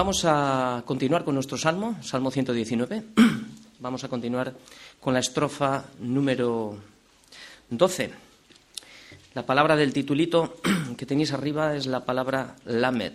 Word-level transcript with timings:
vamos 0.00 0.24
a 0.24 0.82
continuar 0.86 1.24
con 1.24 1.34
nuestro 1.34 1.58
salmo, 1.58 2.02
Salmo 2.02 2.30
119. 2.30 3.04
Vamos 3.80 4.02
a 4.02 4.08
continuar 4.08 4.54
con 4.98 5.12
la 5.12 5.20
estrofa 5.20 5.84
número 5.98 6.74
12. 7.68 8.10
La 9.34 9.44
palabra 9.44 9.76
del 9.76 9.92
titulito 9.92 10.56
que 10.96 11.04
tenéis 11.04 11.34
arriba 11.34 11.76
es 11.76 11.84
la 11.84 12.06
palabra 12.06 12.56
lamed. 12.64 13.12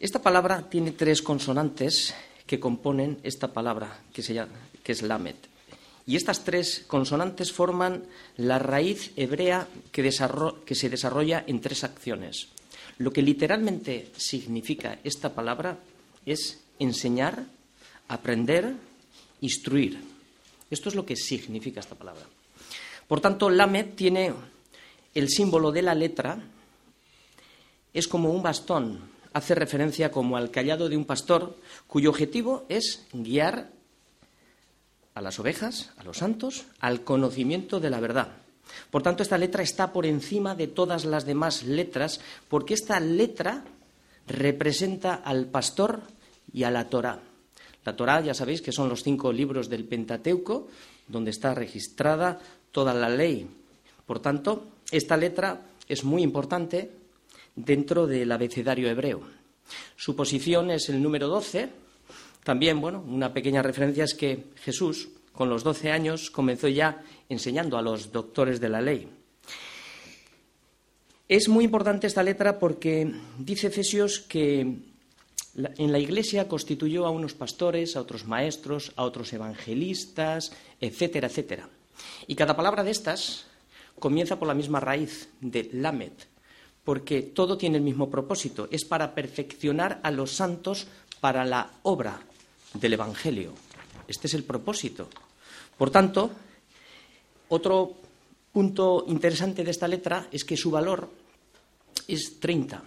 Esta 0.00 0.22
palabra 0.22 0.70
tiene 0.70 0.92
tres 0.92 1.20
consonantes 1.20 2.14
que 2.46 2.58
componen 2.58 3.20
esta 3.22 3.52
palabra 3.52 4.00
que, 4.14 4.22
se 4.22 4.32
llama, 4.32 4.56
que 4.82 4.92
es 4.92 5.02
lamed. 5.02 5.36
Y 6.06 6.16
estas 6.16 6.42
tres 6.42 6.86
consonantes 6.86 7.52
forman 7.52 8.04
la 8.38 8.58
raíz 8.58 9.12
hebrea 9.16 9.68
que, 9.92 10.10
que 10.64 10.74
se 10.74 10.88
desarrolla 10.88 11.44
en 11.46 11.60
tres 11.60 11.84
acciones. 11.84 12.48
Lo 12.98 13.12
que 13.12 13.22
literalmente 13.22 14.10
significa 14.16 14.98
esta 15.04 15.32
palabra 15.32 15.78
es 16.26 16.60
enseñar, 16.78 17.44
aprender, 18.08 18.74
instruir. 19.40 19.98
Esto 20.70 20.88
es 20.88 20.94
lo 20.94 21.06
que 21.06 21.16
significa 21.16 21.80
esta 21.80 21.94
palabra. 21.94 22.24
Por 23.06 23.20
tanto, 23.20 23.48
Lamed 23.48 23.94
tiene 23.94 24.32
el 25.14 25.28
símbolo 25.28 25.72
de 25.72 25.82
la 25.82 25.94
letra, 25.94 26.38
es 27.94 28.06
como 28.06 28.30
un 28.30 28.42
bastón, 28.42 29.00
hace 29.32 29.54
referencia 29.54 30.10
como 30.10 30.36
al 30.36 30.50
callado 30.50 30.88
de 30.88 30.96
un 30.96 31.04
pastor, 31.04 31.56
cuyo 31.86 32.10
objetivo 32.10 32.66
es 32.68 33.06
guiar 33.12 33.70
a 35.14 35.22
las 35.22 35.38
ovejas, 35.38 35.90
a 35.96 36.04
los 36.04 36.18
santos, 36.18 36.66
al 36.80 37.02
conocimiento 37.02 37.80
de 37.80 37.90
la 37.90 38.00
verdad. 38.00 38.28
Por 38.90 39.02
tanto, 39.02 39.22
esta 39.22 39.38
letra 39.38 39.62
está 39.62 39.92
por 39.92 40.06
encima 40.06 40.54
de 40.54 40.68
todas 40.68 41.04
las 41.04 41.24
demás 41.24 41.64
letras, 41.64 42.20
porque 42.48 42.74
esta 42.74 43.00
letra 43.00 43.64
representa 44.26 45.14
al 45.14 45.46
pastor 45.46 46.02
y 46.52 46.62
a 46.64 46.70
la 46.70 46.88
Torá. 46.88 47.20
La 47.84 47.96
Torá, 47.96 48.20
ya 48.20 48.34
sabéis 48.34 48.60
que 48.60 48.72
son 48.72 48.88
los 48.88 49.02
cinco 49.02 49.32
libros 49.32 49.68
del 49.68 49.84
Pentateuco, 49.84 50.68
donde 51.06 51.30
está 51.30 51.54
registrada 51.54 52.38
toda 52.70 52.92
la 52.92 53.08
ley. 53.08 53.48
Por 54.06 54.20
tanto, 54.20 54.68
esta 54.90 55.16
letra 55.16 55.62
es 55.88 56.04
muy 56.04 56.22
importante 56.22 56.90
dentro 57.56 58.06
del 58.06 58.30
abecedario 58.30 58.88
hebreo. 58.88 59.22
Su 59.96 60.14
posición 60.14 60.70
es 60.70 60.88
el 60.88 61.02
número 61.02 61.28
12. 61.28 61.68
También, 62.44 62.80
bueno, 62.80 63.02
una 63.06 63.32
pequeña 63.32 63.62
referencia 63.62 64.04
es 64.04 64.14
que 64.14 64.44
Jesús, 64.56 65.08
con 65.32 65.48
los 65.48 65.64
12 65.64 65.90
años, 65.90 66.30
comenzó 66.30 66.68
ya 66.68 67.02
enseñando 67.28 67.78
a 67.78 67.82
los 67.82 68.12
doctores 68.12 68.60
de 68.60 68.68
la 68.68 68.80
ley. 68.80 69.08
Es 71.28 71.48
muy 71.48 71.64
importante 71.64 72.06
esta 72.06 72.22
letra 72.22 72.58
porque 72.58 73.12
dice 73.38 73.66
Efesios 73.66 74.20
que 74.20 74.60
en 74.60 75.92
la 75.92 75.98
Iglesia 75.98 76.48
constituyó 76.48 77.04
a 77.04 77.10
unos 77.10 77.34
pastores, 77.34 77.96
a 77.96 78.00
otros 78.00 78.26
maestros, 78.26 78.92
a 78.96 79.04
otros 79.04 79.32
evangelistas, 79.32 80.52
etcétera, 80.80 81.26
etcétera. 81.26 81.68
Y 82.26 82.34
cada 82.34 82.56
palabra 82.56 82.84
de 82.84 82.92
estas 82.92 83.46
comienza 83.98 84.38
por 84.38 84.48
la 84.48 84.54
misma 84.54 84.80
raíz 84.80 85.28
de 85.40 85.68
Lamed, 85.72 86.12
porque 86.84 87.22
todo 87.22 87.58
tiene 87.58 87.76
el 87.76 87.82
mismo 87.84 88.08
propósito, 88.08 88.68
es 88.70 88.84
para 88.84 89.14
perfeccionar 89.14 90.00
a 90.02 90.10
los 90.10 90.32
santos 90.32 90.86
para 91.20 91.44
la 91.44 91.72
obra 91.82 92.20
del 92.74 92.94
Evangelio. 92.94 93.52
Este 94.08 94.26
es 94.26 94.34
el 94.34 94.42
propósito. 94.42 95.08
Por 95.76 95.90
tanto, 95.90 96.30
otro 97.50 97.94
punto 98.52 99.04
interesante 99.06 99.62
de 99.62 99.70
esta 99.70 99.86
letra 99.86 100.26
es 100.32 100.44
que 100.44 100.56
su 100.56 100.70
valor 100.70 101.08
es 102.08 102.40
30. 102.40 102.82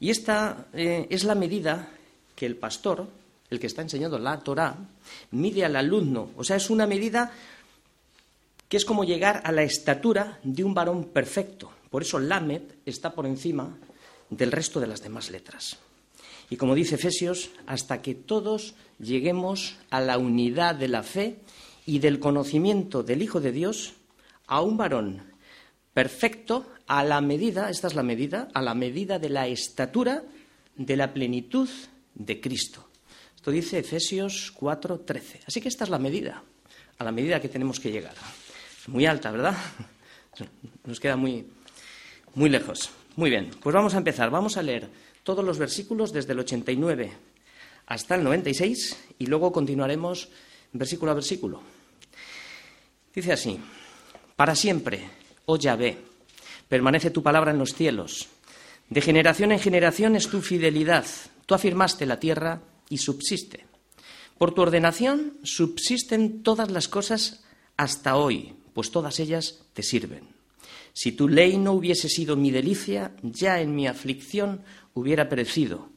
Y 0.00 0.10
esta 0.10 0.66
eh, 0.74 1.06
es 1.08 1.24
la 1.24 1.34
medida 1.34 1.88
que 2.34 2.46
el 2.46 2.56
pastor, 2.56 3.06
el 3.48 3.60
que 3.60 3.68
está 3.68 3.82
enseñando 3.82 4.18
la 4.18 4.40
Torah, 4.40 4.76
mide 5.30 5.64
al 5.64 5.76
alumno. 5.76 6.30
O 6.36 6.44
sea, 6.44 6.56
es 6.56 6.68
una 6.68 6.86
medida 6.86 7.32
que 8.68 8.76
es 8.76 8.84
como 8.84 9.04
llegar 9.04 9.40
a 9.44 9.52
la 9.52 9.62
estatura 9.62 10.40
de 10.42 10.64
un 10.64 10.74
varón 10.74 11.04
perfecto. 11.04 11.70
Por 11.90 12.02
eso 12.02 12.18
Lamed 12.18 12.62
está 12.84 13.14
por 13.14 13.24
encima 13.24 13.78
del 14.28 14.50
resto 14.50 14.80
de 14.80 14.88
las 14.88 15.00
demás 15.00 15.30
letras. 15.30 15.78
Y 16.54 16.56
como 16.56 16.76
dice 16.76 16.94
Efesios, 16.94 17.50
hasta 17.66 18.00
que 18.00 18.14
todos 18.14 18.76
lleguemos 19.00 19.74
a 19.90 20.00
la 20.00 20.18
unidad 20.18 20.76
de 20.76 20.86
la 20.86 21.02
fe 21.02 21.38
y 21.84 21.98
del 21.98 22.20
conocimiento 22.20 23.02
del 23.02 23.22
Hijo 23.22 23.40
de 23.40 23.50
Dios 23.50 23.94
a 24.46 24.60
un 24.60 24.76
varón 24.76 25.20
perfecto 25.92 26.64
a 26.86 27.02
la 27.02 27.20
medida, 27.20 27.70
esta 27.70 27.88
es 27.88 27.96
la 27.96 28.04
medida, 28.04 28.46
a 28.54 28.62
la 28.62 28.76
medida 28.76 29.18
de 29.18 29.30
la 29.30 29.48
estatura 29.48 30.22
de 30.76 30.96
la 30.96 31.12
plenitud 31.12 31.68
de 32.14 32.40
Cristo. 32.40 32.88
Esto 33.34 33.50
dice 33.50 33.80
Efesios 33.80 34.54
4:13. 34.54 35.40
Así 35.48 35.60
que 35.60 35.66
esta 35.66 35.82
es 35.82 35.90
la 35.90 35.98
medida, 35.98 36.40
a 36.98 37.02
la 37.02 37.10
medida 37.10 37.40
que 37.40 37.48
tenemos 37.48 37.80
que 37.80 37.90
llegar. 37.90 38.14
Muy 38.86 39.06
alta, 39.06 39.32
¿verdad? 39.32 39.56
Nos 40.86 41.00
queda 41.00 41.16
muy, 41.16 41.48
muy 42.36 42.48
lejos. 42.48 42.90
Muy 43.16 43.30
bien, 43.30 43.50
pues 43.60 43.74
vamos 43.74 43.94
a 43.94 43.98
empezar. 43.98 44.30
Vamos 44.30 44.56
a 44.56 44.62
leer 44.62 44.88
todos 45.24 45.44
los 45.44 45.58
versículos 45.58 46.12
desde 46.12 46.32
el 46.32 46.40
89 46.40 47.12
hasta 47.86 48.14
el 48.14 48.22
96 48.22 48.96
y 49.18 49.26
luego 49.26 49.50
continuaremos 49.50 50.28
versículo 50.72 51.12
a 51.12 51.14
versículo. 51.14 51.60
Dice 53.14 53.32
así, 53.32 53.58
para 54.36 54.54
siempre, 54.54 55.08
oh 55.46 55.56
Yahvé, 55.56 55.98
permanece 56.68 57.10
tu 57.10 57.22
palabra 57.22 57.50
en 57.50 57.58
los 57.58 57.74
cielos. 57.74 58.28
De 58.90 59.00
generación 59.00 59.52
en 59.52 59.60
generación 59.60 60.16
es 60.16 60.28
tu 60.28 60.40
fidelidad. 60.40 61.06
Tú 61.46 61.54
afirmaste 61.54 62.06
la 62.06 62.20
tierra 62.20 62.62
y 62.88 62.98
subsiste. 62.98 63.64
Por 64.38 64.52
tu 64.52 64.62
ordenación 64.62 65.38
subsisten 65.42 66.42
todas 66.42 66.70
las 66.70 66.88
cosas 66.88 67.44
hasta 67.76 68.16
hoy, 68.16 68.54
pues 68.72 68.90
todas 68.90 69.20
ellas 69.20 69.62
te 69.72 69.82
sirven. 69.82 70.34
Si 70.92 71.12
tu 71.12 71.28
ley 71.28 71.56
no 71.56 71.72
hubiese 71.72 72.08
sido 72.08 72.36
mi 72.36 72.50
delicia, 72.50 73.12
ya 73.22 73.60
en 73.60 73.74
mi 73.74 73.86
aflicción 73.86 74.62
hubiera 74.94 75.28
perecido. 75.28 75.88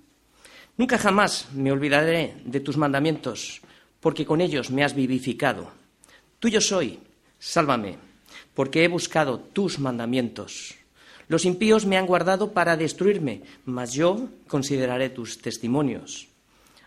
Nunca 0.75 0.97
jamás 0.97 1.47
me 1.53 1.71
olvidaré 1.71 2.35
de 2.45 2.59
tus 2.59 2.77
mandamientos, 2.77 3.61
porque 3.99 4.25
con 4.25 4.41
ellos 4.41 4.69
me 4.69 4.83
has 4.83 4.93
vivificado. 4.93 5.71
Tuyo 6.39 6.61
soy, 6.61 6.99
Sálvame, 7.39 7.97
porque 8.53 8.83
he 8.83 8.87
buscado 8.87 9.39
tus 9.39 9.79
mandamientos. 9.79 10.75
Los 11.27 11.45
impíos 11.45 11.85
me 11.85 11.97
han 11.97 12.05
guardado 12.05 12.53
para 12.53 12.77
destruirme, 12.77 13.43
mas 13.65 13.93
yo 13.93 14.29
consideraré 14.47 15.09
tus 15.09 15.41
testimonios. 15.41 16.29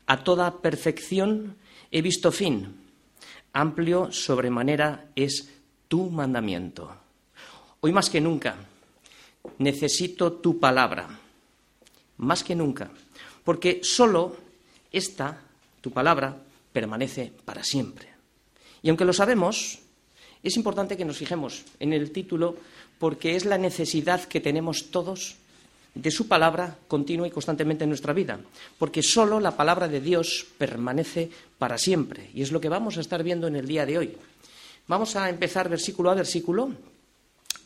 A 0.06 0.24
toda 0.24 0.62
perfección 0.62 1.56
he 1.90 2.02
visto 2.02 2.32
fin. 2.32 2.74
Amplio 3.52 4.10
sobremanera 4.10 5.10
es 5.14 5.50
tu 5.88 6.10
mandamiento. 6.10 6.96
Hoy 7.80 7.92
más 7.92 8.08
que 8.08 8.20
nunca 8.20 8.56
necesito 9.58 10.32
tu 10.32 10.58
palabra, 10.58 11.19
más 12.20 12.44
que 12.44 12.54
nunca, 12.54 12.90
porque 13.44 13.80
solo 13.82 14.36
esta, 14.92 15.40
tu 15.80 15.90
palabra, 15.90 16.36
permanece 16.72 17.32
para 17.44 17.64
siempre. 17.64 18.08
Y 18.82 18.88
aunque 18.88 19.04
lo 19.04 19.12
sabemos, 19.12 19.80
es 20.42 20.56
importante 20.56 20.96
que 20.96 21.04
nos 21.04 21.18
fijemos 21.18 21.64
en 21.80 21.92
el 21.92 22.12
título 22.12 22.56
porque 22.98 23.36
es 23.36 23.44
la 23.44 23.58
necesidad 23.58 24.24
que 24.24 24.40
tenemos 24.40 24.90
todos 24.90 25.36
de 25.94 26.10
su 26.10 26.28
palabra 26.28 26.76
continua 26.86 27.26
y 27.26 27.30
constantemente 27.30 27.84
en 27.84 27.90
nuestra 27.90 28.12
vida, 28.12 28.38
porque 28.78 29.02
solo 29.02 29.40
la 29.40 29.56
palabra 29.56 29.88
de 29.88 30.00
Dios 30.00 30.46
permanece 30.56 31.30
para 31.58 31.78
siempre 31.78 32.30
y 32.32 32.42
es 32.42 32.52
lo 32.52 32.60
que 32.60 32.68
vamos 32.68 32.96
a 32.96 33.00
estar 33.00 33.22
viendo 33.24 33.48
en 33.48 33.56
el 33.56 33.66
día 33.66 33.86
de 33.86 33.98
hoy. 33.98 34.16
Vamos 34.86 35.16
a 35.16 35.28
empezar 35.28 35.68
versículo 35.68 36.10
a 36.10 36.14
versículo 36.14 36.70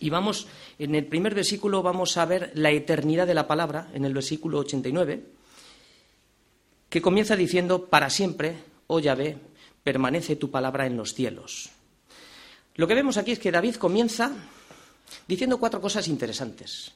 y 0.01 0.11
vamos 0.11 0.47
en 0.79 0.95
el 0.95 1.07
primer 1.07 1.35
versículo 1.35 1.83
vamos 1.83 2.17
a 2.17 2.25
ver 2.25 2.53
la 2.55 2.71
eternidad 2.71 3.27
de 3.27 3.35
la 3.35 3.47
palabra 3.47 3.89
en 3.95 4.05
el 4.05 4.15
versículo 4.15 4.59
89 4.59 5.25
que 6.89 7.03
comienza 7.03 7.35
diciendo 7.35 7.87
para 7.87 8.09
siempre, 8.09 8.57
oh 8.87 9.01
Yahvé, 9.01 9.37
permanece 9.83 10.37
tu 10.37 10.51
palabra 10.51 10.87
en 10.87 10.97
los 10.97 11.13
cielos. 11.13 11.71
Lo 12.77 12.87
que 12.87 12.95
vemos 12.95 13.17
aquí 13.17 13.33
es 13.33 13.39
que 13.39 13.51
David 13.51 13.77
comienza 13.77 14.33
diciendo 15.27 15.59
cuatro 15.59 15.81
cosas 15.81 16.07
interesantes. 16.09 16.93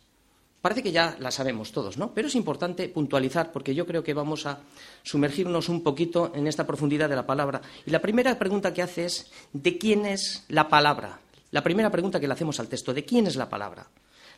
Parece 0.60 0.82
que 0.82 0.90
ya 0.90 1.16
las 1.20 1.34
sabemos 1.34 1.70
todos, 1.70 1.98
¿no? 1.98 2.12
Pero 2.12 2.26
es 2.26 2.34
importante 2.34 2.88
puntualizar 2.88 3.52
porque 3.52 3.74
yo 3.74 3.86
creo 3.86 4.02
que 4.02 4.14
vamos 4.14 4.46
a 4.46 4.60
sumergirnos 5.04 5.68
un 5.68 5.84
poquito 5.84 6.32
en 6.34 6.48
esta 6.48 6.66
profundidad 6.66 7.08
de 7.08 7.14
la 7.16 7.26
palabra. 7.26 7.60
Y 7.86 7.90
la 7.90 8.00
primera 8.00 8.38
pregunta 8.38 8.74
que 8.74 8.82
hace 8.82 9.04
es, 9.04 9.30
¿de 9.52 9.78
quién 9.78 10.04
es 10.04 10.44
la 10.48 10.68
palabra? 10.68 11.20
La 11.50 11.62
primera 11.62 11.90
pregunta 11.90 12.20
que 12.20 12.26
le 12.26 12.34
hacemos 12.34 12.60
al 12.60 12.68
texto, 12.68 12.92
¿de 12.92 13.04
quién 13.04 13.26
es 13.26 13.36
la 13.36 13.48
palabra? 13.48 13.88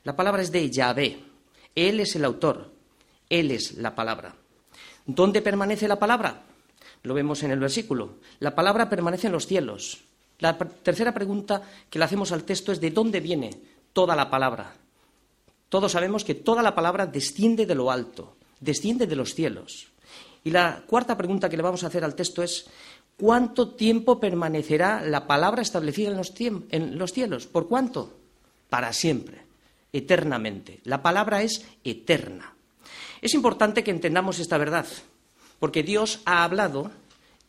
La 0.04 0.16
palabra 0.16 0.42
es 0.42 0.52
de 0.52 0.70
Yahvé. 0.70 1.18
Él 1.74 2.00
es 2.00 2.14
el 2.16 2.24
autor. 2.24 2.70
Él 3.28 3.50
es 3.50 3.74
la 3.74 3.94
palabra. 3.94 4.34
¿Dónde 5.06 5.42
permanece 5.42 5.88
la 5.88 5.98
palabra? 5.98 6.42
Lo 7.02 7.14
vemos 7.14 7.42
en 7.42 7.50
el 7.50 7.58
versículo. 7.58 8.16
La 8.38 8.54
palabra 8.54 8.88
permanece 8.88 9.26
en 9.26 9.32
los 9.32 9.46
cielos. 9.46 10.00
La 10.38 10.56
tercera 10.56 11.12
pregunta 11.12 11.62
que 11.88 11.98
le 11.98 12.04
hacemos 12.04 12.32
al 12.32 12.44
texto 12.44 12.72
es 12.72 12.80
¿de 12.80 12.90
dónde 12.90 13.20
viene 13.20 13.50
toda 13.92 14.16
la 14.16 14.30
palabra? 14.30 14.74
Todos 15.68 15.92
sabemos 15.92 16.24
que 16.24 16.34
toda 16.34 16.62
la 16.62 16.74
palabra 16.74 17.06
desciende 17.06 17.66
de 17.66 17.74
lo 17.74 17.90
alto, 17.90 18.36
desciende 18.58 19.06
de 19.06 19.16
los 19.16 19.34
cielos. 19.34 19.88
Y 20.42 20.50
la 20.50 20.82
cuarta 20.86 21.16
pregunta 21.16 21.48
que 21.48 21.56
le 21.56 21.62
vamos 21.62 21.84
a 21.84 21.88
hacer 21.88 22.02
al 22.02 22.14
texto 22.14 22.42
es, 22.42 22.66
¿cuánto 23.20 23.74
tiempo 23.74 24.18
permanecerá 24.18 25.02
la 25.02 25.26
palabra 25.26 25.60
establecida 25.60 26.10
en 26.10 26.16
los, 26.98 27.12
cielos? 27.12 27.46
¿Por 27.46 27.68
cuánto? 27.68 28.16
Para 28.70 28.94
siempre, 28.94 29.42
eternamente. 29.92 30.80
La 30.84 31.02
palabra 31.02 31.42
es 31.42 31.66
eterna. 31.84 32.54
Es 33.20 33.34
importante 33.34 33.84
que 33.84 33.90
entendamos 33.90 34.38
esta 34.38 34.56
verdad, 34.56 34.86
porque 35.58 35.82
Dios 35.82 36.22
ha 36.24 36.44
hablado, 36.44 36.90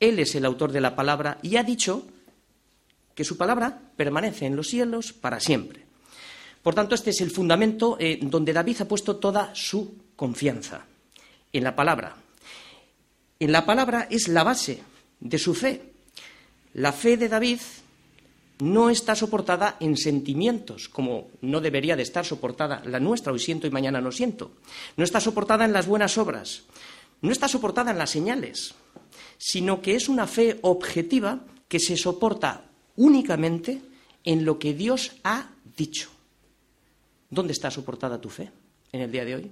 Él 0.02 0.20
es 0.20 0.36
el 0.36 0.44
autor 0.44 0.74
de 0.74 0.82
la 0.82 0.94
palabra 0.94 1.38
y 1.42 1.56
ha 1.56 1.64
dicho 1.64 2.06
que 3.16 3.24
su 3.24 3.38
palabra 3.38 3.80
permanece 3.96 4.46
en 4.46 4.58
los 4.58 4.68
cielos 4.68 5.14
para 5.14 5.40
siempre. 5.40 5.86
Por 6.62 6.76
tanto, 6.76 6.96
este 6.96 7.12
es 7.12 7.22
el 7.22 7.32
fundamento 7.32 7.96
eh, 7.98 8.20
donde 8.22 8.52
David 8.52 8.82
ha 8.82 8.88
puesto 8.88 9.16
toda 9.16 9.52
su 9.56 9.96
confianza, 10.18 10.86
en 11.54 11.64
la 11.64 11.76
palabra. 11.76 12.18
En 13.40 13.52
la 13.54 13.66
palabra 13.66 14.08
es 14.10 14.28
la 14.28 14.44
base 14.44 14.91
de 15.22 15.38
su 15.38 15.54
fe. 15.54 15.94
La 16.74 16.92
fe 16.92 17.16
de 17.16 17.30
David 17.30 17.60
no 18.60 18.90
está 18.90 19.16
soportada 19.16 19.78
en 19.80 19.98
sentimientos, 19.98 20.90
como 20.90 21.30
no 21.42 21.62
debería 21.62 21.96
de 21.96 22.04
estar 22.04 22.26
soportada 22.26 22.84
la 22.86 23.00
nuestra, 23.00 23.32
hoy 23.32 23.40
siento 23.40 23.66
y 23.66 23.72
mañana 23.72 24.02
no 24.02 24.12
siento. 24.12 24.52
No 24.98 25.04
está 25.04 25.20
soportada 25.20 25.66
en 25.66 25.74
las 25.74 25.88
buenas 25.88 26.18
obras, 26.18 26.64
no 27.22 27.32
está 27.32 27.48
soportada 27.48 27.92
en 27.92 27.98
las 27.98 28.10
señales, 28.10 28.76
sino 29.38 29.82
que 29.82 29.96
es 29.96 30.10
una 30.10 30.28
fe 30.28 30.60
objetiva 30.62 31.40
que 31.68 31.80
se 31.80 31.98
soporta 31.98 32.66
únicamente 32.98 33.82
en 34.24 34.46
lo 34.46 34.60
que 34.60 34.74
Dios 34.74 35.14
ha 35.24 35.50
dicho. 35.76 36.10
¿Dónde 37.30 37.54
está 37.54 37.72
soportada 37.72 38.22
tu 38.22 38.30
fe 38.30 38.52
en 38.92 39.02
el 39.02 39.12
día 39.12 39.26
de 39.26 39.36
hoy? 39.36 39.52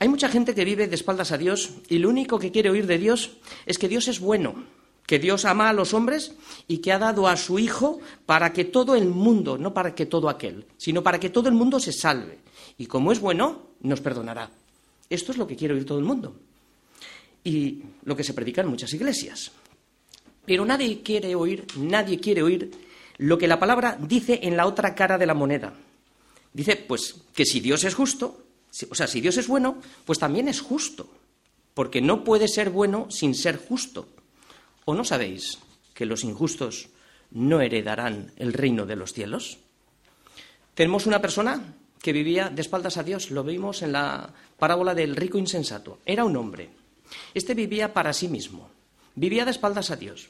Hay 0.00 0.08
mucha 0.08 0.30
gente 0.30 0.54
que 0.54 0.64
vive 0.64 0.88
de 0.88 0.94
espaldas 0.94 1.30
a 1.30 1.36
Dios 1.36 1.72
y 1.90 1.98
lo 1.98 2.08
único 2.08 2.38
que 2.38 2.50
quiere 2.50 2.70
oír 2.70 2.86
de 2.86 2.96
Dios 2.96 3.32
es 3.66 3.76
que 3.76 3.86
Dios 3.86 4.08
es 4.08 4.18
bueno, 4.18 4.64
que 5.06 5.18
Dios 5.18 5.44
ama 5.44 5.68
a 5.68 5.74
los 5.74 5.92
hombres 5.92 6.32
y 6.66 6.78
que 6.78 6.90
ha 6.90 6.98
dado 6.98 7.28
a 7.28 7.36
su 7.36 7.58
Hijo 7.58 8.00
para 8.24 8.54
que 8.54 8.64
todo 8.64 8.94
el 8.94 9.04
mundo, 9.04 9.58
no 9.58 9.74
para 9.74 9.94
que 9.94 10.06
todo 10.06 10.30
aquel, 10.30 10.64
sino 10.78 11.02
para 11.02 11.20
que 11.20 11.28
todo 11.28 11.50
el 11.50 11.54
mundo 11.54 11.78
se 11.78 11.92
salve. 11.92 12.38
Y 12.78 12.86
como 12.86 13.12
es 13.12 13.20
bueno, 13.20 13.66
nos 13.82 14.00
perdonará. 14.00 14.50
Esto 15.10 15.32
es 15.32 15.38
lo 15.38 15.46
que 15.46 15.56
quiere 15.56 15.74
oír 15.74 15.84
todo 15.84 15.98
el 15.98 16.06
mundo. 16.06 16.34
Y 17.44 17.82
lo 18.04 18.16
que 18.16 18.24
se 18.24 18.32
predica 18.32 18.62
en 18.62 18.68
muchas 18.68 18.94
iglesias. 18.94 19.52
Pero 20.46 20.64
nadie 20.64 21.02
quiere 21.02 21.34
oír, 21.34 21.66
nadie 21.76 22.18
quiere 22.18 22.42
oír 22.42 22.70
lo 23.18 23.36
que 23.36 23.48
la 23.48 23.60
palabra 23.60 23.98
dice 24.00 24.40
en 24.44 24.56
la 24.56 24.64
otra 24.64 24.94
cara 24.94 25.18
de 25.18 25.26
la 25.26 25.34
moneda. 25.34 25.74
Dice, 26.54 26.76
pues, 26.76 27.16
que 27.34 27.44
si 27.44 27.60
Dios 27.60 27.84
es 27.84 27.94
justo, 27.94 28.46
o 28.90 28.94
sea, 28.94 29.06
si 29.06 29.20
Dios 29.20 29.36
es 29.36 29.48
bueno, 29.48 29.80
pues 30.04 30.18
también 30.18 30.48
es 30.48 30.60
justo, 30.60 31.08
porque 31.74 32.00
no 32.00 32.24
puede 32.24 32.48
ser 32.48 32.70
bueno 32.70 33.06
sin 33.10 33.34
ser 33.34 33.56
justo. 33.56 34.08
¿O 34.84 34.94
no 34.94 35.04
sabéis 35.04 35.58
que 35.94 36.06
los 36.06 36.24
injustos 36.24 36.88
no 37.30 37.60
heredarán 37.60 38.32
el 38.36 38.52
reino 38.52 38.86
de 38.86 38.96
los 38.96 39.12
cielos? 39.12 39.58
Tenemos 40.74 41.06
una 41.06 41.20
persona 41.20 41.74
que 42.00 42.12
vivía 42.12 42.48
de 42.48 42.62
espaldas 42.62 42.96
a 42.96 43.02
Dios, 43.02 43.30
lo 43.30 43.44
vimos 43.44 43.82
en 43.82 43.92
la 43.92 44.32
parábola 44.58 44.94
del 44.94 45.16
rico 45.16 45.38
insensato. 45.38 45.98
Era 46.06 46.24
un 46.24 46.36
hombre. 46.36 46.70
Este 47.34 47.54
vivía 47.54 47.92
para 47.92 48.12
sí 48.12 48.28
mismo, 48.28 48.70
vivía 49.14 49.44
de 49.44 49.50
espaldas 49.50 49.90
a 49.90 49.96
Dios. 49.96 50.28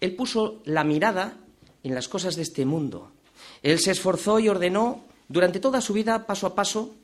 Él 0.00 0.14
puso 0.14 0.62
la 0.64 0.84
mirada 0.84 1.34
en 1.82 1.94
las 1.94 2.08
cosas 2.08 2.36
de 2.36 2.42
este 2.42 2.64
mundo. 2.64 3.10
Él 3.62 3.80
se 3.80 3.90
esforzó 3.90 4.38
y 4.38 4.48
ordenó 4.48 5.04
durante 5.28 5.60
toda 5.60 5.80
su 5.80 5.92
vida, 5.92 6.26
paso 6.26 6.46
a 6.46 6.54
paso, 6.54 6.94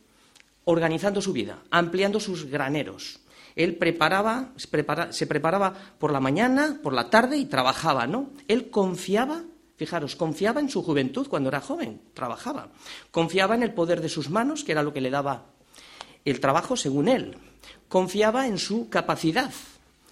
organizando 0.65 1.21
su 1.21 1.33
vida, 1.33 1.59
ampliando 1.71 2.21
sus 2.21 2.47
graneros. 2.47 3.21
Él 3.57 3.77
preparaba, 3.77 4.53
se, 4.57 5.27
preparaba 5.27 5.75
por 5.99 6.13
la 6.13 6.21
mañana, 6.21 6.81
por 6.83 6.93
la 6.93 7.09
tarde 7.09 7.37
y 7.37 7.45
trabajaba, 7.45 8.07
¿no? 8.07 8.31
Él 8.49 8.71
confiaba, 8.71 9.43
fijaros, 9.77 10.17
confiaba 10.17 10.61
en 10.61 10.69
su 10.69 10.83
juventud 10.83 11.29
cuando 11.29 11.51
era 11.51 11.61
joven, 11.61 12.01
trabajaba. 12.15 12.69
Confiaba 13.13 13.55
en 13.55 13.63
el 13.63 13.73
poder 13.73 14.01
de 14.01 14.09
sus 14.09 14.29
manos, 14.29 14.65
que 14.65 14.73
era 14.73 14.83
lo 14.83 14.93
que 14.93 15.01
le 15.01 15.11
daba 15.11 15.47
el 16.25 16.41
trabajo 16.41 16.77
según 16.77 17.09
él. 17.09 17.37
Confiaba 17.89 18.47
en 18.47 18.59
su 18.59 18.89
capacidad, 18.89 19.53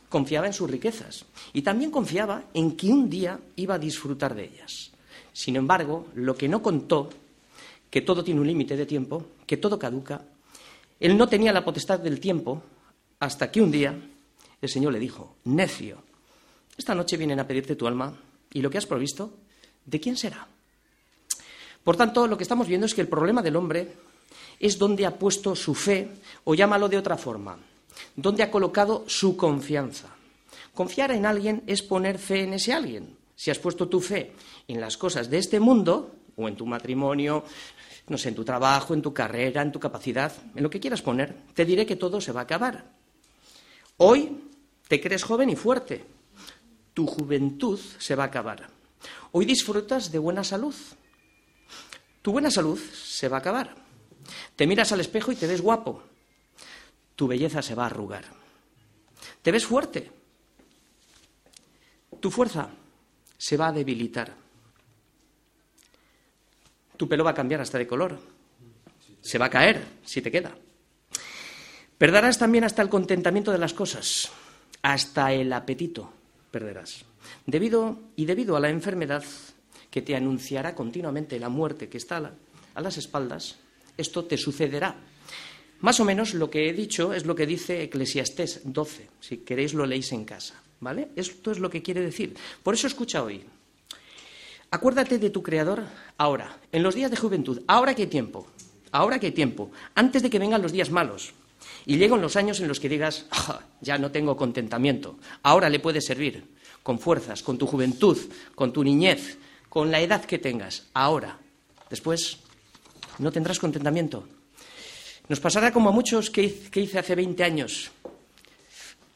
confiaba 0.08 0.46
en 0.46 0.52
sus 0.52 0.70
riquezas 0.70 1.24
y 1.52 1.62
también 1.62 1.90
confiaba 1.90 2.44
en 2.54 2.76
que 2.76 2.88
un 2.88 3.08
día 3.08 3.40
iba 3.56 3.74
a 3.74 3.78
disfrutar 3.78 4.34
de 4.34 4.44
ellas. 4.44 4.92
Sin 5.32 5.56
embargo, 5.56 6.06
lo 6.14 6.36
que 6.36 6.48
no 6.48 6.62
contó, 6.62 7.08
que 7.90 8.02
todo 8.02 8.22
tiene 8.22 8.40
un 8.40 8.46
límite 8.46 8.76
de 8.76 8.86
tiempo, 8.86 9.26
que 9.46 9.56
todo 9.56 9.78
caduca, 9.78 10.22
él 11.02 11.16
no 11.16 11.28
tenía 11.28 11.52
la 11.52 11.64
potestad 11.64 11.98
del 11.98 12.20
tiempo 12.20 12.62
hasta 13.18 13.50
que 13.50 13.60
un 13.60 13.72
día 13.72 13.92
el 14.60 14.68
Señor 14.68 14.92
le 14.92 15.00
dijo, 15.00 15.34
necio, 15.44 15.98
esta 16.76 16.94
noche 16.94 17.16
vienen 17.16 17.40
a 17.40 17.46
pedirte 17.46 17.74
tu 17.74 17.88
alma 17.88 18.16
y 18.52 18.62
lo 18.62 18.70
que 18.70 18.78
has 18.78 18.86
provisto, 18.86 19.34
¿de 19.84 19.98
quién 19.98 20.16
será? 20.16 20.46
Por 21.82 21.96
tanto, 21.96 22.28
lo 22.28 22.36
que 22.36 22.44
estamos 22.44 22.68
viendo 22.68 22.86
es 22.86 22.94
que 22.94 23.00
el 23.00 23.08
problema 23.08 23.42
del 23.42 23.56
hombre 23.56 23.92
es 24.60 24.78
donde 24.78 25.04
ha 25.04 25.18
puesto 25.18 25.56
su 25.56 25.74
fe, 25.74 26.08
o 26.44 26.54
llámalo 26.54 26.88
de 26.88 26.98
otra 26.98 27.16
forma, 27.16 27.58
donde 28.14 28.44
ha 28.44 28.50
colocado 28.52 29.04
su 29.08 29.36
confianza. 29.36 30.08
Confiar 30.72 31.10
en 31.10 31.26
alguien 31.26 31.64
es 31.66 31.82
poner 31.82 32.18
fe 32.18 32.44
en 32.44 32.54
ese 32.54 32.72
alguien. 32.72 33.16
Si 33.34 33.50
has 33.50 33.58
puesto 33.58 33.88
tu 33.88 34.00
fe 34.00 34.32
en 34.68 34.80
las 34.80 34.96
cosas 34.96 35.28
de 35.28 35.38
este 35.38 35.58
mundo, 35.58 36.14
o 36.36 36.48
en 36.48 36.56
tu 36.56 36.64
matrimonio, 36.64 37.44
no 38.08 38.18
sé, 38.18 38.28
en 38.28 38.34
tu 38.34 38.44
trabajo, 38.44 38.94
en 38.94 39.02
tu 39.02 39.14
carrera, 39.14 39.62
en 39.62 39.72
tu 39.72 39.78
capacidad, 39.78 40.32
en 40.54 40.62
lo 40.62 40.70
que 40.70 40.80
quieras 40.80 41.02
poner, 41.02 41.34
te 41.54 41.64
diré 41.64 41.86
que 41.86 41.96
todo 41.96 42.20
se 42.20 42.32
va 42.32 42.40
a 42.40 42.44
acabar. 42.44 42.84
Hoy 43.98 44.50
te 44.88 45.00
crees 45.00 45.22
joven 45.22 45.50
y 45.50 45.56
fuerte. 45.56 46.04
Tu 46.94 47.06
juventud 47.06 47.78
se 47.98 48.14
va 48.14 48.24
a 48.24 48.26
acabar. 48.26 48.68
Hoy 49.30 49.44
disfrutas 49.44 50.10
de 50.10 50.18
buena 50.18 50.44
salud. 50.44 50.74
Tu 52.20 52.32
buena 52.32 52.50
salud 52.50 52.78
se 52.78 53.28
va 53.28 53.38
a 53.38 53.40
acabar. 53.40 53.74
Te 54.56 54.66
miras 54.66 54.92
al 54.92 55.00
espejo 55.00 55.32
y 55.32 55.36
te 55.36 55.46
ves 55.46 55.60
guapo. 55.60 56.02
Tu 57.16 57.26
belleza 57.26 57.62
se 57.62 57.74
va 57.74 57.84
a 57.84 57.86
arrugar. 57.86 58.24
Te 59.40 59.52
ves 59.52 59.64
fuerte. 59.64 60.10
Tu 62.20 62.30
fuerza 62.30 62.68
se 63.38 63.56
va 63.56 63.68
a 63.68 63.72
debilitar 63.72 64.41
tu 67.02 67.08
pelo 67.08 67.24
va 67.24 67.32
a 67.32 67.34
cambiar 67.34 67.60
hasta 67.60 67.78
de 67.78 67.86
color. 67.88 68.16
Se 69.22 69.38
va 69.38 69.46
a 69.46 69.50
caer 69.50 69.82
si 70.04 70.22
te 70.22 70.30
queda. 70.30 70.54
Perderás 71.98 72.38
también 72.38 72.62
hasta 72.62 72.80
el 72.80 72.88
contentamiento 72.88 73.50
de 73.50 73.58
las 73.58 73.74
cosas, 73.74 74.30
hasta 74.82 75.32
el 75.32 75.52
apetito 75.52 76.12
perderás. 76.52 77.04
Debido 77.44 77.98
y 78.14 78.26
debido 78.26 78.54
a 78.56 78.60
la 78.60 78.70
enfermedad 78.70 79.24
que 79.90 80.00
te 80.00 80.14
anunciará 80.14 80.76
continuamente 80.76 81.40
la 81.40 81.48
muerte 81.48 81.88
que 81.88 81.98
está 81.98 82.36
a 82.72 82.80
las 82.80 82.98
espaldas, 82.98 83.56
esto 83.96 84.24
te 84.24 84.38
sucederá. 84.38 84.94
Más 85.80 85.98
o 85.98 86.04
menos 86.04 86.34
lo 86.34 86.50
que 86.50 86.68
he 86.68 86.72
dicho 86.72 87.12
es 87.12 87.26
lo 87.26 87.34
que 87.34 87.46
dice 87.46 87.82
Eclesiastés 87.82 88.60
12. 88.62 89.08
Si 89.18 89.38
queréis 89.38 89.74
lo 89.74 89.86
leéis 89.86 90.12
en 90.12 90.24
casa, 90.24 90.54
¿vale? 90.78 91.08
Esto 91.16 91.50
es 91.50 91.58
lo 91.58 91.68
que 91.68 91.82
quiere 91.82 92.00
decir. 92.00 92.36
Por 92.62 92.74
eso 92.74 92.86
escucha 92.86 93.24
hoy. 93.24 93.42
Acuérdate 94.72 95.18
de 95.18 95.28
tu 95.28 95.42
Creador 95.42 95.84
ahora, 96.16 96.56
en 96.72 96.82
los 96.82 96.94
días 96.94 97.10
de 97.10 97.18
juventud, 97.18 97.60
ahora 97.66 97.94
que 97.94 98.02
hay 98.02 98.08
tiempo, 98.08 98.46
ahora 98.90 99.20
que 99.20 99.26
hay 99.26 99.32
tiempo, 99.32 99.70
antes 99.94 100.22
de 100.22 100.30
que 100.30 100.38
vengan 100.38 100.62
los 100.62 100.72
días 100.72 100.90
malos. 100.90 101.34
Y 101.84 101.98
lleguen 101.98 102.22
los 102.22 102.36
años 102.36 102.58
en 102.58 102.68
los 102.68 102.80
que 102.80 102.88
digas, 102.88 103.26
ah, 103.32 103.60
ya 103.82 103.98
no 103.98 104.10
tengo 104.10 104.34
contentamiento, 104.34 105.18
ahora 105.42 105.68
le 105.68 105.78
puedes 105.78 106.06
servir 106.06 106.56
con 106.82 106.98
fuerzas, 106.98 107.42
con 107.42 107.58
tu 107.58 107.66
juventud, 107.66 108.16
con 108.54 108.72
tu 108.72 108.82
niñez, 108.82 109.36
con 109.68 109.90
la 109.90 110.00
edad 110.00 110.24
que 110.24 110.38
tengas, 110.38 110.86
ahora. 110.94 111.38
Después 111.90 112.38
no 113.18 113.30
tendrás 113.30 113.58
contentamiento. 113.58 114.26
Nos 115.28 115.38
pasará 115.38 115.70
como 115.70 115.90
a 115.90 115.92
muchos 115.92 116.30
que 116.30 116.70
hice 116.72 116.98
hace 116.98 117.14
20 117.14 117.44
años, 117.44 117.90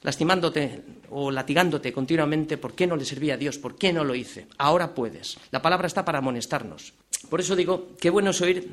lastimándote 0.07 0.85
o 1.11 1.33
latigándote 1.33 1.93
continuamente 1.93 2.59
por 2.59 2.75
qué 2.75 2.87
no 2.87 2.95
le 2.95 3.05
servía 3.05 3.35
a 3.35 3.37
Dios, 3.37 3.59
por 3.59 3.75
qué 3.75 3.93
no 3.93 4.05
lo 4.05 4.15
hice. 4.15 4.47
Ahora 4.57 4.95
puedes. 4.95 5.37
La 5.51 5.61
palabra 5.61 5.89
está 5.89 6.05
para 6.05 6.19
amonestarnos. 6.19 6.95
Por 7.29 7.41
eso 7.41 7.57
digo, 7.57 7.89
qué 8.01 8.09
bueno 8.09 8.31
es 8.31 8.41
oír 8.41 8.71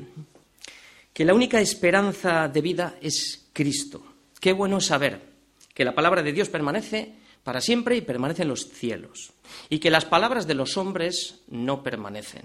que 1.12 1.24
la 1.24 1.34
única 1.34 1.60
esperanza 1.60 2.46
de 2.46 2.60
vida 2.60 2.94
es 3.00 3.46
Cristo. 3.52 4.00
Qué 4.38 4.52
bueno 4.52 4.80
saber 4.80 5.22
que 5.74 5.84
la 5.84 5.92
palabra 5.96 6.22
de 6.22 6.32
Dios 6.32 6.48
permanece 6.48 7.16
para 7.42 7.60
siempre 7.60 7.96
y 7.96 8.00
permanece 8.02 8.42
en 8.42 8.48
los 8.48 8.70
cielos. 8.70 9.32
Y 9.68 9.80
que 9.80 9.90
las 9.90 10.04
palabras 10.04 10.46
de 10.46 10.54
los 10.54 10.76
hombres 10.76 11.40
no 11.48 11.82
permanecen. 11.82 12.44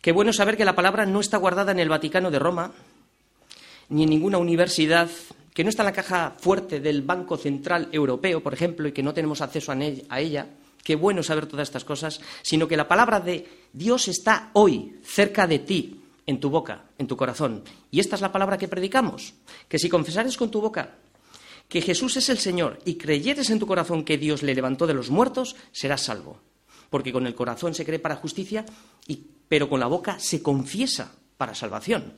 Qué 0.00 0.12
bueno 0.12 0.32
saber 0.32 0.56
que 0.56 0.64
la 0.64 0.76
palabra 0.76 1.06
no 1.06 1.18
está 1.18 1.38
guardada 1.38 1.72
en 1.72 1.80
el 1.80 1.88
Vaticano 1.88 2.30
de 2.30 2.38
Roma, 2.38 2.72
ni 3.88 4.04
en 4.04 4.10
ninguna 4.10 4.38
universidad 4.38 5.10
que 5.54 5.62
no 5.62 5.70
está 5.70 5.82
en 5.82 5.86
la 5.86 5.92
caja 5.92 6.34
fuerte 6.38 6.80
del 6.80 7.02
Banco 7.02 7.36
Central 7.36 7.88
Europeo, 7.92 8.42
por 8.42 8.52
ejemplo, 8.52 8.88
y 8.88 8.92
que 8.92 9.04
no 9.04 9.14
tenemos 9.14 9.40
acceso 9.40 9.72
a 9.72 10.20
ella, 10.20 10.48
qué 10.82 10.96
bueno 10.96 11.22
saber 11.22 11.46
todas 11.46 11.68
estas 11.68 11.84
cosas, 11.84 12.20
sino 12.42 12.66
que 12.68 12.76
la 12.76 12.88
palabra 12.88 13.20
de 13.20 13.48
Dios 13.72 14.08
está 14.08 14.50
hoy 14.52 14.96
cerca 15.04 15.46
de 15.46 15.60
ti, 15.60 16.00
en 16.26 16.40
tu 16.40 16.50
boca, 16.50 16.84
en 16.98 17.06
tu 17.06 17.16
corazón. 17.16 17.62
Y 17.90 18.00
esta 18.00 18.16
es 18.16 18.22
la 18.22 18.32
palabra 18.32 18.58
que 18.58 18.68
predicamos, 18.68 19.34
que 19.68 19.78
si 19.78 19.88
confesares 19.88 20.36
con 20.36 20.50
tu 20.50 20.60
boca 20.60 20.96
que 21.68 21.80
Jesús 21.80 22.16
es 22.16 22.28
el 22.28 22.38
Señor 22.38 22.78
y 22.84 22.96
creyeres 22.96 23.50
en 23.50 23.58
tu 23.58 23.66
corazón 23.66 24.04
que 24.04 24.18
Dios 24.18 24.42
le 24.42 24.54
levantó 24.54 24.86
de 24.86 24.94
los 24.94 25.10
muertos, 25.10 25.56
serás 25.72 26.02
salvo. 26.02 26.40
Porque 26.90 27.12
con 27.12 27.26
el 27.26 27.34
corazón 27.34 27.74
se 27.74 27.84
cree 27.84 27.98
para 27.98 28.16
justicia, 28.16 28.64
pero 29.48 29.68
con 29.68 29.80
la 29.80 29.86
boca 29.86 30.18
se 30.18 30.42
confiesa 30.42 31.14
para 31.36 31.54
salvación. 31.54 32.14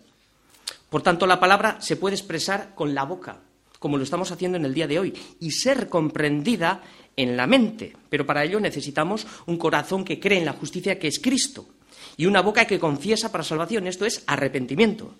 Por 0.96 1.02
tanto, 1.02 1.26
la 1.26 1.38
palabra 1.38 1.76
se 1.78 1.96
puede 1.96 2.16
expresar 2.16 2.74
con 2.74 2.94
la 2.94 3.04
boca, 3.04 3.36
como 3.78 3.98
lo 3.98 4.02
estamos 4.02 4.32
haciendo 4.32 4.56
en 4.56 4.64
el 4.64 4.72
día 4.72 4.86
de 4.86 4.98
hoy, 4.98 5.12
y 5.40 5.50
ser 5.50 5.90
comprendida 5.90 6.80
en 7.14 7.36
la 7.36 7.46
mente. 7.46 7.94
Pero 8.08 8.24
para 8.24 8.42
ello 8.42 8.58
necesitamos 8.60 9.26
un 9.44 9.58
corazón 9.58 10.06
que 10.06 10.18
cree 10.18 10.38
en 10.38 10.46
la 10.46 10.54
justicia 10.54 10.98
que 10.98 11.08
es 11.08 11.18
Cristo 11.18 11.68
y 12.16 12.24
una 12.24 12.40
boca 12.40 12.64
que 12.64 12.78
confiesa 12.78 13.30
para 13.30 13.44
salvación. 13.44 13.86
Esto 13.86 14.06
es 14.06 14.24
arrepentimiento. 14.26 15.12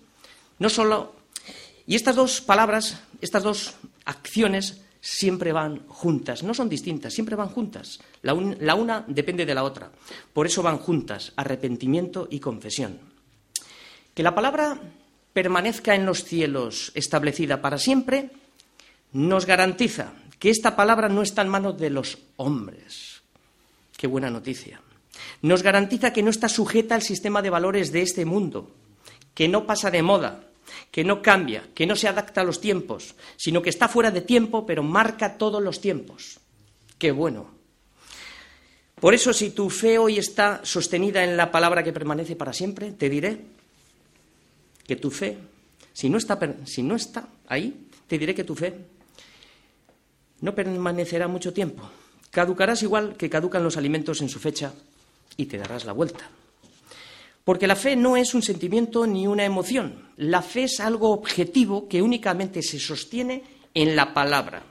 No 0.57 0.67
solo. 0.67 1.13
Y 1.85 1.93
estas 1.93 2.15
dos 2.15 2.41
palabras, 2.41 2.99
estas 3.21 3.43
dos 3.43 3.75
acciones 4.05 4.81
siempre 4.99 5.51
van 5.51 5.85
juntas, 5.87 6.41
no 6.41 6.55
son 6.55 6.69
distintas, 6.69 7.13
siempre 7.13 7.35
van 7.35 7.49
juntas. 7.49 7.99
La, 8.23 8.33
la, 8.33 8.73
una 8.73 9.05
depende 9.07 9.45
de 9.45 9.53
la 9.53 9.63
otra. 9.63 9.91
Por 10.33 10.47
eso 10.47 10.63
van 10.63 10.79
juntas, 10.79 11.33
arrepentimiento 11.35 12.27
y 12.31 12.39
confesión. 12.39 12.97
Que 14.15 14.23
la 14.23 14.33
palabra 14.33 14.81
permanezca 15.37 15.93
en 15.93 16.03
los 16.03 16.23
cielos 16.23 16.91
establecida 16.95 17.61
para 17.61 17.77
siempre 17.77 18.31
nos 19.11 19.45
garantiza 19.45 20.13
que 20.39 20.49
esta 20.49 20.75
palabra 20.75 21.09
no 21.09 21.21
está 21.21 21.43
en 21.43 21.49
manos 21.49 21.77
de 21.77 21.91
los 21.91 22.17
hombres. 22.37 23.21
Qué 23.95 24.07
buena 24.07 24.31
noticia. 24.31 24.81
Nos 25.43 25.61
garantiza 25.61 26.11
que 26.11 26.23
no 26.23 26.31
está 26.31 26.49
sujeta 26.49 26.95
al 26.95 27.03
sistema 27.03 27.43
de 27.43 27.51
valores 27.51 27.91
de 27.91 28.01
este 28.01 28.25
mundo, 28.25 28.71
que 29.35 29.47
no 29.47 29.67
pasa 29.67 29.91
de 29.91 30.01
moda, 30.01 30.41
que 30.89 31.03
no 31.03 31.21
cambia, 31.21 31.69
que 31.75 31.85
no 31.85 31.95
se 31.95 32.07
adapta 32.07 32.41
a 32.41 32.43
los 32.43 32.59
tiempos, 32.59 33.13
sino 33.35 33.61
que 33.61 33.69
está 33.69 33.87
fuera 33.87 34.09
de 34.09 34.21
tiempo, 34.21 34.65
pero 34.65 34.81
marca 34.81 35.37
todos 35.37 35.61
los 35.61 35.79
tiempos. 35.79 36.39
Qué 36.97 37.11
bueno. 37.11 37.51
Por 38.99 39.13
eso, 39.13 39.31
si 39.33 39.51
tu 39.51 39.69
fe 39.69 39.99
hoy 39.99 40.17
está 40.17 40.61
sostenida 40.63 41.23
en 41.23 41.37
la 41.37 41.51
palabra 41.51 41.83
que 41.83 41.93
permanece 41.93 42.35
para 42.35 42.53
siempre, 42.53 42.91
te 42.93 43.07
diré 43.07 43.56
que 44.87 44.95
tu 44.95 45.11
fe, 45.11 45.37
si 45.93 46.09
no 46.09 46.17
está, 46.17 46.39
si 46.65 46.81
no 46.81 46.95
está 46.95 47.27
ahí, 47.47 47.87
te 48.07 48.17
diré 48.17 48.33
que 48.33 48.43
tu 48.43 48.55
fe 48.55 48.73
no 50.41 50.55
permanecerá 50.55 51.27
mucho 51.27 51.53
tiempo. 51.53 51.89
Caducarás 52.31 52.83
igual 52.83 53.15
que 53.17 53.29
caducan 53.29 53.63
los 53.63 53.77
alimentos 53.77 54.21
en 54.21 54.29
su 54.29 54.39
fecha 54.39 54.73
y 55.35 55.45
te 55.45 55.57
darás 55.57 55.85
la 55.85 55.93
vuelta. 55.93 56.29
Porque 57.43 57.67
la 57.67 57.75
fe 57.75 57.95
no 57.95 58.17
es 58.17 58.33
un 58.33 58.41
sentimiento 58.41 59.07
ni 59.07 59.25
una 59.25 59.45
emoción. 59.45 60.09
La 60.17 60.41
fe 60.41 60.63
es 60.63 60.79
algo 60.79 61.11
objetivo 61.11 61.87
que 61.87 62.01
únicamente 62.01 62.61
se 62.61 62.79
sostiene 62.79 63.43
en 63.73 63.95
la 63.95 64.13
palabra. 64.13 64.63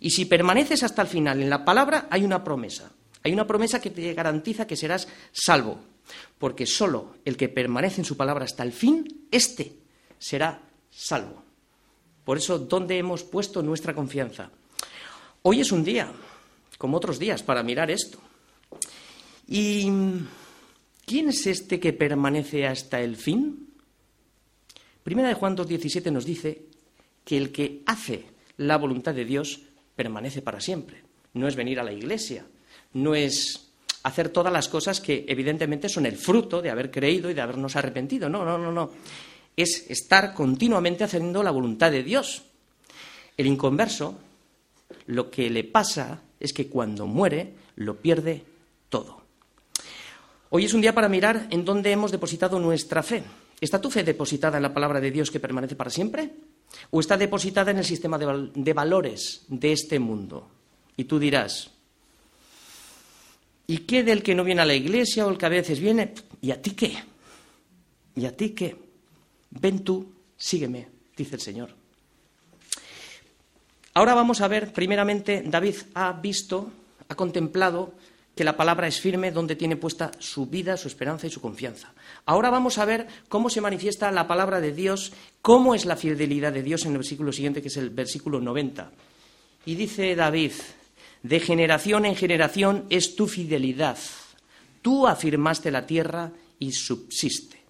Y 0.00 0.10
si 0.10 0.24
permaneces 0.24 0.82
hasta 0.82 1.02
el 1.02 1.08
final 1.08 1.42
en 1.42 1.50
la 1.50 1.64
palabra, 1.64 2.06
hay 2.10 2.24
una 2.24 2.44
promesa. 2.44 2.92
Hay 3.24 3.32
una 3.32 3.46
promesa 3.46 3.80
que 3.80 3.90
te 3.90 4.14
garantiza 4.14 4.66
que 4.66 4.76
serás 4.76 5.08
salvo. 5.32 5.80
Porque 6.38 6.66
solo 6.66 7.16
el 7.24 7.36
que 7.36 7.48
permanece 7.48 8.00
en 8.00 8.04
su 8.04 8.16
palabra 8.16 8.44
hasta 8.44 8.62
el 8.62 8.72
fin, 8.72 9.26
éste 9.30 9.76
será 10.18 10.62
salvo. 10.90 11.42
Por 12.24 12.38
eso, 12.38 12.58
¿dónde 12.58 12.98
hemos 12.98 13.24
puesto 13.24 13.62
nuestra 13.62 13.94
confianza? 13.94 14.50
Hoy 15.42 15.60
es 15.60 15.72
un 15.72 15.82
día, 15.82 16.12
como 16.78 16.96
otros 16.96 17.18
días, 17.18 17.42
para 17.42 17.62
mirar 17.62 17.90
esto. 17.90 18.18
¿Y 19.48 19.90
quién 21.04 21.28
es 21.28 21.46
este 21.46 21.80
que 21.80 21.92
permanece 21.92 22.66
hasta 22.66 23.00
el 23.00 23.16
fin? 23.16 23.68
Primera 25.02 25.28
de 25.28 25.34
Juan 25.34 25.56
2.17 25.56 26.12
nos 26.12 26.24
dice 26.24 26.66
que 27.24 27.36
el 27.36 27.50
que 27.50 27.82
hace 27.86 28.26
la 28.56 28.78
voluntad 28.78 29.14
de 29.14 29.24
Dios 29.24 29.62
permanece 29.96 30.42
para 30.42 30.60
siempre. 30.60 31.02
No 31.34 31.48
es 31.48 31.56
venir 31.56 31.80
a 31.80 31.84
la 31.84 31.92
iglesia, 31.92 32.46
no 32.92 33.14
es 33.14 33.71
hacer 34.02 34.30
todas 34.30 34.52
las 34.52 34.68
cosas 34.68 35.00
que 35.00 35.24
evidentemente 35.28 35.88
son 35.88 36.06
el 36.06 36.16
fruto 36.16 36.60
de 36.60 36.70
haber 36.70 36.90
creído 36.90 37.30
y 37.30 37.34
de 37.34 37.40
habernos 37.40 37.76
arrepentido. 37.76 38.28
No, 38.28 38.44
no, 38.44 38.58
no, 38.58 38.72
no. 38.72 38.90
Es 39.56 39.86
estar 39.88 40.34
continuamente 40.34 41.04
haciendo 41.04 41.42
la 41.42 41.50
voluntad 41.50 41.90
de 41.90 42.02
Dios. 42.02 42.42
El 43.36 43.46
inconverso 43.46 44.18
lo 45.06 45.30
que 45.30 45.50
le 45.50 45.64
pasa 45.64 46.20
es 46.38 46.52
que 46.52 46.68
cuando 46.68 47.06
muere 47.06 47.54
lo 47.76 47.96
pierde 47.96 48.44
todo. 48.88 49.22
Hoy 50.50 50.66
es 50.66 50.74
un 50.74 50.80
día 50.80 50.94
para 50.94 51.08
mirar 51.08 51.46
en 51.50 51.64
dónde 51.64 51.92
hemos 51.92 52.12
depositado 52.12 52.58
nuestra 52.58 53.02
fe. 53.02 53.22
¿Está 53.60 53.80
tu 53.80 53.90
fe 53.90 54.02
depositada 54.02 54.56
en 54.56 54.62
la 54.62 54.74
palabra 54.74 55.00
de 55.00 55.10
Dios 55.10 55.30
que 55.30 55.40
permanece 55.40 55.76
para 55.76 55.88
siempre? 55.88 56.30
¿O 56.90 57.00
está 57.00 57.16
depositada 57.16 57.70
en 57.70 57.78
el 57.78 57.84
sistema 57.84 58.18
de, 58.18 58.72
valores 58.72 59.44
de 59.48 59.72
este 59.72 59.98
mundo? 59.98 60.48
Y 60.96 61.04
tú 61.04 61.18
dirás, 61.18 61.70
¿y 63.66 63.78
qué 63.78 64.02
del 64.02 64.22
que 64.22 64.34
no 64.34 64.44
viene 64.44 64.62
a 64.62 64.66
la 64.66 64.74
iglesia 64.74 65.26
o 65.26 65.30
el 65.30 65.38
que 65.38 65.46
a 65.46 65.50
veces 65.50 65.80
viene? 65.80 66.14
¿Y 66.40 66.50
a 66.50 66.60
ti 66.60 66.72
qué? 66.72 66.96
¿Y 68.16 68.24
a 68.26 68.36
ti 68.36 68.50
qué? 68.50 68.76
Ven 69.50 69.84
tú, 69.84 70.12
sígueme, 70.36 70.88
dice 71.16 71.36
el 71.36 71.40
Señor. 71.40 71.74
Ahora 73.94 74.14
vamos 74.14 74.40
a 74.40 74.48
ver, 74.48 74.72
primeramente, 74.72 75.42
David 75.44 75.76
ha 75.94 76.12
visto, 76.12 76.70
ha 77.08 77.14
contemplado 77.14 77.94
que 78.34 78.44
la 78.44 78.56
palabra 78.56 78.86
es 78.86 78.98
firme 78.98 79.30
donde 79.30 79.56
tiene 79.56 79.76
puesta 79.76 80.10
su 80.18 80.46
vida, 80.46 80.76
su 80.78 80.88
esperanza 80.88 81.26
y 81.26 81.30
su 81.30 81.40
confianza. 81.40 81.92
Ahora 82.24 82.48
vamos 82.48 82.78
a 82.78 82.86
ver 82.86 83.06
cómo 83.28 83.50
se 83.50 83.60
manifiesta 83.60 84.10
la 84.10 84.26
palabra 84.26 84.60
de 84.60 84.72
Dios, 84.72 85.12
cómo 85.42 85.74
es 85.74 85.84
la 85.84 85.96
fidelidad 85.96 86.52
de 86.52 86.62
Dios 86.62 86.84
en 86.84 86.92
el 86.92 86.98
versículo 86.98 87.32
siguiente, 87.32 87.60
que 87.60 87.68
es 87.68 87.76
el 87.76 87.90
versículo 87.90 88.40
90. 88.40 88.90
Y 89.66 89.74
dice 89.74 90.14
David, 90.14 90.52
de 91.22 91.40
generación 91.40 92.04
en 92.04 92.16
generación 92.16 92.86
es 92.90 93.14
tu 93.14 93.26
fidelidad. 93.26 93.98
Tú 94.80 95.06
afirmaste 95.06 95.70
la 95.70 95.86
tierra 95.86 96.32
y 96.58 96.72
subsiste. 96.72 97.62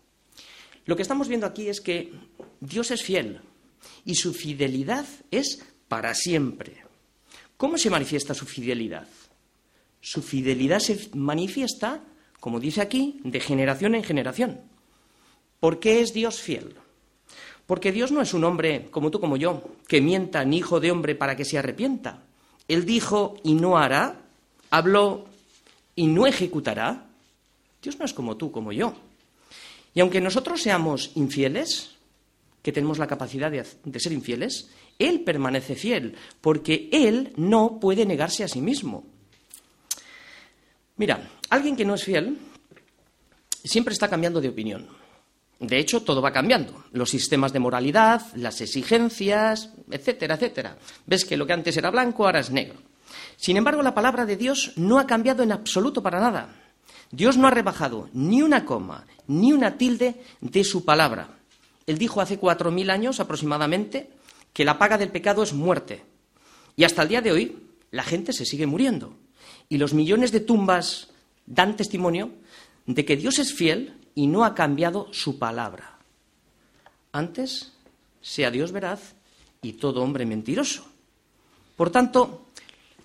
Lo 0.87 0.97
que 0.97 1.03
estamos 1.03 1.29
viendo 1.29 1.47
aquí 1.47 1.69
es 1.69 1.81
que 1.81 2.13
Dios 2.61 2.91
es 2.91 3.03
fiel 3.03 3.41
y 4.05 4.15
su 4.15 4.33
fidelidad 4.33 5.07
es 5.31 5.63
para 5.89 6.15
siempre. 6.15 6.85
¿Cómo 7.57 7.79
se 7.79 7.91
manifiesta 7.91 8.35
su 8.35 8.47
fidelidad? 8.47 9.07
Su 10.01 10.23
fidelidad 10.23 10.81
se 10.81 11.11
manifiesta, 11.15 12.03
como 12.41 12.59
dice 12.59 12.81
aquí, 12.81 13.21
de 13.23 13.39
generación 13.39 13.95
en 13.95 14.03
generación. 14.03 14.61
¿Por 15.61 15.79
qué 15.79 16.01
es 16.01 16.13
Dios 16.13 16.41
fiel? 16.41 16.75
Porque 17.67 17.93
Dios 17.93 18.11
no 18.11 18.21
es 18.21 18.35
un 18.35 18.43
hombre 18.43 18.89
como 18.91 19.13
tú, 19.13 19.21
como 19.21 19.37
yo, 19.37 19.63
que 19.87 20.01
mienta 20.01 20.45
ni 20.45 20.59
hijo 20.59 20.81
de 20.81 20.91
hombre 20.91 21.15
para 21.15 21.37
que 21.37 21.45
se 21.45 21.59
arrepienta. 21.59 22.25
Él 22.73 22.85
dijo 22.85 23.37
y 23.43 23.55
no 23.55 23.76
hará, 23.76 24.21
habló 24.71 25.26
y 25.95 26.07
no 26.07 26.26
ejecutará. 26.26 27.07
Dios 27.83 27.99
no 27.99 28.05
es 28.05 28.14
como 28.14 28.37
tú, 28.37 28.50
como 28.52 28.73
yo. 28.73 28.95
Y 29.95 30.00
aunque 30.00 30.21
nosotros 30.21 30.62
seamos 30.62 31.11
infieles, 31.14 31.91
que 32.62 32.73
tenemos 32.73 32.99
la 32.99 33.09
capacidad 33.09 33.50
de, 33.50 33.67
de 33.85 34.00
ser 34.00 34.12
infieles, 34.12 34.69
él 34.99 35.23
permanece 35.23 35.75
fiel, 35.75 36.14
porque 36.41 36.88
Él 36.93 37.33
no 37.37 37.81
puede 37.81 38.07
negarse 38.07 38.45
a 38.45 38.49
sí 38.49 38.61
mismo. 38.61 39.05
Mira, 40.97 41.29
alguien 41.50 41.76
que 41.76 41.85
no 41.85 41.95
es 41.95 42.05
fiel 42.05 42.38
siempre 43.64 43.93
está 43.93 44.09
cambiando 44.09 44.41
de 44.41 44.49
opinión. 44.49 44.88
De 45.62 45.78
hecho, 45.78 46.02
todo 46.02 46.21
va 46.21 46.33
cambiando. 46.33 46.85
Los 46.90 47.11
sistemas 47.11 47.52
de 47.52 47.61
moralidad, 47.61 48.21
las 48.35 48.61
exigencias, 48.61 49.71
etcétera, 49.88 50.35
etcétera. 50.35 50.76
Ves 51.07 51.25
que 51.25 51.37
lo 51.37 51.47
que 51.47 51.52
antes 51.52 51.76
era 51.76 51.90
blanco 51.90 52.26
ahora 52.26 52.40
es 52.40 52.50
negro. 52.50 52.81
Sin 53.37 53.57
embargo, 53.57 53.81
la 53.81 53.95
palabra 53.95 54.26
de 54.26 54.37
Dios 54.37 54.73
no 54.75 54.99
ha 54.99 55.07
cambiado 55.07 55.45
en 55.45 55.52
absoluto 55.52 56.02
para 56.02 56.19
nada. 56.19 56.49
Dios 57.12 57.37
no 57.37 57.47
ha 57.47 57.52
rebajado 57.52 58.09
ni 58.12 58.42
una 58.42 58.64
coma, 58.64 59.07
ni 59.28 59.52
una 59.52 59.78
tilde 59.78 60.21
de 60.40 60.64
su 60.64 60.85
palabra. 60.85 61.28
Él 61.87 61.97
dijo 61.97 62.21
hace 62.21 62.38
cuatro 62.38 62.73
mil 62.73 62.90
años 62.90 63.21
aproximadamente 63.21 64.11
que 64.52 64.64
la 64.64 64.78
paga 64.78 64.99
del 64.99 65.11
pecado 65.11 65.45
es 65.45 65.52
muerte. 65.52 66.02
Y 66.75 66.83
hasta 66.83 67.02
el 67.02 67.09
día 67.09 67.21
de 67.21 67.31
hoy 67.31 67.57
la 67.92 68.02
gente 68.02 68.33
se 68.33 68.47
sigue 68.47 68.66
muriendo. 68.66 69.16
Y 69.69 69.78
los 69.78 69.95
millones 69.95 70.33
de 70.33 70.40
tumbas 70.40 71.11
dan 71.47 71.76
testimonio 71.76 72.33
de 72.87 73.04
que 73.04 73.16
Dios 73.16 73.38
es 73.38 73.54
fiel 73.54 74.02
y 74.14 74.26
no 74.26 74.45
ha 74.45 74.54
cambiado 74.54 75.09
su 75.12 75.38
palabra. 75.38 75.99
Antes, 77.12 77.73
sea 78.21 78.50
Dios 78.50 78.73
veraz 78.73 79.14
y 79.62 79.75
todo 79.75 80.02
hombre 80.02 80.26
mentiroso. 80.26 80.85
Por 81.76 81.90
tanto, 81.90 82.47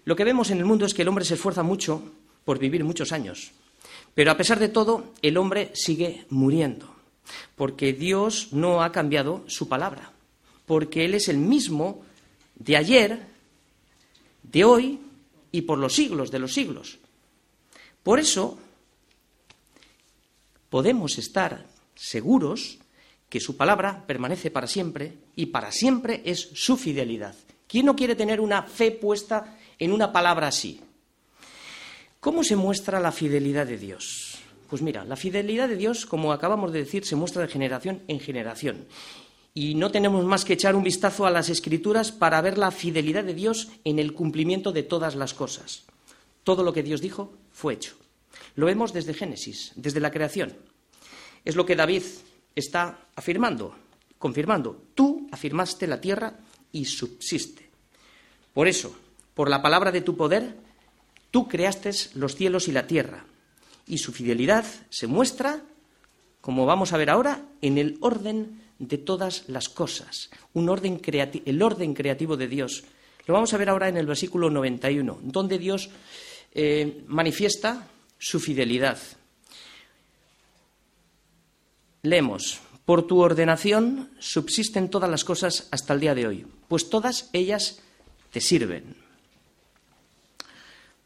lo 0.06 0.16
que 0.16 0.24
vemos 0.24 0.50
en 0.52 0.60
el 0.60 0.66
mundo 0.66 0.86
es 0.86 0.94
que 0.94 1.02
el 1.02 1.08
hombre 1.08 1.26
se 1.26 1.36
esfuerza 1.36 1.64
mucho 1.64 2.02
por 2.46 2.60
vivir 2.60 2.84
muchos 2.84 3.12
años. 3.12 3.52
Pero 4.14 4.32
a 4.32 4.38
pesar 4.38 4.60
de 4.60 4.70
todo, 4.70 5.14
el 5.22 5.38
hombre 5.38 5.72
sigue 5.74 6.26
muriendo, 6.30 6.94
porque 7.56 7.94
Dios 7.94 8.50
no 8.52 8.82
ha 8.82 8.92
cambiado 8.92 9.44
su 9.48 9.68
palabra 9.68 10.12
porque 10.68 11.06
Él 11.06 11.16
es 11.16 11.30
el 11.30 11.38
mismo 11.38 12.04
de 12.56 12.78
ayer, 12.78 13.20
de 14.44 14.64
hoy 14.66 15.00
y 15.52 15.62
por 15.62 15.80
los 15.80 15.96
siglos 15.96 16.30
de 16.30 16.40
los 16.40 16.54
siglos. 16.54 17.00
Por 18.04 18.20
eso 18.20 18.60
podemos 20.70 21.18
estar 21.18 21.66
seguros 21.96 22.80
que 23.30 23.40
su 23.40 23.58
palabra 23.58 24.06
permanece 24.08 24.52
para 24.52 24.68
siempre 24.68 25.18
y 25.36 25.48
para 25.48 25.72
siempre 25.72 26.22
es 26.26 26.50
su 26.54 26.78
fidelidad. 26.78 27.36
¿Quién 27.68 27.86
no 27.86 27.96
quiere 27.96 28.16
tener 28.16 28.40
una 28.40 28.64
fe 28.64 28.92
puesta 28.92 29.58
en 29.78 29.92
una 29.92 30.14
palabra 30.14 30.48
así? 30.48 30.80
¿Cómo 32.20 32.44
se 32.44 32.56
muestra 32.56 33.00
la 33.00 33.12
fidelidad 33.12 33.68
de 33.68 33.78
Dios? 33.78 34.40
Pues 34.70 34.82
mira, 34.82 35.06
la 35.06 35.16
fidelidad 35.16 35.70
de 35.70 35.78
Dios, 35.78 36.06
como 36.06 36.32
acabamos 36.32 36.72
de 36.72 36.80
decir, 36.80 37.06
se 37.06 37.16
muestra 37.16 37.42
de 37.42 37.48
generación 37.48 38.02
en 38.08 38.20
generación. 38.20 38.86
Y 39.54 39.76
no 39.76 39.92
tenemos 39.92 40.24
más 40.26 40.46
que 40.46 40.54
echar 40.54 40.76
un 40.76 40.84
vistazo 40.84 41.26
a 41.26 41.32
las 41.32 41.50
escrituras 41.50 42.12
para 42.12 42.42
ver 42.42 42.58
la 42.58 42.72
fidelidad 42.72 43.24
de 43.24 43.34
Dios 43.34 43.70
en 43.84 44.00
el 44.00 44.14
cumplimiento 44.14 44.72
de 44.72 44.84
todas 44.84 45.16
las 45.16 45.34
cosas. 45.34 45.84
Todo 46.44 46.64
lo 46.64 46.74
que 46.74 46.84
Dios 46.84 47.02
dijo 47.02 47.34
fue 47.52 47.74
hecho. 47.74 47.96
Lo 48.58 48.66
vemos 48.66 48.92
desde 48.92 49.14
Génesis, 49.14 49.72
desde 49.76 50.00
la 50.00 50.10
creación. 50.10 50.52
Es 51.46 51.56
lo 51.56 51.66
que 51.66 51.76
David 51.76 52.02
está 52.56 53.06
afirmando, 53.16 53.76
confirmando. 54.18 54.82
Tú 54.96 55.28
afirmaste 55.32 55.86
la 55.86 56.02
tierra 56.02 56.40
y 56.72 56.86
subsiste. 56.86 57.70
Por 58.56 58.68
eso, 58.68 58.98
por 59.36 59.48
la 59.48 59.62
palabra 59.62 59.92
de 59.92 60.02
tu 60.02 60.18
poder, 60.18 60.58
tú 61.30 61.48
creaste 61.48 61.92
los 62.16 62.36
cielos 62.36 62.68
y 62.68 62.72
la 62.72 62.88
tierra. 62.88 63.26
Y 63.86 64.00
su 64.00 64.12
fidelidad 64.12 64.66
se 64.90 65.06
muestra, 65.06 65.62
como 66.42 66.66
vamos 66.66 66.94
a 66.94 66.98
ver 66.98 67.12
ahora, 67.12 67.44
en 67.62 67.78
el 67.78 68.00
orden 68.02 68.64
de 68.80 68.98
todas 68.98 69.48
las 69.50 69.70
cosas. 69.70 70.32
Un 70.54 70.68
orden 70.70 71.00
el 71.46 71.62
orden 71.62 71.94
creativo 71.94 72.36
de 72.36 72.48
Dios. 72.48 72.86
Lo 73.28 73.36
vamos 73.36 73.54
a 73.54 73.58
ver 73.58 73.70
ahora 73.70 73.88
en 73.88 73.98
el 73.98 74.08
versículo 74.08 74.50
91, 74.50 75.20
donde 75.22 75.60
Dios 75.60 75.92
eh, 76.56 77.04
manifiesta 77.06 77.88
su 78.18 78.40
fidelidad. 78.40 78.98
Leemos, 82.04 82.60
por 82.86 83.06
tu 83.06 83.20
ordenación 83.20 84.12
subsisten 84.20 84.90
todas 84.90 85.10
las 85.10 85.24
cosas 85.24 85.68
hasta 85.72 85.94
el 85.94 86.00
día 86.00 86.16
de 86.16 86.28
hoy, 86.28 86.48
pues 86.68 86.90
todas 86.90 87.30
ellas 87.34 87.82
te 88.32 88.40
sirven. 88.40 88.96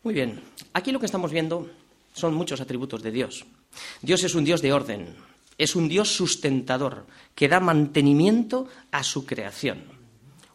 Muy 0.04 0.14
bien, 0.14 0.42
aquí 0.74 0.92
lo 0.92 1.00
que 1.00 1.06
estamos 1.06 1.32
viendo 1.32 1.70
son 2.14 2.34
muchos 2.34 2.62
atributos 2.62 3.02
de 3.04 3.12
Dios. 3.12 3.46
Dios 4.02 4.24
es 4.24 4.36
un 4.36 4.44
Dios 4.44 4.62
de 4.62 4.74
orden, 4.74 5.16
es 5.58 5.76
un 5.76 5.88
Dios 5.88 6.10
sustentador, 6.10 7.06
que 7.36 7.48
da 7.48 7.60
mantenimiento 7.60 8.68
a 8.92 9.04
su 9.04 9.26
creación. 9.26 9.84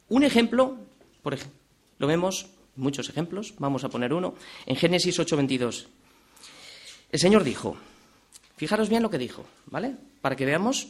Un 0.09 0.25
ejemplo, 0.25 0.77
por 1.23 1.35
ejemplo, 1.35 1.59
lo 1.99 2.07
vemos, 2.07 2.47
muchos 2.77 3.09
ejemplos, 3.09 3.55
vamos 3.59 3.85
a 3.85 3.89
poner 3.89 4.13
uno, 4.13 4.35
en 4.67 4.77
Génesis 4.77 5.19
8:22. 5.19 5.87
El 7.11 7.21
Señor 7.21 7.45
dijo, 7.45 7.77
fijaros 8.57 8.89
bien 8.89 9.03
lo 9.03 9.11
que 9.11 9.19
dijo, 9.19 9.45
¿vale? 9.67 9.95
Para 10.21 10.37
que 10.37 10.47
veamos 10.47 10.89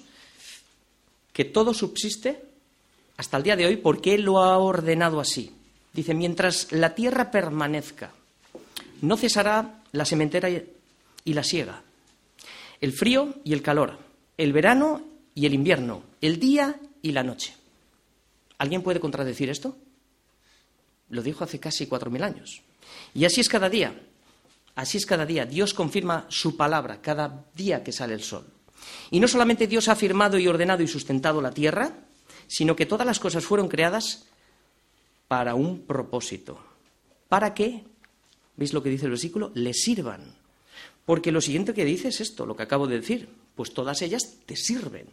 que 1.32 1.44
todo 1.44 1.74
subsiste 1.74 2.42
hasta 3.16 3.36
el 3.36 3.42
día 3.42 3.56
de 3.56 3.66
hoy 3.66 3.76
porque 3.76 4.14
Él 4.14 4.22
lo 4.22 4.42
ha 4.42 4.58
ordenado 4.58 5.20
así. 5.20 5.52
Dice, 5.92 6.14
mientras 6.14 6.72
la 6.72 6.94
tierra 6.94 7.30
permanezca, 7.30 8.12
no 9.02 9.16
cesará 9.16 9.82
la 9.92 10.04
sementera 10.04 10.48
y 10.50 11.34
la 11.34 11.42
siega, 11.42 11.82
el 12.80 12.92
frío 12.92 13.34
y 13.44 13.52
el 13.52 13.62
calor, 13.62 13.98
el 14.36 14.52
verano 14.52 15.02
y 15.34 15.46
el 15.46 15.54
invierno, 15.54 16.02
el 16.20 16.38
día 16.38 16.78
y 17.02 17.12
la 17.12 17.22
noche. 17.22 17.54
¿Alguien 18.58 18.82
puede 18.82 19.00
contradecir 19.00 19.50
esto? 19.50 19.76
Lo 21.10 21.22
dijo 21.22 21.44
hace 21.44 21.60
casi 21.60 21.86
cuatro 21.86 22.10
mil 22.10 22.22
años. 22.22 22.62
Y 23.14 23.24
así 23.24 23.40
es 23.40 23.48
cada 23.48 23.68
día. 23.68 23.94
Así 24.76 24.98
es 24.98 25.06
cada 25.06 25.26
día. 25.26 25.46
Dios 25.46 25.74
confirma 25.74 26.26
su 26.28 26.56
palabra 26.56 27.00
cada 27.00 27.46
día 27.54 27.82
que 27.82 27.92
sale 27.92 28.14
el 28.14 28.22
sol. 28.22 28.44
Y 29.10 29.18
no 29.20 29.26
solamente 29.26 29.66
Dios 29.66 29.88
ha 29.88 29.92
afirmado 29.92 30.38
y 30.38 30.46
ordenado 30.46 30.82
y 30.82 30.88
sustentado 30.88 31.40
la 31.40 31.50
tierra, 31.50 31.92
sino 32.46 32.76
que 32.76 32.86
todas 32.86 33.06
las 33.06 33.18
cosas 33.18 33.44
fueron 33.44 33.68
creadas 33.68 34.26
para 35.28 35.54
un 35.54 35.80
propósito. 35.80 36.60
¿Para 37.28 37.54
qué? 37.54 37.84
¿Veis 38.56 38.72
lo 38.72 38.82
que 38.82 38.90
dice 38.90 39.06
el 39.06 39.12
versículo? 39.12 39.50
Le 39.54 39.72
sirvan. 39.72 40.36
Porque 41.06 41.32
lo 41.32 41.40
siguiente 41.40 41.74
que 41.74 41.84
dice 41.84 42.08
es 42.08 42.20
esto, 42.20 42.46
lo 42.46 42.54
que 42.54 42.62
acabo 42.62 42.86
de 42.86 43.00
decir. 43.00 43.28
Pues 43.54 43.72
todas 43.72 44.02
ellas 44.02 44.36
te 44.44 44.56
sirven. 44.56 45.06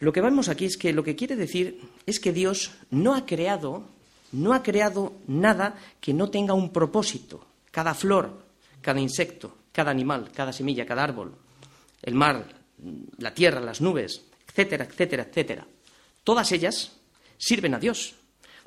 Lo 0.00 0.12
que 0.12 0.20
vemos 0.20 0.48
aquí 0.48 0.64
es 0.64 0.76
que 0.76 0.92
lo 0.92 1.04
que 1.04 1.16
quiere 1.16 1.36
decir 1.36 1.80
es 2.06 2.18
que 2.18 2.32
Dios 2.32 2.72
no 2.90 3.14
ha 3.14 3.26
creado, 3.26 3.84
no 4.32 4.54
ha 4.54 4.62
creado 4.62 5.12
nada 5.28 5.76
que 6.00 6.14
no 6.14 6.30
tenga 6.30 6.54
un 6.54 6.70
propósito. 6.70 7.44
Cada 7.78 7.94
flor, 7.94 8.42
cada 8.82 8.98
insecto, 8.98 9.70
cada 9.70 9.92
animal, 9.92 10.32
cada 10.34 10.52
semilla, 10.52 10.84
cada 10.84 11.04
árbol, 11.04 11.36
el 12.02 12.12
mar, 12.16 12.44
la 13.18 13.32
tierra, 13.32 13.60
las 13.60 13.80
nubes, 13.80 14.24
etcétera, 14.48 14.84
etcétera, 14.84 15.22
etcétera. 15.22 15.64
Todas 16.24 16.50
ellas 16.50 16.98
sirven 17.36 17.74
a 17.74 17.78
Dios, 17.78 18.16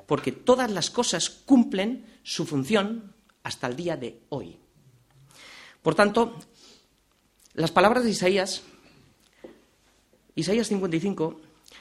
porque 0.06 0.32
todas 0.32 0.70
las 0.70 0.88
cosas 0.88 1.28
cumplen 1.28 2.06
su 2.22 2.46
función 2.46 3.12
hasta 3.42 3.66
el 3.66 3.76
día 3.76 3.98
de 3.98 4.22
hoy. 4.30 4.58
Por 5.82 5.94
tanto, 5.94 6.38
las 7.52 7.70
palabras 7.70 8.04
de 8.04 8.12
Isaías, 8.12 8.62
Isaías 10.36 10.68
55, 10.68 11.38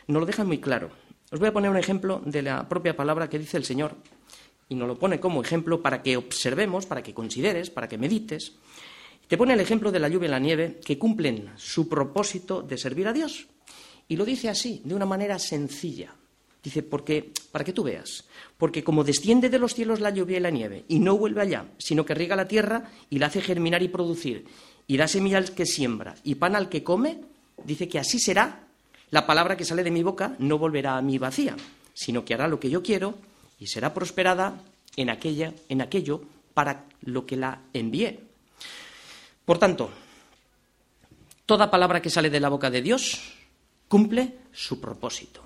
nos 0.07 0.19
lo 0.19 0.25
dejan 0.25 0.47
muy 0.47 0.59
claro. 0.59 0.91
Os 1.31 1.39
voy 1.39 1.47
a 1.47 1.53
poner 1.53 1.71
un 1.71 1.77
ejemplo 1.77 2.21
de 2.25 2.41
la 2.41 2.67
propia 2.67 2.93
palabra 2.93 3.29
que 3.29 3.39
dice 3.39 3.55
el 3.55 3.63
Señor, 3.63 3.95
y 4.71 4.75
nos 4.75 4.88
lo 4.88 4.97
pone 4.97 5.19
como 5.19 5.41
ejemplo 5.41 5.81
para 5.81 6.01
que 6.01 6.15
observemos, 6.15 6.86
para 6.86 7.03
que 7.03 7.13
consideres, 7.13 7.69
para 7.69 7.89
que 7.89 7.97
medites. 7.97 8.53
Te 9.27 9.38
pone 9.38 9.53
el 9.53 9.60
ejemplo 9.60 9.91
de 9.91 9.99
la 9.99 10.07
lluvia 10.07 10.27
y 10.27 10.31
la 10.31 10.39
nieve 10.39 10.79
que 10.86 10.97
cumplen 10.97 11.51
su 11.57 11.89
propósito 11.89 12.62
de 12.62 12.77
servir 12.77 13.05
a 13.10 13.12
Dios. 13.12 13.47
Y 14.07 14.15
lo 14.15 14.23
dice 14.23 14.47
así, 14.47 14.81
de 14.86 14.95
una 14.95 15.05
manera 15.05 15.39
sencilla. 15.39 16.15
Dice, 16.63 16.84
porque, 16.84 17.34
para 17.51 17.65
que 17.65 17.73
tú 17.73 17.84
veas, 17.84 18.23
porque 18.57 18.81
como 18.81 19.03
desciende 19.03 19.49
de 19.49 19.60
los 19.60 19.73
cielos 19.73 19.99
la 19.99 20.10
lluvia 20.10 20.38
y 20.38 20.41
la 20.41 20.51
nieve, 20.51 20.86
y 20.88 20.99
no 20.99 21.17
vuelve 21.17 21.41
allá, 21.41 21.65
sino 21.77 22.05
que 22.05 22.13
riega 22.13 22.38
la 22.38 22.47
tierra 22.47 22.91
y 23.10 23.19
la 23.19 23.27
hace 23.27 23.41
germinar 23.41 23.84
y 23.84 23.89
producir, 23.89 24.45
y 24.88 24.95
da 24.95 25.10
semilla 25.10 25.38
al 25.38 25.51
que 25.53 25.65
siembra 25.65 26.15
y 26.23 26.36
pan 26.36 26.55
al 26.55 26.69
que 26.69 26.81
come, 26.81 27.19
dice 27.65 27.89
que 27.89 27.99
así 27.99 28.19
será, 28.19 28.67
la 29.10 29.27
palabra 29.27 29.57
que 29.57 29.65
sale 29.65 29.84
de 29.84 29.91
mi 29.91 30.01
boca 30.01 30.34
no 30.39 30.57
volverá 30.57 30.95
a 30.95 31.01
mí 31.01 31.17
vacía, 31.17 31.57
sino 31.93 32.23
que 32.23 32.36
hará 32.36 32.47
lo 32.47 32.57
que 32.57 32.69
yo 32.69 32.81
quiero 32.81 33.30
y 33.62 33.67
será 33.67 33.93
prosperada 33.93 34.60
en, 34.97 35.12
aquella, 35.12 35.54
en 35.69 35.82
aquello 35.82 36.24
para 36.56 36.86
lo 37.04 37.28
que 37.28 37.38
la 37.38 37.62
envié. 37.74 38.19
Por 39.45 39.60
tanto, 39.60 39.91
toda 41.45 41.69
palabra 41.69 42.02
que 42.02 42.10
sale 42.10 42.32
de 42.32 42.39
la 42.39 42.50
boca 42.50 42.71
de 42.71 42.82
Dios 42.82 43.21
cumple 43.88 44.39
su 44.52 44.82
propósito. 44.82 45.45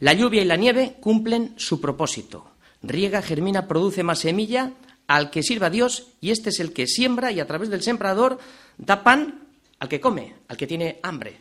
La 0.00 0.12
lluvia 0.12 0.42
y 0.42 0.44
la 0.44 0.54
nieve 0.54 0.96
cumplen 1.00 1.54
su 1.56 1.80
propósito. 1.80 2.52
Riega, 2.80 3.22
germina, 3.22 3.66
produce 3.66 4.04
más 4.04 4.20
semilla 4.20 4.72
al 5.08 5.30
que 5.30 5.42
sirva 5.42 5.66
a 5.66 5.70
Dios 5.70 6.12
y 6.20 6.30
este 6.30 6.50
es 6.50 6.60
el 6.60 6.72
que 6.72 6.86
siembra 6.86 7.32
y 7.32 7.40
a 7.40 7.46
través 7.46 7.70
del 7.70 7.82
sembrador 7.82 8.38
da 8.78 9.02
pan 9.02 9.48
al 9.80 9.88
que 9.88 10.00
come, 10.00 10.36
al 10.46 10.56
que 10.56 10.68
tiene 10.68 11.00
hambre. 11.02 11.40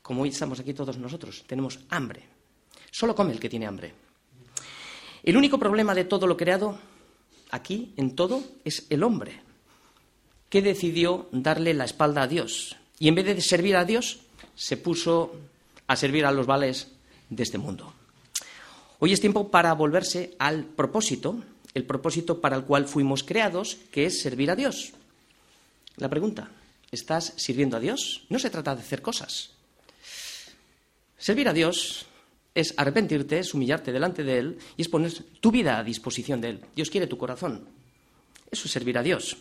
Como 0.00 0.22
hoy 0.22 0.30
estamos 0.30 0.58
aquí 0.58 0.72
todos 0.72 0.96
nosotros, 0.96 1.44
tenemos 1.46 1.80
hambre. 1.90 2.22
Solo 2.90 3.14
come 3.14 3.32
el 3.32 3.40
que 3.40 3.50
tiene 3.50 3.66
hambre. 3.66 4.07
El 5.28 5.36
único 5.36 5.58
problema 5.58 5.94
de 5.94 6.06
todo 6.06 6.26
lo 6.26 6.38
creado 6.38 6.78
aquí, 7.50 7.92
en 7.98 8.16
todo, 8.16 8.42
es 8.64 8.86
el 8.88 9.02
hombre, 9.02 9.42
que 10.48 10.62
decidió 10.62 11.28
darle 11.32 11.74
la 11.74 11.84
espalda 11.84 12.22
a 12.22 12.26
Dios. 12.26 12.76
Y 12.98 13.08
en 13.08 13.14
vez 13.14 13.26
de 13.26 13.42
servir 13.42 13.76
a 13.76 13.84
Dios, 13.84 14.20
se 14.54 14.78
puso 14.78 15.36
a 15.86 15.96
servir 15.96 16.24
a 16.24 16.32
los 16.32 16.46
vales 16.46 16.88
de 17.28 17.42
este 17.42 17.58
mundo. 17.58 17.92
Hoy 19.00 19.12
es 19.12 19.20
tiempo 19.20 19.50
para 19.50 19.74
volverse 19.74 20.34
al 20.38 20.64
propósito, 20.64 21.36
el 21.74 21.84
propósito 21.84 22.40
para 22.40 22.56
el 22.56 22.64
cual 22.64 22.88
fuimos 22.88 23.22
creados, 23.22 23.76
que 23.92 24.06
es 24.06 24.22
servir 24.22 24.50
a 24.50 24.56
Dios. 24.56 24.94
La 25.98 26.08
pregunta, 26.08 26.48
¿estás 26.90 27.34
sirviendo 27.36 27.76
a 27.76 27.80
Dios? 27.80 28.24
No 28.30 28.38
se 28.38 28.48
trata 28.48 28.74
de 28.74 28.80
hacer 28.80 29.02
cosas. 29.02 29.50
Servir 31.18 31.50
a 31.50 31.52
Dios 31.52 32.06
es 32.60 32.74
arrepentirte, 32.76 33.38
es 33.38 33.54
humillarte 33.54 33.92
delante 33.92 34.24
de 34.24 34.38
Él 34.38 34.58
y 34.76 34.82
es 34.82 34.88
poner 34.88 35.12
tu 35.40 35.50
vida 35.50 35.78
a 35.78 35.84
disposición 35.84 36.40
de 36.40 36.50
Él. 36.50 36.60
Dios 36.74 36.90
quiere 36.90 37.06
tu 37.06 37.18
corazón. 37.18 37.68
Eso 38.50 38.66
es 38.66 38.72
servir 38.72 38.98
a 38.98 39.02
Dios. 39.02 39.36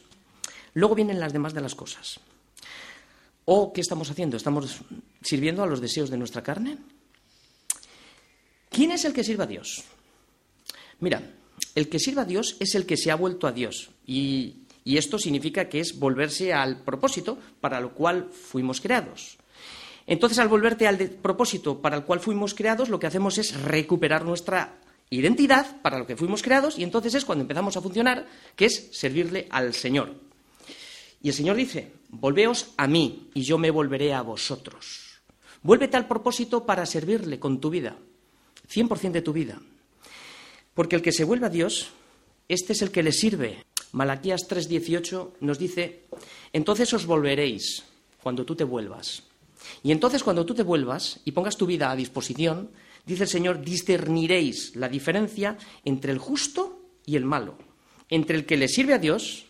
Luego 0.74 0.96
vienen 0.96 1.20
las 1.20 1.34
demás 1.34 1.54
de 1.54 1.62
las 1.62 1.76
cosas. 1.76 2.20
¿O 3.46 3.72
qué 3.72 3.82
estamos 3.82 4.12
haciendo? 4.12 4.36
¿Estamos 4.36 4.82
sirviendo 5.22 5.64
a 5.64 5.68
los 5.68 5.80
deseos 5.80 6.10
de 6.10 6.18
nuestra 6.18 6.44
carne? 6.44 6.78
¿Quién 8.70 8.92
es 8.92 9.06
el 9.06 9.14
que 9.14 9.24
sirva 9.24 9.46
a 9.46 9.48
Dios? 9.48 9.84
Mira, 11.00 11.22
el 11.74 11.90
que 11.90 12.00
sirva 12.00 12.24
a 12.24 12.26
Dios 12.26 12.58
es 12.60 12.76
el 12.76 12.86
que 12.86 12.98
se 12.98 13.10
ha 13.10 13.16
vuelto 13.16 13.48
a 13.48 13.52
Dios. 13.52 13.90
Y, 14.06 14.64
esto 14.86 15.20
significa 15.20 15.68
que 15.68 15.80
es 15.80 16.00
volverse 16.00 16.54
al 16.54 16.84
propósito 16.84 17.38
para 17.60 17.82
lo 17.82 17.94
cual 17.94 18.30
fuimos 18.32 18.80
creados. 18.80 19.38
Entonces, 20.08 20.40
al 20.40 20.48
volverte 20.48 20.88
al 20.88 20.98
propósito 20.98 21.82
para 21.82 21.98
el 21.98 22.06
cual 22.06 22.22
fuimos 22.22 22.54
creados, 22.54 22.88
lo 22.88 22.98
que 22.98 23.08
hacemos 23.08 23.38
es 23.38 23.62
recuperar 23.62 24.24
nuestra 24.24 24.80
identidad 25.10 25.82
para 25.82 26.00
lo 26.00 26.08
que 26.08 26.16
fuimos 26.16 26.42
creados 26.42 26.80
y 26.80 26.84
entonces 26.84 27.14
es 27.14 27.26
cuando 27.26 27.44
empezamos 27.44 27.78
a 27.78 27.82
funcionar, 27.82 28.28
que 28.56 28.66
es 28.66 28.90
servirle 28.92 29.48
al 29.50 29.74
Señor. 29.74 30.16
Y 31.22 31.30
el 31.30 31.34
Señor 31.34 31.58
dice, 31.58 31.92
volveos 32.10 32.74
a 32.78 32.88
mí 32.88 33.30
y 33.34 33.44
yo 33.44 33.58
me 33.58 33.70
volveré 33.70 34.14
a 34.14 34.22
vosotros. 34.22 35.20
Vuélvete 35.62 35.98
al 35.98 36.08
propósito 36.08 36.66
para 36.66 36.86
servirle 36.86 37.40
con 37.40 37.60
tu 37.60 37.70
vida, 37.70 37.98
100% 38.72 39.12
de 39.12 39.22
tu 39.22 39.34
vida. 39.34 39.60
Porque 40.74 40.96
el 40.96 41.02
que 41.02 41.12
se 41.12 41.24
vuelve 41.26 41.48
a 41.48 41.50
Dios, 41.50 41.90
este 42.48 42.74
es 42.74 42.82
el 42.82 42.92
que 42.92 43.04
le 43.04 43.12
sirve. 43.12 43.66
Malaquías 43.92 44.48
3:18 44.48 45.34
nos 45.42 45.58
dice, 45.58 46.06
entonces 46.54 46.94
os 46.94 47.06
volveréis 47.06 47.84
cuando 48.22 48.46
tú 48.46 48.56
te 48.56 48.64
vuelvas. 48.64 49.27
Y 49.84 49.92
entonces 49.92 50.24
cuando 50.24 50.46
tú 50.46 50.54
te 50.54 50.64
vuelvas 50.64 51.20
y 51.26 51.32
pongas 51.32 51.58
tu 51.58 51.66
vida 51.66 51.92
a 51.92 51.96
disposición, 51.96 52.70
dice 53.06 53.24
el 53.24 53.30
Señor, 53.30 53.62
discerniréis 53.62 54.76
la 54.76 54.90
diferencia 54.90 55.58
entre 55.86 56.12
el 56.12 56.18
justo 56.18 56.82
y 57.06 57.16
el 57.16 57.26
malo, 57.26 57.58
entre 58.10 58.38
el 58.38 58.46
que 58.46 58.58
le 58.58 58.68
sirve 58.68 58.94
a 58.94 59.00
Dios 59.00 59.46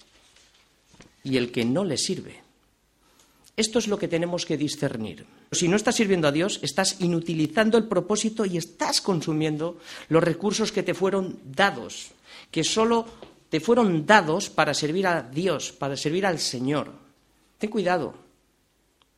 y 1.24 1.38
el 1.38 1.52
que 1.52 1.66
no 1.66 1.84
le 1.84 1.98
sirve. 1.98 2.48
Esto 3.58 3.80
es 3.80 3.88
lo 3.88 3.98
que 3.98 4.08
tenemos 4.08 4.46
que 4.46 4.56
discernir. 4.56 5.26
Si 5.52 5.68
no 5.68 5.76
estás 5.76 5.96
sirviendo 5.96 6.28
a 6.28 6.32
Dios, 6.32 6.60
estás 6.62 7.02
inutilizando 7.02 7.80
el 7.80 7.86
propósito 7.86 8.46
y 8.46 8.56
estás 8.56 9.02
consumiendo 9.02 9.80
los 10.10 10.24
recursos 10.24 10.72
que 10.72 10.84
te 10.84 10.94
fueron 10.94 11.40
dados, 11.44 12.12
que 12.52 12.64
solo 12.64 13.08
te 13.50 13.60
fueron 13.60 14.06
dados 14.06 14.52
para 14.52 14.76
servir 14.76 15.08
a 15.08 15.24
Dios, 15.24 15.72
para 15.72 15.98
servir 15.98 16.28
al 16.28 16.38
Señor. 16.38 16.92
Ten 17.58 17.72
cuidado, 17.72 18.14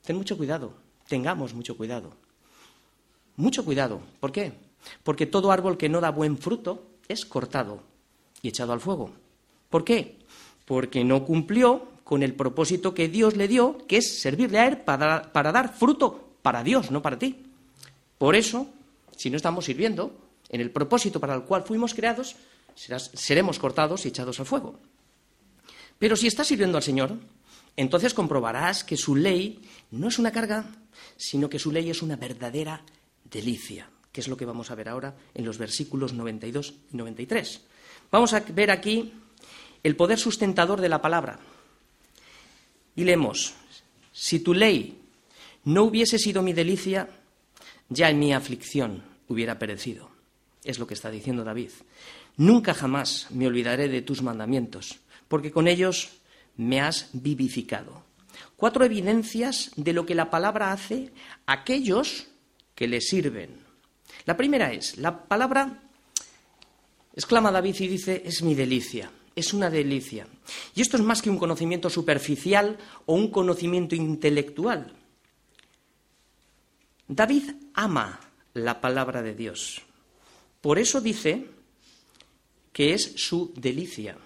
ten 0.06 0.16
mucho 0.16 0.38
cuidado, 0.38 0.74
tengamos 1.10 1.54
mucho 1.54 1.76
cuidado. 1.76 2.14
Mucho 3.36 3.66
cuidado. 3.66 4.00
¿Por 4.22 4.32
qué? 4.32 4.54
Porque 5.04 5.26
todo 5.26 5.52
árbol 5.52 5.78
que 5.78 5.90
no 5.90 6.00
da 6.00 6.12
buen 6.12 6.38
fruto 6.38 6.88
es 7.10 7.26
cortado 7.26 7.84
y 8.42 8.50
echado 8.50 8.72
al 8.72 8.80
fuego. 8.80 9.12
¿Por 9.70 9.84
qué? 9.84 10.18
Porque 10.66 11.04
no 11.04 11.26
cumplió 11.26 11.88
con 12.04 12.24
el 12.24 12.34
propósito 12.34 12.94
que 12.94 13.10
Dios 13.10 13.36
le 13.36 13.48
dio, 13.48 13.78
que 13.88 13.98
es 13.98 14.22
servirle 14.22 14.60
a 14.60 14.68
Él 14.68 14.78
para, 14.78 15.30
dar 15.34 15.74
fruto 15.74 16.30
para 16.42 16.64
Dios, 16.64 16.92
no 16.92 17.02
para 17.02 17.20
ti. 17.20 17.46
Por 18.18 18.36
eso, 18.36 18.68
si 19.16 19.30
no 19.30 19.38
estamos 19.38 19.66
sirviendo 19.66 20.12
en 20.50 20.62
el 20.62 20.72
propósito 20.72 21.20
para 21.20 21.36
el 21.36 21.44
cual 21.44 21.64
fuimos 21.64 21.94
creados, 21.94 22.36
seremos 22.76 23.60
cortados 23.60 24.06
y 24.06 24.10
echados 24.10 24.40
al 24.40 24.46
fuego. 24.46 24.80
Pero 25.98 26.16
si 26.16 26.28
estás 26.28 26.48
sirviendo 26.48 26.78
al 26.78 26.84
Señor, 26.84 27.18
entonces 27.80 28.14
comprobarás 28.14 28.84
que 28.84 28.98
su 28.98 29.16
ley 29.16 29.62
no 29.92 30.10
es 30.10 30.20
una 30.20 30.34
carga, 30.34 30.66
sino 31.16 31.50
que 31.50 31.60
su 31.60 31.72
ley 31.72 31.90
es 31.90 32.02
una 32.02 32.18
verdadera 32.18 32.84
delicia, 33.24 33.90
que 34.12 34.20
es 34.20 34.28
lo 34.28 34.36
que 34.36 34.44
vamos 34.44 34.70
a 34.70 34.76
ver 34.76 34.90
ahora 34.90 35.16
en 35.34 35.46
los 35.46 35.58
versículos 35.58 36.12
92 36.12 36.74
y 36.92 36.98
93. 36.98 37.62
Vamos 38.12 38.34
a 38.34 38.42
ver 38.42 38.70
aquí 38.70 39.14
el 39.82 39.96
poder 39.96 40.20
sustentador 40.20 40.82
de 40.82 40.90
la 40.90 41.02
palabra. 41.02 41.40
Y 42.98 43.06
leemos, 43.06 43.54
si 44.12 44.42
tu 44.42 44.54
ley 44.54 45.00
no 45.64 45.84
hubiese 45.84 46.20
sido 46.20 46.42
mi 46.42 46.52
delicia, 46.52 47.08
ya 47.88 48.10
en 48.10 48.20
mi 48.20 48.34
aflicción 48.34 49.04
hubiera 49.30 49.58
perecido. 49.58 50.10
Es 50.66 50.80
lo 50.80 50.86
que 50.86 50.96
está 50.96 51.10
diciendo 51.10 51.46
David. 51.46 51.72
Nunca 52.36 52.74
jamás 52.74 53.28
me 53.30 53.48
olvidaré 53.48 53.88
de 53.88 54.02
tus 54.02 54.22
mandamientos, 54.22 55.00
porque 55.30 55.52
con 55.52 55.70
ellos 55.70 56.19
me 56.60 56.82
has 56.82 57.10
vivificado. 57.14 58.04
Cuatro 58.58 58.84
evidencias 58.84 59.72
de 59.78 59.94
lo 59.94 60.06
que 60.06 60.14
la 60.14 60.30
palabra 60.30 60.74
hace 60.74 61.12
a 61.46 61.54
aquellos 61.54 62.28
que 62.76 62.88
le 62.88 63.00
sirven. 63.00 63.50
La 64.26 64.36
primera 64.36 64.74
es, 64.74 64.98
la 64.98 65.24
palabra, 65.24 65.82
exclama 67.16 67.52
David 67.52 67.76
y 67.80 67.88
dice, 67.88 68.22
es 68.26 68.42
mi 68.42 68.56
delicia, 68.56 69.10
es 69.36 69.54
una 69.54 69.70
delicia. 69.70 70.28
Y 70.76 70.82
esto 70.82 70.98
es 70.98 71.04
más 71.04 71.22
que 71.22 71.30
un 71.30 71.38
conocimiento 71.38 71.90
superficial 71.90 72.78
o 73.06 73.16
un 73.16 73.32
conocimiento 73.32 73.96
intelectual. 73.96 74.92
David 77.08 77.52
ama 77.74 78.20
la 78.54 78.82
palabra 78.82 79.22
de 79.22 79.34
Dios. 79.34 79.82
Por 80.60 80.78
eso 80.78 81.00
dice 81.00 81.48
que 82.74 82.94
es 82.94 83.14
su 83.16 83.54
delicia. 83.56 84.18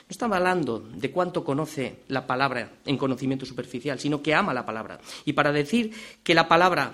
No 0.00 0.10
estaba 0.10 0.36
hablando 0.36 0.80
de 0.80 1.10
cuánto 1.10 1.44
conoce 1.44 2.00
la 2.08 2.26
palabra 2.26 2.72
en 2.84 2.96
conocimiento 2.96 3.46
superficial, 3.46 3.98
sino 3.98 4.22
que 4.22 4.34
ama 4.34 4.54
la 4.54 4.66
palabra. 4.66 4.98
Y 5.24 5.32
para 5.32 5.52
decir 5.52 5.92
que 6.22 6.34
la 6.34 6.48
palabra 6.48 6.92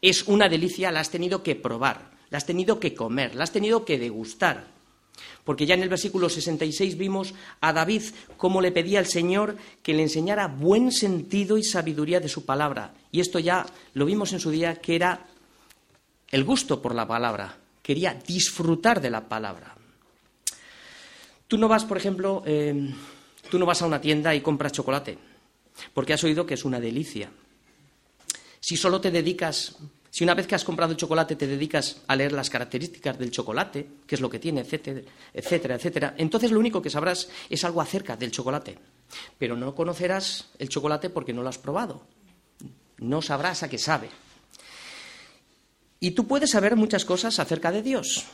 es 0.00 0.26
una 0.28 0.48
delicia, 0.48 0.90
la 0.90 1.00
has 1.00 1.10
tenido 1.10 1.42
que 1.42 1.56
probar, 1.56 2.10
la 2.30 2.38
has 2.38 2.46
tenido 2.46 2.80
que 2.80 2.94
comer, 2.94 3.34
la 3.34 3.44
has 3.44 3.52
tenido 3.52 3.84
que 3.84 3.98
degustar. 3.98 4.76
Porque 5.44 5.64
ya 5.64 5.74
en 5.74 5.82
el 5.82 5.88
versículo 5.88 6.28
66 6.28 6.98
vimos 6.98 7.34
a 7.60 7.72
David 7.72 8.02
cómo 8.36 8.60
le 8.60 8.72
pedía 8.72 8.98
al 8.98 9.06
Señor 9.06 9.56
que 9.82 9.94
le 9.94 10.02
enseñara 10.02 10.48
buen 10.48 10.92
sentido 10.92 11.56
y 11.56 11.64
sabiduría 11.64 12.20
de 12.20 12.28
su 12.28 12.44
palabra. 12.44 12.92
Y 13.12 13.20
esto 13.20 13.38
ya 13.38 13.64
lo 13.94 14.04
vimos 14.04 14.32
en 14.32 14.40
su 14.40 14.50
día 14.50 14.76
que 14.76 14.96
era 14.96 15.26
el 16.30 16.44
gusto 16.44 16.82
por 16.82 16.94
la 16.94 17.06
palabra, 17.06 17.56
quería 17.82 18.14
disfrutar 18.14 19.00
de 19.00 19.10
la 19.10 19.28
palabra. 19.28 19.75
Tú 21.48 21.58
no 21.58 21.68
vas, 21.68 21.84
por 21.84 21.96
ejemplo, 21.96 22.42
eh, 22.44 22.92
tú 23.50 23.58
no 23.58 23.66
vas 23.66 23.80
a 23.82 23.86
una 23.86 24.00
tienda 24.00 24.34
y 24.34 24.40
compras 24.40 24.72
chocolate, 24.72 25.16
porque 25.94 26.12
has 26.12 26.24
oído 26.24 26.44
que 26.44 26.54
es 26.54 26.64
una 26.64 26.80
delicia. 26.80 27.30
Si 28.58 28.76
solo 28.76 29.00
te 29.00 29.12
dedicas, 29.12 29.76
si 30.10 30.24
una 30.24 30.34
vez 30.34 30.48
que 30.48 30.56
has 30.56 30.64
comprado 30.64 30.90
el 30.90 30.98
chocolate 30.98 31.36
te 31.36 31.46
dedicas 31.46 32.02
a 32.08 32.16
leer 32.16 32.32
las 32.32 32.50
características 32.50 33.16
del 33.16 33.30
chocolate, 33.30 33.86
qué 34.06 34.16
es 34.16 34.20
lo 34.20 34.28
que 34.28 34.40
tiene, 34.40 34.62
etcétera, 34.62 35.02
etcétera, 35.32 35.74
etcétera, 35.76 36.14
entonces 36.18 36.50
lo 36.50 36.58
único 36.58 36.82
que 36.82 36.90
sabrás 36.90 37.28
es 37.48 37.62
algo 37.64 37.80
acerca 37.80 38.16
del 38.16 38.32
chocolate. 38.32 38.76
Pero 39.38 39.56
no 39.56 39.72
conocerás 39.72 40.48
el 40.58 40.68
chocolate 40.68 41.10
porque 41.10 41.32
no 41.32 41.44
lo 41.44 41.48
has 41.48 41.58
probado. 41.58 42.02
No 42.98 43.22
sabrás 43.22 43.62
a 43.62 43.68
qué 43.68 43.78
sabe. 43.78 44.10
Y 46.00 46.10
tú 46.10 46.26
puedes 46.26 46.50
saber 46.50 46.74
muchas 46.74 47.04
cosas 47.04 47.38
acerca 47.38 47.70
de 47.70 47.82
Dios 47.82 48.26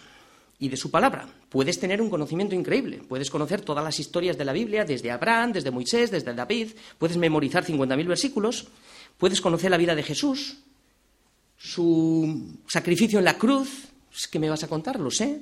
y 0.59 0.69
de 0.69 0.77
su 0.77 0.91
palabra. 0.91 1.29
Puedes 1.49 1.79
tener 1.81 2.01
un 2.01 2.11
conocimiento 2.11 2.55
increíble. 2.55 3.03
Puedes 3.09 3.31
conocer 3.31 3.63
todas 3.63 3.85
las 3.85 3.99
historias 3.99 4.39
de 4.39 4.45
la 4.45 4.53
Biblia, 4.53 4.85
desde 4.85 5.11
Abraham, 5.11 5.53
desde 5.53 5.71
Moisés, 5.71 6.11
desde 6.11 6.35
David. 6.35 6.71
Puedes 6.99 7.17
memorizar 7.17 7.65
50.000 7.65 8.07
versículos 8.07 8.69
Puedes 9.23 9.41
conocer 9.41 9.71
la 9.71 9.77
vida 9.77 9.95
de 9.95 10.03
Jesús, 10.03 10.57
su 11.57 12.59
sacrificio 12.67 13.21
en 13.21 13.25
la 13.25 13.39
cruz, 13.39 13.89
¿qué 14.33 14.41
me 14.41 14.51
vas 14.51 14.65
a 14.65 14.69
contar? 14.69 14.99
Lo 14.99 15.13
sé. 15.13 15.41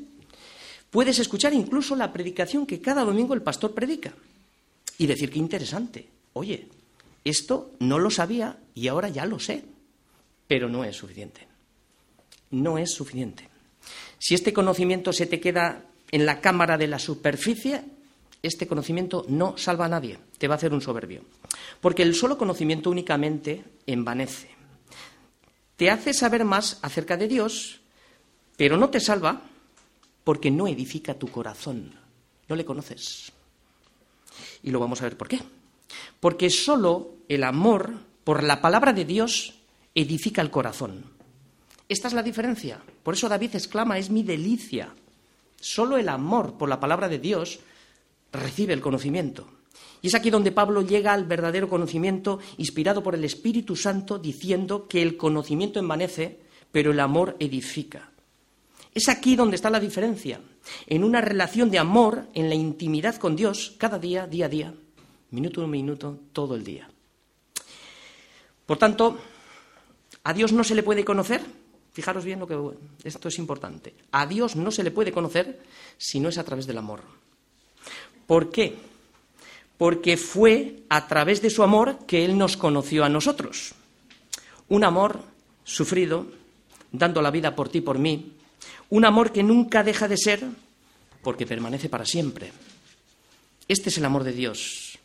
Puedes 0.90 1.18
escuchar 1.18 1.54
incluso 1.54 1.96
la 1.96 2.12
predicación 2.12 2.66
que 2.66 2.82
cada 2.82 3.04
domingo 3.04 3.32
el 3.32 3.40
pastor 3.40 3.72
predica 3.72 4.12
y 4.98 5.06
decir 5.06 5.30
qué 5.30 5.38
interesante. 5.38 6.08
Oye, 6.34 6.68
esto 7.24 7.72
no 7.78 7.98
lo 7.98 8.10
sabía 8.10 8.58
y 8.74 8.88
ahora 8.88 9.08
ya 9.08 9.24
lo 9.24 9.38
sé, 9.38 9.64
pero 10.46 10.68
no 10.68 10.84
es 10.84 10.96
suficiente. 10.96 11.46
No 12.50 12.76
es 12.76 12.92
suficiente. 12.92 13.48
Si 14.18 14.34
este 14.34 14.52
conocimiento 14.52 15.12
se 15.12 15.26
te 15.26 15.40
queda 15.40 15.84
en 16.10 16.26
la 16.26 16.40
cámara 16.40 16.76
de 16.76 16.88
la 16.88 16.98
superficie, 16.98 17.82
este 18.42 18.66
conocimiento 18.66 19.24
no 19.28 19.56
salva 19.58 19.86
a 19.86 19.88
nadie, 19.88 20.18
te 20.38 20.48
va 20.48 20.54
a 20.54 20.56
hacer 20.56 20.72
un 20.72 20.80
soberbio. 20.80 21.22
Porque 21.80 22.02
el 22.02 22.14
solo 22.14 22.38
conocimiento 22.38 22.90
únicamente 22.90 23.64
envanece. 23.86 24.50
Te 25.76 25.90
hace 25.90 26.12
saber 26.12 26.44
más 26.44 26.78
acerca 26.82 27.16
de 27.16 27.28
Dios, 27.28 27.80
pero 28.56 28.76
no 28.76 28.90
te 28.90 29.00
salva 29.00 29.42
porque 30.24 30.50
no 30.50 30.68
edifica 30.68 31.14
tu 31.14 31.28
corazón. 31.28 31.94
No 32.48 32.56
le 32.56 32.64
conoces. 32.64 33.32
Y 34.62 34.70
lo 34.70 34.80
vamos 34.80 35.00
a 35.00 35.04
ver 35.04 35.16
por 35.16 35.28
qué. 35.28 35.40
Porque 36.20 36.50
solo 36.50 37.14
el 37.28 37.44
amor 37.44 37.94
por 38.24 38.42
la 38.42 38.60
palabra 38.60 38.92
de 38.92 39.04
Dios 39.04 39.54
edifica 39.94 40.42
el 40.42 40.50
corazón. 40.50 41.19
Esta 41.90 42.06
es 42.06 42.14
la 42.14 42.22
diferencia. 42.22 42.80
Por 43.02 43.14
eso 43.14 43.28
David 43.28 43.56
exclama, 43.56 43.98
es 43.98 44.10
mi 44.10 44.22
delicia. 44.22 44.94
Solo 45.60 45.96
el 45.98 46.08
amor 46.08 46.56
por 46.56 46.68
la 46.68 46.78
palabra 46.78 47.08
de 47.08 47.18
Dios 47.18 47.58
recibe 48.32 48.72
el 48.72 48.80
conocimiento. 48.80 49.48
Y 50.00 50.06
es 50.06 50.14
aquí 50.14 50.30
donde 50.30 50.52
Pablo 50.52 50.82
llega 50.82 51.12
al 51.12 51.24
verdadero 51.24 51.68
conocimiento 51.68 52.38
inspirado 52.58 53.02
por 53.02 53.16
el 53.16 53.24
Espíritu 53.24 53.74
Santo 53.74 54.20
diciendo 54.20 54.86
que 54.86 55.02
el 55.02 55.16
conocimiento 55.16 55.80
envanece, 55.80 56.38
pero 56.70 56.92
el 56.92 57.00
amor 57.00 57.34
edifica. 57.40 58.12
Es 58.94 59.08
aquí 59.08 59.34
donde 59.34 59.56
está 59.56 59.68
la 59.68 59.80
diferencia, 59.80 60.40
en 60.86 61.02
una 61.02 61.20
relación 61.20 61.72
de 61.72 61.80
amor, 61.80 62.28
en 62.34 62.48
la 62.48 62.54
intimidad 62.54 63.16
con 63.16 63.34
Dios, 63.34 63.74
cada 63.78 63.98
día, 63.98 64.28
día 64.28 64.46
a 64.46 64.48
día, 64.48 64.74
minuto 65.32 65.64
a 65.64 65.66
minuto, 65.66 66.20
todo 66.32 66.54
el 66.54 66.62
día. 66.62 66.88
Por 68.64 68.78
tanto, 68.78 69.18
a 70.22 70.32
Dios 70.32 70.52
no 70.52 70.62
se 70.62 70.76
le 70.76 70.84
puede 70.84 71.04
conocer, 71.04 71.40
fijaros 71.92 72.24
bien 72.24 72.40
lo 72.40 72.46
que 72.46 72.58
esto 73.04 73.28
es 73.28 73.38
importante, 73.38 73.94
a 74.12 74.26
Dios 74.26 74.56
no 74.56 74.70
se 74.70 74.82
le 74.82 74.90
puede 74.90 75.12
conocer 75.12 75.60
si 75.98 76.20
no 76.20 76.28
es 76.28 76.38
a 76.38 76.44
través 76.44 76.66
del 76.66 76.78
amor. 76.78 77.02
¿Por 78.26 78.50
qué? 78.50 78.76
Porque 79.76 80.16
fue 80.16 80.82
a 80.88 81.08
través 81.08 81.42
de 81.42 81.50
su 81.50 81.62
amor 81.62 82.06
que 82.06 82.24
Él 82.24 82.38
nos 82.38 82.56
conoció 82.56 83.04
a 83.04 83.08
nosotros. 83.08 83.72
Un 84.68 84.84
amor 84.84 85.20
sufrido, 85.64 86.26
dando 86.92 87.22
la 87.22 87.30
vida 87.30 87.56
por 87.56 87.68
ti, 87.68 87.80
por 87.80 87.98
mí. 87.98 88.32
Un 88.90 89.04
amor 89.04 89.32
que 89.32 89.42
nunca 89.42 89.82
deja 89.82 90.06
de 90.06 90.16
ser 90.16 90.44
porque 91.22 91.46
permanece 91.46 91.88
para 91.88 92.04
siempre. 92.04 92.52
Este 93.68 93.88
es 93.88 93.98
el 93.98 94.04
amor 94.04 94.24
de 94.24 94.32
Dios. 94.32 94.98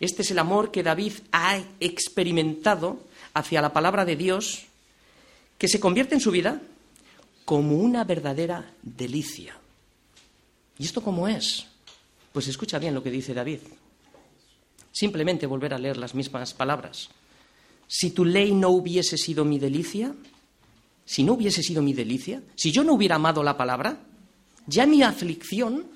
Este 0.00 0.22
es 0.22 0.30
el 0.30 0.38
amor 0.38 0.70
que 0.70 0.82
David 0.82 1.12
ha 1.32 1.58
experimentado 1.80 3.00
hacia 3.32 3.62
la 3.62 3.72
palabra 3.72 4.04
de 4.04 4.16
Dios, 4.16 4.66
que 5.58 5.68
se 5.68 5.80
convierte 5.80 6.14
en 6.14 6.20
su 6.20 6.30
vida 6.30 6.60
como 7.44 7.76
una 7.76 8.04
verdadera 8.04 8.72
delicia. 8.82 9.56
¿Y 10.78 10.84
esto 10.84 11.02
cómo 11.02 11.28
es? 11.28 11.66
Pues 12.32 12.48
escucha 12.48 12.78
bien 12.78 12.94
lo 12.94 13.02
que 13.02 13.10
dice 13.10 13.34
David. 13.34 13.60
Simplemente 14.92 15.46
volver 15.46 15.74
a 15.74 15.78
leer 15.78 15.96
las 15.96 16.14
mismas 16.14 16.54
palabras. 16.54 17.10
Si 17.86 18.10
tu 18.10 18.24
ley 18.24 18.52
no 18.52 18.70
hubiese 18.70 19.16
sido 19.18 19.44
mi 19.44 19.58
delicia, 19.58 20.14
si 21.04 21.22
no 21.22 21.34
hubiese 21.34 21.62
sido 21.62 21.82
mi 21.82 21.92
delicia, 21.92 22.42
si 22.54 22.72
yo 22.72 22.82
no 22.82 22.94
hubiera 22.94 23.16
amado 23.16 23.42
la 23.42 23.56
palabra, 23.56 24.00
ya 24.66 24.86
mi 24.86 25.02
aflicción 25.02 25.86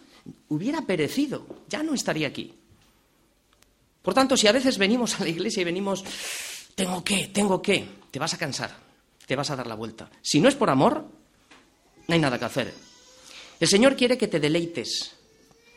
hubiera 0.48 0.82
perecido, 0.82 1.46
ya 1.68 1.82
no 1.82 1.94
estaría 1.94 2.28
aquí. 2.28 2.54
Por 4.02 4.14
tanto, 4.14 4.36
si 4.36 4.46
a 4.46 4.52
veces 4.52 4.78
venimos 4.78 5.18
a 5.18 5.24
la 5.24 5.30
iglesia 5.30 5.62
y 5.62 5.64
venimos, 5.64 6.04
tengo 6.74 7.02
que, 7.02 7.28
tengo 7.28 7.60
que, 7.60 7.88
te 8.10 8.18
vas 8.18 8.34
a 8.34 8.38
cansar, 8.38 8.87
te 9.28 9.36
vas 9.36 9.50
a 9.50 9.56
dar 9.56 9.66
la 9.66 9.74
vuelta. 9.74 10.10
Si 10.22 10.40
no 10.40 10.48
es 10.48 10.54
por 10.54 10.70
amor, 10.70 11.04
no 12.06 12.14
hay 12.14 12.18
nada 12.18 12.38
que 12.38 12.46
hacer. 12.46 12.74
El 13.60 13.68
Señor 13.68 13.94
quiere 13.94 14.16
que 14.16 14.26
te 14.26 14.40
deleites. 14.40 15.14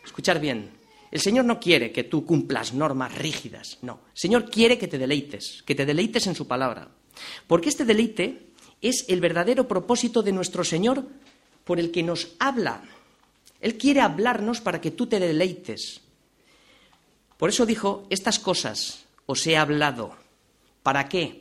Escuchar 0.05 0.39
bien, 0.39 0.71
el 1.11 1.19
Señor 1.19 1.43
no 1.43 1.59
quiere 1.59 1.91
que 1.91 2.05
tú 2.05 2.25
cumplas 2.25 2.73
normas 2.73 3.13
rígidas, 3.13 3.77
no. 3.81 3.99
El 4.13 4.17
Señor 4.17 4.49
quiere 4.49 4.77
que 4.77 4.87
te 4.87 4.97
deleites, 4.97 5.63
que 5.65 5.75
te 5.75 5.85
deleites 5.85 6.27
en 6.27 6.35
su 6.35 6.47
palabra. 6.47 6.87
Porque 7.45 7.67
este 7.67 7.83
deleite 7.83 8.53
es 8.81 9.03
el 9.09 9.19
verdadero 9.19 9.67
propósito 9.67 10.23
de 10.23 10.31
nuestro 10.31 10.63
Señor 10.63 11.05
por 11.65 11.77
el 11.77 11.91
que 11.91 12.03
nos 12.03 12.29
habla. 12.39 12.81
Él 13.59 13.77
quiere 13.77 13.99
hablarnos 13.99 14.61
para 14.61 14.79
que 14.79 14.91
tú 14.91 15.07
te 15.07 15.19
deleites. 15.19 15.99
Por 17.37 17.49
eso 17.49 17.65
dijo, 17.65 18.07
estas 18.09 18.39
cosas 18.39 19.03
os 19.25 19.45
he 19.45 19.57
hablado. 19.57 20.15
¿Para 20.83 21.09
qué? 21.09 21.40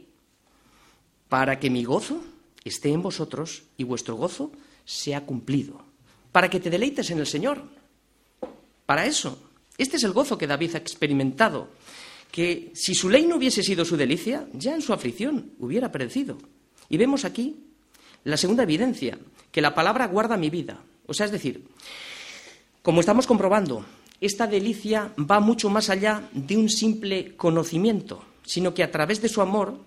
Para 1.31 1.59
que 1.59 1.71
mi 1.71 1.85
gozo 1.85 2.21
esté 2.65 2.91
en 2.91 3.01
vosotros 3.01 3.63
y 3.79 3.85
vuestro 3.85 4.17
gozo 4.17 4.53
sea 4.85 5.25
cumplido. 5.25 5.83
Para 6.33 6.51
que 6.51 6.61
te 6.61 6.69
deleites 6.69 7.11
en 7.11 7.21
el 7.21 7.27
Señor. 7.27 7.63
Para 8.85 9.07
eso. 9.07 9.41
Este 9.79 9.97
es 9.97 10.05
el 10.05 10.13
gozo 10.13 10.37
que 10.37 10.49
David 10.49 10.75
ha 10.75 10.79
experimentado. 10.79 11.71
Que 12.31 12.73
si 12.75 12.95
su 12.95 13.09
ley 13.09 13.27
no 13.27 13.37
hubiese 13.37 13.63
sido 13.63 13.85
su 13.85 13.97
delicia, 13.97 14.49
ya 14.53 14.75
en 14.75 14.83
su 14.83 14.93
aflicción 14.93 15.53
hubiera 15.61 15.91
perecido. 15.91 16.37
Y 16.89 16.97
vemos 16.97 17.25
aquí 17.25 17.65
la 18.25 18.37
segunda 18.37 18.65
evidencia, 18.65 19.17
que 19.51 19.63
la 19.63 19.75
palabra 19.75 20.09
guarda 20.09 20.37
mi 20.37 20.51
vida. 20.51 20.83
O 21.07 21.15
sea, 21.15 21.27
es 21.27 21.33
decir, 21.33 21.65
como 22.83 23.01
estamos 23.01 23.27
comprobando, 23.27 23.85
esta 24.21 24.47
delicia 24.47 25.15
va 25.19 25.39
mucho 25.39 25.71
más 25.71 25.91
allá 25.91 26.29
de 26.33 26.57
un 26.57 26.69
simple 26.69 27.37
conocimiento, 27.37 28.25
sino 28.45 28.75
que 28.75 28.83
a 28.83 28.91
través 28.91 29.23
de 29.23 29.29
su 29.29 29.41
amor 29.41 29.79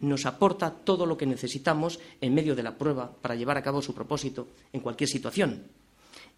nos 0.00 0.26
aporta 0.26 0.70
todo 0.70 1.06
lo 1.06 1.16
que 1.16 1.26
necesitamos 1.26 2.00
en 2.20 2.34
medio 2.34 2.54
de 2.54 2.62
la 2.62 2.76
prueba 2.76 3.10
para 3.10 3.34
llevar 3.34 3.56
a 3.56 3.62
cabo 3.62 3.82
su 3.82 3.94
propósito 3.94 4.48
en 4.72 4.80
cualquier 4.80 5.08
situación. 5.08 5.64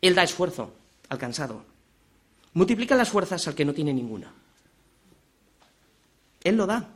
Él 0.01 0.15
da 0.15 0.23
esfuerzo 0.23 0.73
al 1.09 1.19
cansado, 1.19 1.65
multiplica 2.55 2.97
las 2.97 3.11
fuerzas 3.11 3.47
al 3.49 3.55
que 3.55 3.65
no 3.65 3.75
tiene 3.75 3.93
ninguna. 3.93 4.33
Él 6.45 6.57
lo 6.57 6.67
da. 6.67 6.89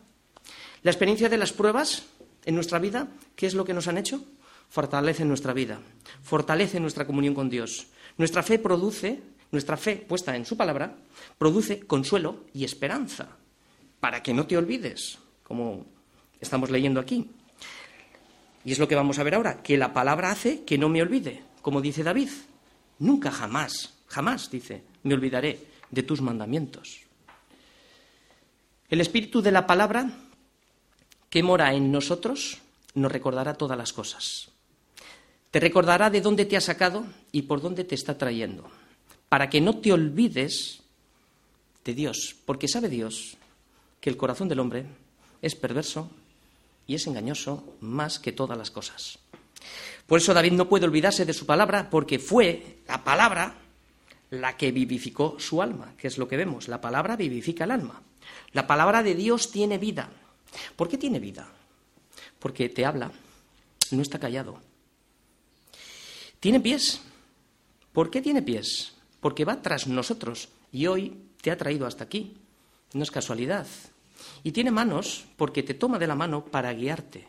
La 0.83 0.91
experiencia 0.91 1.29
de 1.29 1.37
las 1.37 1.53
pruebas 1.53 2.05
en 2.45 2.55
nuestra 2.55 2.79
vida, 2.79 3.09
¿qué 3.37 3.47
es 3.47 3.55
lo 3.55 3.65
que 3.65 3.75
nos 3.75 3.89
han 3.89 3.99
hecho? 3.99 4.23
Fortalece 4.71 5.25
nuestra 5.25 5.53
vida, 5.53 5.81
fortalece 6.23 6.79
nuestra 6.81 7.07
comunión 7.07 7.35
con 7.35 7.51
Dios. 7.51 7.89
Nuestra 8.17 8.43
fe 8.43 8.59
produce, 8.59 9.21
nuestra 9.51 9.77
fe 9.77 9.97
puesta 9.97 10.37
en 10.37 10.47
su 10.47 10.57
palabra, 10.57 10.97
produce 11.37 11.81
consuelo 11.81 12.45
y 12.55 12.65
esperanza, 12.65 13.29
para 13.99 14.23
que 14.23 14.33
no 14.33 14.47
te 14.47 14.57
olvides, 14.57 15.19
como 15.43 15.85
estamos 16.41 16.71
leyendo 16.71 17.01
aquí. 17.01 17.31
Y 18.65 18.73
es 18.73 18.79
lo 18.79 18.89
que 18.89 18.95
vamos 18.95 19.19
a 19.19 19.23
ver 19.23 19.35
ahora, 19.35 19.63
que 19.63 19.79
la 19.79 19.93
palabra 19.93 20.31
hace 20.31 20.65
que 20.65 20.79
no 20.79 20.89
me 20.89 21.03
olvide, 21.03 21.43
como 21.63 21.81
dice 21.81 22.03
David. 22.03 22.29
Nunca 22.99 23.31
jamás, 23.31 23.95
jamás, 24.07 24.51
dice, 24.51 24.83
me 25.03 25.15
olvidaré 25.15 25.59
de 25.91 26.03
tus 26.03 26.21
mandamientos. 26.21 27.01
El 28.89 29.01
espíritu 29.01 29.41
de 29.41 29.53
la 29.53 29.67
palabra 29.67 30.11
que 31.31 31.43
mora 31.43 31.73
en 31.73 31.93
nosotros 31.93 32.59
nos 32.95 33.13
recordará 33.13 33.55
todas 33.55 33.79
las 33.79 33.93
cosas. 33.93 34.51
Te 35.51 35.61
recordará 35.61 36.11
de 36.11 36.21
dónde 36.21 36.45
te 36.45 36.57
ha 36.57 36.61
sacado 36.61 37.07
y 37.33 37.43
por 37.43 37.61
dónde 37.61 37.85
te 37.85 37.95
está 37.95 38.19
trayendo, 38.19 38.69
para 39.29 39.49
que 39.49 39.61
no 39.61 39.79
te 39.79 39.93
olvides 39.93 40.83
de 41.85 41.95
Dios, 41.95 42.37
porque 42.45 42.69
sabe 42.69 42.89
Dios 42.89 43.37
que 44.01 44.11
el 44.11 44.17
corazón 44.17 44.49
del 44.49 44.61
hombre 44.61 44.87
es 45.41 45.55
perverso 45.55 46.11
y 46.91 46.97
es 46.97 47.07
engañoso 47.07 47.77
más 47.79 48.19
que 48.19 48.33
todas 48.33 48.59
las 48.59 48.73
cosas. 48.73 49.21
Por 50.09 50.19
eso 50.19 50.35
David 50.35 50.55
no 50.55 50.69
puede 50.69 50.87
olvidarse 50.87 51.25
de 51.25 51.33
su 51.33 51.47
palabra, 51.47 51.89
porque 51.89 52.19
fue 52.19 52.79
la 52.89 53.05
palabra 53.05 53.55
la 54.31 54.57
que 54.57 54.73
vivificó 54.73 55.39
su 55.39 55.63
alma, 55.63 55.95
que 55.97 56.09
es 56.09 56.19
lo 56.19 56.27
que 56.27 56.37
vemos. 56.37 56.67
La 56.67 56.81
palabra 56.81 57.15
vivifica 57.15 57.63
el 57.63 57.71
alma. 57.71 58.03
La 58.51 58.67
palabra 58.67 59.05
de 59.05 59.15
Dios 59.15 59.53
tiene 59.53 59.79
vida. 59.79 60.11
¿Por 60.75 60.89
qué 60.89 60.99
tiene 60.99 61.21
vida? 61.21 61.47
Porque 62.41 62.69
te 62.69 62.85
habla, 62.85 63.13
no 63.93 64.03
está 64.03 64.19
callado. 64.19 64.59
Tiene 66.41 66.59
pies. 66.59 67.03
¿Por 67.93 68.11
qué 68.11 68.21
tiene 68.21 68.43
pies? 68.43 68.95
Porque 69.21 69.45
va 69.45 69.63
tras 69.63 69.87
nosotros 69.87 70.49
y 70.73 70.89
hoy 70.89 71.23
te 71.41 71.53
ha 71.53 71.57
traído 71.57 71.87
hasta 71.87 72.03
aquí. 72.03 72.37
No 72.95 73.05
es 73.05 73.13
casualidad. 73.13 73.69
Y 74.43 74.53
tiene 74.53 74.71
manos 74.71 75.25
porque 75.37 75.63
te 75.63 75.75
toma 75.75 75.99
de 75.99 76.07
la 76.07 76.15
mano 76.15 76.45
para 76.45 76.73
guiarte. 76.73 77.29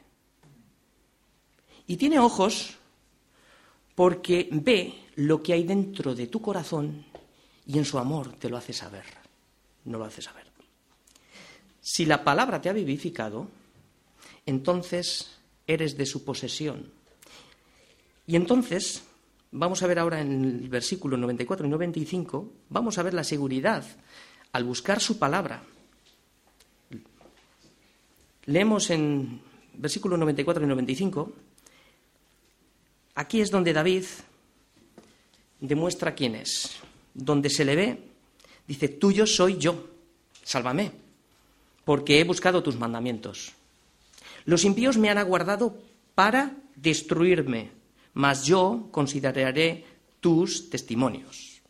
Y 1.88 1.98
tiene 1.98 2.20
ojos 2.20 2.78
porque 3.96 4.48
ve 4.52 4.94
lo 5.16 5.44
que 5.44 5.54
hay 5.54 5.64
dentro 5.64 6.16
de 6.16 6.28
tu 6.28 6.42
corazón 6.42 7.06
y 7.66 7.78
en 7.78 7.86
su 7.86 8.00
amor 8.00 8.34
te 8.34 8.50
lo 8.50 8.58
hace 8.58 8.74
saber. 8.74 9.06
No 9.86 9.98
lo 9.98 10.06
hace 10.06 10.22
saber. 10.22 10.46
Si 11.82 12.06
la 12.06 12.24
palabra 12.24 12.62
te 12.62 12.70
ha 12.70 12.74
vivificado, 12.74 13.48
entonces 14.46 15.40
eres 15.66 15.98
de 15.98 16.06
su 16.06 16.24
posesión. 16.24 16.92
Y 18.28 18.36
entonces, 18.36 19.04
vamos 19.52 19.82
a 19.82 19.88
ver 19.88 20.00
ahora 20.00 20.22
en 20.22 20.44
el 20.44 20.70
versículo 20.70 21.18
94 21.18 21.66
y 21.66 21.70
95, 21.70 22.54
vamos 22.70 22.98
a 22.98 23.04
ver 23.04 23.14
la 23.14 23.24
seguridad 23.24 23.84
al 24.52 24.64
buscar 24.64 25.02
su 25.02 25.18
palabra. 25.18 25.64
Leemos 28.52 28.90
en 28.90 29.42
versículo 29.74 30.18
94 30.18 30.64
y 30.64 30.68
95, 30.68 31.34
aquí 33.16 33.42
es 33.42 33.50
donde 33.50 33.74
David 33.74 34.04
demuestra 35.60 36.14
quién 36.14 36.36
es. 36.36 36.78
Donde 37.14 37.50
se 37.50 37.66
le 37.66 37.76
ve, 37.76 38.04
dice, 38.68 38.88
tuyo 38.88 39.26
soy 39.26 39.58
yo, 39.58 39.88
sálvame 40.44 40.92
porque 41.86 42.20
he 42.20 42.24
buscado 42.24 42.64
tus 42.64 42.78
mandamientos. 42.78 43.54
Los 44.46 44.64
impíos 44.64 44.98
me 44.98 45.10
han 45.10 45.18
aguardado 45.18 45.78
para 46.16 46.56
destruirme, 46.76 47.72
mas 48.14 48.46
yo 48.46 48.88
consideraré 48.92 49.86
tus 50.20 50.70
testimonios. 50.70 51.62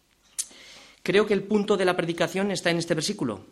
Creo 1.03 1.25
que 1.25 1.33
el 1.33 1.43
punto 1.43 1.77
de 1.77 1.85
la 1.85 1.95
predicación 1.95 2.51
está 2.51 2.69
en 2.69 2.77
este 2.77 2.93
versículo. 2.93 3.45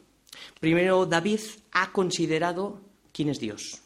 Primero, 0.60 1.06
David 1.06 1.40
ha 1.72 1.92
considerado 1.92 2.82
quién 3.12 3.30
es 3.30 3.40
Dios. 3.40 3.82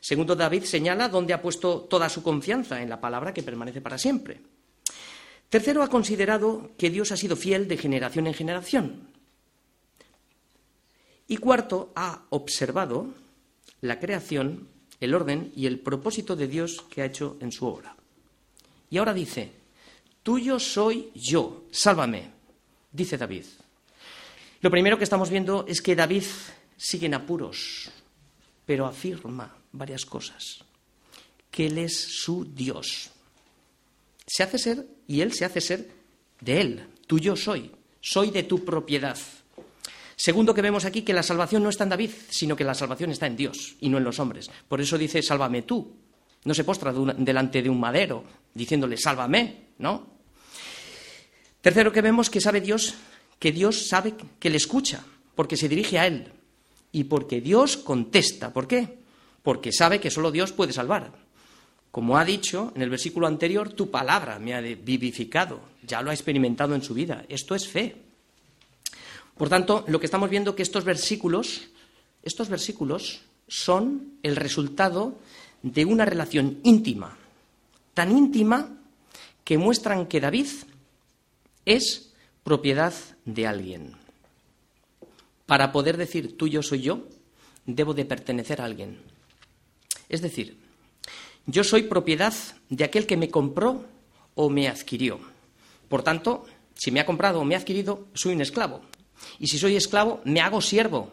Segundo, 0.00 0.34
David 0.34 0.64
señala 0.64 1.08
dónde 1.08 1.34
ha 1.34 1.42
puesto 1.42 1.80
toda 1.80 2.08
su 2.08 2.22
confianza 2.22 2.80
en 2.82 2.88
la 2.88 3.00
palabra 3.00 3.34
que 3.34 3.42
permanece 3.42 3.80
para 3.80 3.98
siempre. 3.98 4.40
Tercero, 5.48 5.82
ha 5.82 5.88
considerado 5.88 6.72
que 6.76 6.90
Dios 6.90 7.12
ha 7.12 7.16
sido 7.16 7.36
fiel 7.36 7.68
de 7.68 7.76
generación 7.76 8.26
en 8.26 8.34
generación. 8.34 9.08
Y 11.28 11.36
cuarto, 11.36 11.92
ha 11.94 12.22
observado 12.30 13.14
la 13.80 14.00
creación, 14.00 14.68
el 15.00 15.14
orden 15.14 15.52
y 15.54 15.66
el 15.66 15.78
propósito 15.80 16.36
de 16.36 16.48
Dios 16.48 16.84
que 16.90 17.02
ha 17.02 17.06
hecho 17.06 17.36
en 17.40 17.52
su 17.52 17.66
obra. 17.66 17.96
Y 18.90 18.98
ahora 18.98 19.14
dice, 19.14 19.52
tuyo 20.22 20.58
soy 20.58 21.10
yo, 21.14 21.64
sálvame, 21.70 22.30
dice 22.90 23.16
David. 23.16 23.44
Lo 24.60 24.70
primero 24.70 24.98
que 24.98 25.04
estamos 25.04 25.30
viendo 25.30 25.64
es 25.68 25.80
que 25.80 25.94
David 25.94 26.24
sigue 26.76 27.06
en 27.06 27.14
apuros, 27.14 27.90
pero 28.66 28.86
afirma 28.86 29.56
varias 29.72 30.04
cosas. 30.04 30.64
Que 31.50 31.66
Él 31.66 31.78
es 31.78 31.96
su 31.96 32.44
Dios. 32.44 33.10
Se 34.26 34.42
hace 34.42 34.58
ser 34.58 34.86
y 35.06 35.20
Él 35.20 35.32
se 35.32 35.44
hace 35.44 35.60
ser 35.60 35.90
de 36.40 36.60
Él. 36.60 36.86
Tuyo 37.06 37.36
soy, 37.36 37.70
soy 38.00 38.30
de 38.30 38.44
tu 38.44 38.64
propiedad. 38.64 39.18
Segundo 40.16 40.54
que 40.54 40.62
vemos 40.62 40.84
aquí 40.84 41.02
que 41.02 41.12
la 41.12 41.22
salvación 41.22 41.62
no 41.62 41.68
está 41.68 41.84
en 41.84 41.90
David, 41.90 42.10
sino 42.30 42.56
que 42.56 42.64
la 42.64 42.74
salvación 42.74 43.10
está 43.10 43.26
en 43.26 43.36
Dios 43.36 43.76
y 43.80 43.88
no 43.88 43.98
en 43.98 44.04
los 44.04 44.18
hombres. 44.18 44.50
Por 44.68 44.80
eso 44.80 44.96
dice, 44.96 45.22
sálvame 45.22 45.62
tú. 45.62 45.96
No 46.44 46.54
se 46.54 46.64
postra 46.64 46.92
delante 46.92 47.62
de 47.62 47.70
un 47.70 47.80
madero 47.80 48.24
diciéndole, 48.52 48.96
sálvame, 48.96 49.68
¿no? 49.78 50.14
Tercero 51.60 51.90
que 51.90 52.02
vemos 52.02 52.28
que 52.28 52.40
sabe 52.40 52.60
Dios, 52.60 52.94
que 53.38 53.50
Dios 53.50 53.88
sabe 53.88 54.14
que 54.38 54.50
le 54.50 54.58
escucha. 54.58 55.04
porque 55.34 55.56
se 55.56 55.68
dirige 55.68 55.98
a 55.98 56.06
Él 56.06 56.30
y 56.94 57.04
porque 57.04 57.40
Dios 57.40 57.76
contesta. 57.76 58.52
¿Por 58.52 58.68
qué? 58.68 58.98
Porque 59.42 59.72
sabe 59.72 60.00
que 60.00 60.10
solo 60.10 60.30
Dios 60.30 60.52
puede 60.52 60.72
salvar. 60.72 61.12
Como 61.90 62.16
ha 62.16 62.24
dicho 62.24 62.72
en 62.76 62.82
el 62.82 62.88
versículo 62.88 63.26
anterior, 63.26 63.72
tu 63.72 63.90
palabra 63.90 64.38
me 64.38 64.54
ha 64.54 64.60
vivificado, 64.60 65.60
ya 65.82 66.00
lo 66.02 66.10
ha 66.10 66.14
experimentado 66.14 66.74
en 66.74 66.82
su 66.82 66.94
vida. 66.94 67.24
Esto 67.28 67.56
es 67.56 67.68
fe. 67.68 67.96
Por 69.36 69.48
tanto, 69.48 69.84
lo 69.88 69.98
que 69.98 70.06
estamos 70.06 70.30
viendo 70.30 70.50
es 70.50 70.56
que 70.56 70.62
estos 70.62 70.84
versículos, 70.84 71.68
estos 72.22 72.48
versículos 72.48 73.22
son 73.48 74.12
el 74.22 74.36
resultado 74.36 75.18
de 75.62 75.84
una 75.84 76.04
relación 76.04 76.60
íntima, 76.62 77.16
tan 77.92 78.16
íntima 78.16 78.70
que 79.42 79.58
muestran 79.58 80.06
que 80.06 80.20
David 80.20 80.46
es 81.66 82.12
propiedad 82.44 82.94
de 83.24 83.46
alguien. 83.48 84.03
Para 85.46 85.72
poder 85.72 85.96
decir 85.96 86.36
tuyo 86.36 86.62
soy 86.62 86.82
yo, 86.82 87.06
debo 87.66 87.94
de 87.94 88.04
pertenecer 88.04 88.60
a 88.60 88.64
alguien. 88.64 89.00
Es 90.08 90.22
decir, 90.22 90.58
yo 91.46 91.64
soy 91.64 91.84
propiedad 91.84 92.34
de 92.68 92.84
aquel 92.84 93.06
que 93.06 93.16
me 93.16 93.30
compró 93.30 93.84
o 94.34 94.50
me 94.50 94.68
adquirió. 94.68 95.20
Por 95.88 96.02
tanto, 96.02 96.46
si 96.74 96.90
me 96.90 97.00
ha 97.00 97.06
comprado 97.06 97.40
o 97.40 97.44
me 97.44 97.54
ha 97.54 97.58
adquirido, 97.58 98.08
soy 98.14 98.34
un 98.34 98.40
esclavo. 98.40 98.82
Y 99.38 99.46
si 99.48 99.58
soy 99.58 99.76
esclavo, 99.76 100.20
me 100.24 100.40
hago 100.40 100.60
siervo. 100.60 101.12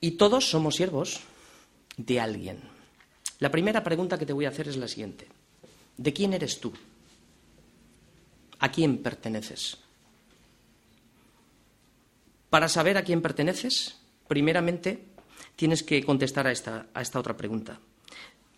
Y 0.00 0.12
todos 0.12 0.48
somos 0.48 0.76
siervos 0.76 1.20
de 1.96 2.20
alguien. 2.20 2.60
La 3.38 3.50
primera 3.50 3.82
pregunta 3.82 4.18
que 4.18 4.26
te 4.26 4.32
voy 4.32 4.44
a 4.44 4.50
hacer 4.50 4.68
es 4.68 4.76
la 4.76 4.88
siguiente. 4.88 5.26
¿De 5.96 6.12
quién 6.12 6.32
eres 6.32 6.60
tú? 6.60 6.72
¿A 8.60 8.70
quién 8.70 8.98
perteneces? 8.98 9.78
Para 12.52 12.68
saber 12.68 12.98
a 12.98 13.02
quién 13.02 13.24
perteneces, 13.24 13.96
primeramente 14.28 15.08
tienes 15.56 15.82
que 15.82 16.04
contestar 16.04 16.46
a 16.46 16.52
esta, 16.52 16.84
a 16.92 17.00
esta 17.00 17.18
otra 17.18 17.34
pregunta. 17.34 17.80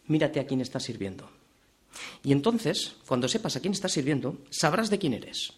Mírate 0.09 0.41
a 0.41 0.47
quién 0.49 0.61
estás 0.61 0.83
sirviendo. 0.83 1.31
Y 2.25 2.33
entonces, 2.33 2.97
cuando 3.07 3.29
sepas 3.29 3.55
a 3.55 3.61
quién 3.61 3.73
estás 3.73 3.93
sirviendo, 3.93 4.43
sabrás 4.51 4.91
de 4.91 4.99
quién 4.99 5.15
eres. 5.15 5.53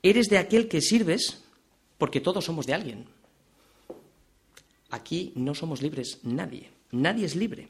Eres 0.00 0.28
de 0.28 0.38
aquel 0.38 0.68
que 0.68 0.80
sirves 0.80 1.42
porque 1.98 2.20
todos 2.20 2.44
somos 2.44 2.66
de 2.66 2.74
alguien. 2.74 3.06
Aquí 4.90 5.32
no 5.34 5.56
somos 5.56 5.82
libres 5.82 6.20
nadie, 6.22 6.70
nadie 6.92 7.26
es 7.26 7.34
libre. 7.34 7.66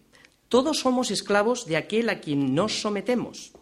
Todos 0.50 0.80
somos 0.80 1.10
esclavos 1.10 1.64
de 1.64 1.78
aquel 1.78 2.10
a 2.10 2.20
quien 2.20 2.54
nos 2.54 2.82
sometemos, 2.82 3.52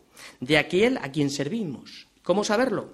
de 0.41 0.59
aquel 0.59 0.97
a 0.97 1.13
quien 1.13 1.31
servimos. 1.31 2.09
¿Cómo 2.25 2.43
saberlo? 2.43 2.91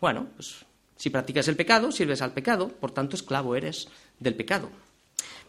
Bueno, 0.00 0.30
pues 0.34 0.66
si 1.00 1.08
practicas 1.08 1.48
el 1.48 1.56
pecado, 1.56 1.90
sirves 1.90 2.20
al 2.20 2.34
pecado, 2.34 2.68
por 2.68 2.90
tanto 2.90 3.16
esclavo 3.16 3.56
eres 3.56 3.88
del 4.18 4.34
pecado. 4.34 4.68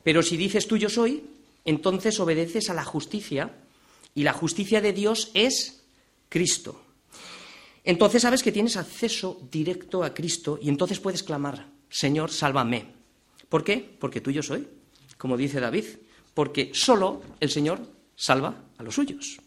Pero 0.02 0.24
si 0.24 0.38
dices 0.38 0.66
tú 0.66 0.78
yo 0.78 0.88
soy, 0.88 1.26
entonces 1.66 2.22
obedeces 2.22 2.70
a 2.70 2.74
la 2.74 2.86
justicia 2.86 3.52
y 4.16 4.24
la 4.24 4.32
justicia 4.32 4.80
de 4.80 4.94
Dios 4.94 5.30
es 5.34 5.84
Cristo. 6.30 6.82
Entonces 7.84 8.22
sabes 8.22 8.44
que 8.44 8.54
tienes 8.54 8.78
acceso 8.78 9.42
directo 9.52 10.06
a 10.06 10.14
Cristo 10.14 10.58
y 10.62 10.70
entonces 10.70 11.02
puedes 11.02 11.22
clamar, 11.22 11.68
Señor, 11.90 12.32
sálvame. 12.32 12.86
¿Por 13.50 13.66
qué? 13.66 13.98
Porque 14.00 14.22
tú 14.22 14.32
yo 14.32 14.44
soy, 14.44 14.70
como 15.18 15.36
dice 15.36 15.60
David, 15.60 15.84
porque 16.34 16.72
solo 16.74 17.24
el 17.42 17.50
Señor 17.50 17.82
salva 18.16 18.56
a 18.78 18.84
los 18.84 18.96
suyos. 18.96 19.42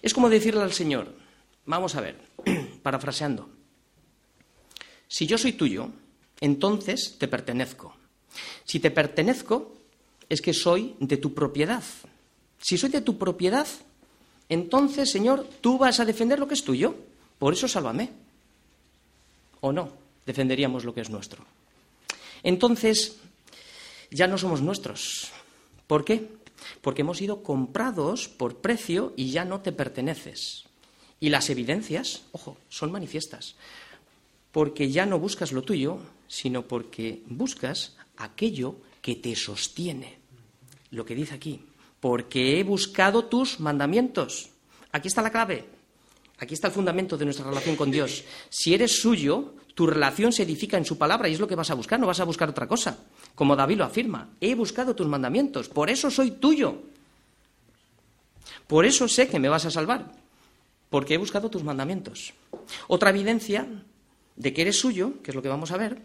Es 0.00 0.14
como 0.14 0.30
decirle 0.30 0.62
al 0.62 0.72
Señor, 0.72 1.14
vamos 1.66 1.94
a 1.94 2.00
ver, 2.00 2.22
parafraseando, 2.82 3.50
si 5.08 5.26
yo 5.26 5.38
soy 5.38 5.52
tuyo, 5.52 5.90
entonces 6.40 7.16
te 7.18 7.28
pertenezco. 7.28 7.94
Si 8.64 8.80
te 8.80 8.90
pertenezco, 8.90 9.74
es 10.28 10.40
que 10.40 10.52
soy 10.52 10.96
de 11.00 11.16
tu 11.16 11.34
propiedad. 11.34 11.84
Si 12.60 12.76
soy 12.76 12.90
de 12.90 13.00
tu 13.00 13.16
propiedad, 13.16 13.66
entonces, 14.48 15.10
Señor, 15.10 15.48
tú 15.60 15.78
vas 15.78 16.00
a 16.00 16.04
defender 16.04 16.38
lo 16.38 16.48
que 16.48 16.54
es 16.54 16.64
tuyo. 16.64 16.96
Por 17.38 17.52
eso 17.52 17.68
sálvame. 17.68 18.10
¿O 19.60 19.72
no? 19.72 19.92
Defenderíamos 20.24 20.84
lo 20.84 20.94
que 20.94 21.00
es 21.00 21.10
nuestro. 21.10 21.44
Entonces, 22.42 23.16
ya 24.10 24.26
no 24.26 24.38
somos 24.38 24.60
nuestros. 24.62 25.30
¿Por 25.86 26.04
qué? 26.04 26.28
Porque 26.80 27.02
hemos 27.02 27.18
sido 27.18 27.42
comprados 27.42 28.28
por 28.28 28.58
precio 28.58 29.12
y 29.16 29.30
ya 29.30 29.44
no 29.44 29.60
te 29.60 29.72
perteneces. 29.72 30.64
Y 31.20 31.30
las 31.30 31.48
evidencias, 31.48 32.22
ojo, 32.32 32.56
son 32.68 32.92
manifiestas 32.92 33.56
porque 34.56 34.88
ya 34.88 35.04
no 35.04 35.18
buscas 35.18 35.52
lo 35.52 35.60
tuyo, 35.60 35.98
sino 36.28 36.62
porque 36.62 37.20
buscas 37.26 37.94
aquello 38.16 38.76
que 39.02 39.14
te 39.14 39.36
sostiene. 39.36 40.16
Lo 40.92 41.04
que 41.04 41.14
dice 41.14 41.34
aquí, 41.34 41.60
porque 42.00 42.58
he 42.58 42.64
buscado 42.64 43.26
tus 43.26 43.60
mandamientos. 43.60 44.48
Aquí 44.92 45.08
está 45.08 45.20
la 45.20 45.30
clave, 45.30 45.66
aquí 46.38 46.54
está 46.54 46.68
el 46.68 46.72
fundamento 46.72 47.18
de 47.18 47.26
nuestra 47.26 47.46
relación 47.46 47.76
con 47.76 47.90
Dios. 47.90 48.24
Si 48.48 48.72
eres 48.72 48.98
suyo, 48.98 49.56
tu 49.74 49.86
relación 49.86 50.32
se 50.32 50.44
edifica 50.44 50.78
en 50.78 50.86
su 50.86 50.96
palabra 50.96 51.28
y 51.28 51.34
es 51.34 51.38
lo 51.38 51.48
que 51.48 51.54
vas 51.54 51.70
a 51.70 51.74
buscar, 51.74 52.00
no 52.00 52.06
vas 52.06 52.20
a 52.20 52.24
buscar 52.24 52.48
otra 52.48 52.66
cosa. 52.66 52.96
Como 53.34 53.56
David 53.56 53.76
lo 53.76 53.84
afirma, 53.84 54.30
he 54.40 54.54
buscado 54.54 54.96
tus 54.96 55.06
mandamientos, 55.06 55.68
por 55.68 55.90
eso 55.90 56.10
soy 56.10 56.30
tuyo. 56.30 56.80
Por 58.66 58.86
eso 58.86 59.06
sé 59.06 59.28
que 59.28 59.38
me 59.38 59.50
vas 59.50 59.66
a 59.66 59.70
salvar, 59.70 60.14
porque 60.88 61.12
he 61.12 61.18
buscado 61.18 61.50
tus 61.50 61.62
mandamientos. 61.62 62.32
Otra 62.88 63.10
evidencia 63.10 63.68
de 64.36 64.52
que 64.52 64.62
eres 64.62 64.78
suyo, 64.78 65.22
que 65.22 65.30
es 65.30 65.34
lo 65.34 65.42
que 65.42 65.48
vamos 65.48 65.70
a 65.70 65.76
ver, 65.76 66.00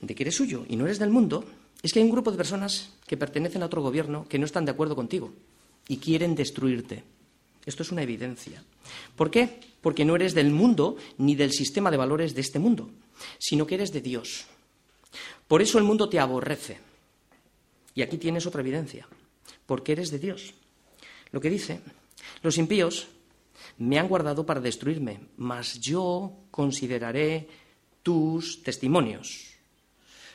de 0.00 0.14
que 0.14 0.24
eres 0.24 0.34
suyo 0.34 0.64
y 0.68 0.76
no 0.76 0.84
eres 0.84 0.98
del 0.98 1.10
mundo, 1.10 1.44
es 1.82 1.92
que 1.92 1.98
hay 1.98 2.04
un 2.04 2.12
grupo 2.12 2.30
de 2.30 2.36
personas 2.36 2.92
que 3.06 3.16
pertenecen 3.16 3.62
a 3.62 3.66
otro 3.66 3.82
gobierno 3.82 4.26
que 4.28 4.38
no 4.38 4.46
están 4.46 4.64
de 4.64 4.70
acuerdo 4.70 4.96
contigo 4.96 5.32
y 5.88 5.96
quieren 5.98 6.34
destruirte. 6.34 7.04
Esto 7.64 7.82
es 7.82 7.92
una 7.92 8.02
evidencia. 8.02 8.62
¿Por 9.16 9.30
qué? 9.30 9.60
Porque 9.80 10.04
no 10.04 10.16
eres 10.16 10.34
del 10.34 10.50
mundo 10.50 10.96
ni 11.18 11.34
del 11.34 11.52
sistema 11.52 11.90
de 11.90 11.96
valores 11.96 12.34
de 12.34 12.40
este 12.40 12.58
mundo, 12.58 12.90
sino 13.38 13.66
que 13.66 13.76
eres 13.76 13.92
de 13.92 14.00
Dios. 14.00 14.46
Por 15.46 15.62
eso 15.62 15.78
el 15.78 15.84
mundo 15.84 16.08
te 16.08 16.18
aborrece. 16.18 16.78
Y 17.94 18.02
aquí 18.02 18.16
tienes 18.16 18.46
otra 18.46 18.62
evidencia, 18.62 19.06
porque 19.66 19.92
eres 19.92 20.10
de 20.10 20.18
Dios. 20.18 20.54
Lo 21.30 21.40
que 21.40 21.50
dice, 21.50 21.80
los 22.42 22.58
impíos 22.58 23.08
me 23.82 23.98
han 23.98 24.06
guardado 24.06 24.46
para 24.46 24.60
destruirme, 24.60 25.18
mas 25.36 25.80
yo 25.80 26.46
consideraré 26.52 27.48
tus 28.04 28.62
testimonios. 28.62 29.58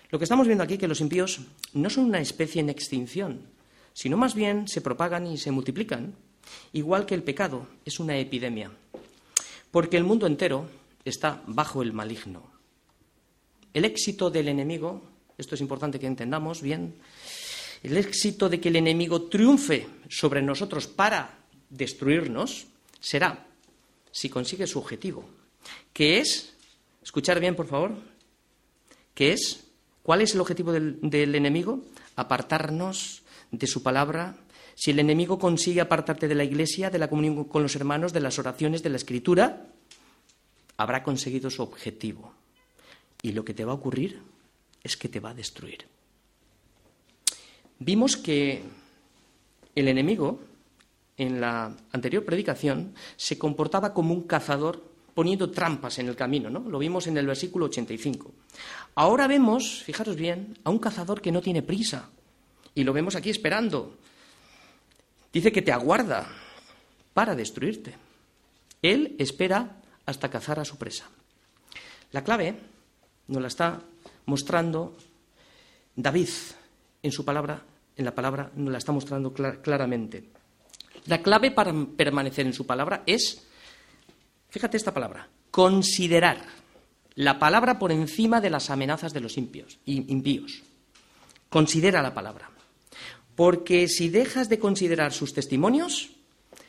Lo 0.09 0.19
que 0.19 0.25
estamos 0.25 0.47
viendo 0.47 0.65
aquí 0.65 0.73
es 0.73 0.79
que 0.79 0.87
los 0.87 0.99
impíos 0.99 1.39
no 1.73 1.89
son 1.89 2.05
una 2.05 2.19
especie 2.19 2.59
en 2.59 2.69
extinción, 2.69 3.47
sino 3.93 4.17
más 4.17 4.35
bien 4.35 4.67
se 4.67 4.81
propagan 4.81 5.27
y 5.27 5.37
se 5.37 5.51
multiplican, 5.51 6.13
igual 6.73 7.05
que 7.05 7.15
el 7.15 7.23
pecado 7.23 7.67
es 7.85 8.01
una 8.01 8.17
epidemia, 8.17 8.69
porque 9.71 9.95
el 9.95 10.03
mundo 10.03 10.27
entero 10.27 10.69
está 11.05 11.41
bajo 11.47 11.81
el 11.81 11.93
maligno. 11.93 12.51
El 13.73 13.85
éxito 13.85 14.29
del 14.29 14.49
enemigo, 14.49 15.03
esto 15.37 15.55
es 15.55 15.61
importante 15.61 15.99
que 15.99 16.07
entendamos 16.07 16.61
bien, 16.61 16.95
el 17.81 17.95
éxito 17.95 18.49
de 18.49 18.59
que 18.59 18.67
el 18.67 18.75
enemigo 18.75 19.21
triunfe 19.23 19.87
sobre 20.09 20.41
nosotros 20.41 20.87
para 20.87 21.45
destruirnos, 21.69 22.67
será 22.99 23.47
si 24.11 24.29
consigue 24.29 24.67
su 24.67 24.79
objetivo, 24.79 25.25
que 25.93 26.19
es, 26.19 26.53
escuchar 27.03 27.39
bien 27.39 27.55
por 27.55 27.67
favor, 27.67 27.95
que 29.13 29.33
es, 29.33 29.65
¿cuál 30.03 30.21
es 30.21 30.33
el 30.33 30.41
objetivo 30.41 30.71
del, 30.71 30.99
del 31.01 31.35
enemigo? 31.35 31.81
Apartarnos 32.15 33.23
de 33.51 33.67
su 33.67 33.83
palabra. 33.83 34.35
Si 34.75 34.91
el 34.91 34.99
enemigo 34.99 35.39
consigue 35.39 35.81
apartarte 35.81 36.27
de 36.27 36.35
la 36.35 36.43
iglesia, 36.43 36.89
de 36.89 36.99
la 36.99 37.09
comunión 37.09 37.45
con 37.45 37.63
los 37.63 37.75
hermanos, 37.75 38.13
de 38.13 38.19
las 38.19 38.37
oraciones, 38.39 38.83
de 38.83 38.89
la 38.89 38.97
escritura, 38.97 39.67
habrá 40.77 41.03
conseguido 41.03 41.49
su 41.49 41.63
objetivo. 41.63 42.33
Y 43.21 43.31
lo 43.31 43.43
que 43.43 43.53
te 43.53 43.65
va 43.65 43.71
a 43.71 43.75
ocurrir 43.75 44.21
es 44.83 44.95
que 44.95 45.09
te 45.09 45.19
va 45.19 45.31
a 45.31 45.33
destruir. 45.33 45.85
Vimos 47.79 48.17
que 48.17 48.63
el 49.75 49.87
enemigo 49.87 50.39
en 51.17 51.41
la 51.41 51.75
anterior 51.91 52.23
predicación, 52.23 52.93
se 53.15 53.37
comportaba 53.37 53.93
como 53.93 54.13
un 54.13 54.23
cazador 54.23 54.83
poniendo 55.13 55.49
trampas 55.49 55.97
en 55.97 56.07
el 56.07 56.15
camino, 56.15 56.49
¿no? 56.49 56.59
Lo 56.59 56.77
vimos 56.77 57.07
en 57.07 57.17
el 57.17 57.25
versículo 57.25 57.65
85. 57.65 58.31
Ahora 58.93 59.27
vemos, 59.27 59.81
fijaros 59.83 60.15
bien, 60.15 60.59
a 60.63 60.69
un 60.69 60.77
cazador 60.77 61.21
que 61.21 61.31
no 61.31 61.41
tiene 61.41 61.63
prisa 61.63 62.09
y 62.75 62.83
lo 62.83 62.93
vemos 62.93 63.15
aquí 63.15 63.31
esperando. 63.31 63.97
Dice 65.33 65.51
que 65.51 65.63
te 65.63 65.71
aguarda 65.71 66.27
para 67.15 67.35
destruirte. 67.35 67.95
Él 68.83 69.15
espera 69.17 69.81
hasta 70.05 70.29
cazar 70.29 70.59
a 70.59 70.65
su 70.65 70.77
presa. 70.77 71.09
La 72.11 72.23
clave 72.23 72.55
nos 73.27 73.41
la 73.41 73.47
está 73.47 73.81
mostrando 74.27 74.95
David 75.95 76.29
en 77.01 77.11
su 77.11 77.25
palabra, 77.25 77.63
en 77.95 78.05
la 78.05 78.13
palabra 78.13 78.51
nos 78.55 78.71
la 78.71 78.77
está 78.77 78.91
mostrando 78.91 79.33
claramente. 79.33 80.36
La 81.07 81.21
clave 81.21 81.51
para 81.51 81.73
permanecer 81.95 82.45
en 82.45 82.53
su 82.53 82.65
palabra 82.65 83.03
es, 83.05 83.41
fíjate 84.49 84.77
esta 84.77 84.93
palabra, 84.93 85.29
considerar. 85.51 86.45
la 87.15 87.39
palabra 87.39 87.79
por 87.79 87.91
encima 87.91 88.39
de 88.41 88.51
las 88.51 88.69
amenazas 88.69 89.11
de 89.11 89.21
los 89.21 89.37
impíos. 89.37 89.79
Considera 91.49 92.03
la 92.03 92.13
palabra. 92.13 92.51
Porque 93.35 93.87
si 93.87 94.09
dejas 94.09 94.49
de 94.49 94.59
considerar 94.59 95.13
sus 95.13 95.33
testimonios, 95.33 96.11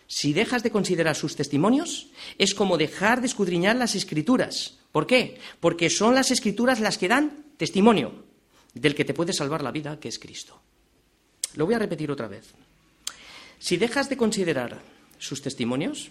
si 0.06 0.32
dejas 0.32 0.62
de 0.62 0.70
considerar 0.70 1.16
sus 1.16 1.36
testimonios, 1.36 2.08
es 2.38 2.54
como 2.54 2.78
dejar 2.78 3.20
de 3.20 3.26
escudriñar 3.26 3.76
las 3.76 3.94
escrituras. 3.94 4.78
¿Por 4.90 5.06
qué? 5.06 5.38
Porque 5.60 5.90
son 5.90 6.14
las 6.14 6.30
escrituras 6.30 6.80
las 6.80 6.96
que 6.96 7.08
dan 7.08 7.44
testimonio 7.58 8.24
del 8.72 8.94
que 8.94 9.04
te 9.04 9.12
puede 9.12 9.34
salvar 9.34 9.62
la 9.62 9.70
vida, 9.70 10.00
que 10.00 10.08
es 10.08 10.18
Cristo. 10.18 10.58
Lo 11.56 11.66
voy 11.66 11.74
a 11.74 11.78
repetir 11.78 12.10
otra 12.10 12.28
vez. 12.28 12.54
Si 13.58 13.76
dejas 13.76 14.08
de 14.08 14.16
considerar 14.16 14.80
sus 15.18 15.42
testimonios, 15.42 16.10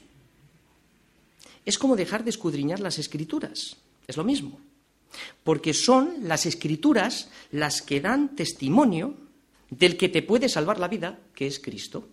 es 1.66 1.78
como 1.78 1.95
dejar 1.95 2.24
de 2.24 2.30
escudriñar 2.30 2.80
las 2.80 2.98
escrituras. 2.98 3.78
Es 4.08 4.18
lo 4.18 4.24
mismo. 4.24 4.60
Porque 5.43 5.74
son 5.74 6.28
las 6.28 6.45
escrituras 6.45 7.30
las 7.52 7.82
que 7.82 8.02
dan 8.02 8.36
testimonio 8.36 9.16
del 9.70 9.98
que 9.98 10.10
te 10.10 10.22
puede 10.22 10.50
salvar 10.50 10.80
la 10.80 10.88
vida, 10.88 11.20
que 11.36 11.48
es 11.48 11.60
Cristo. 11.60 12.08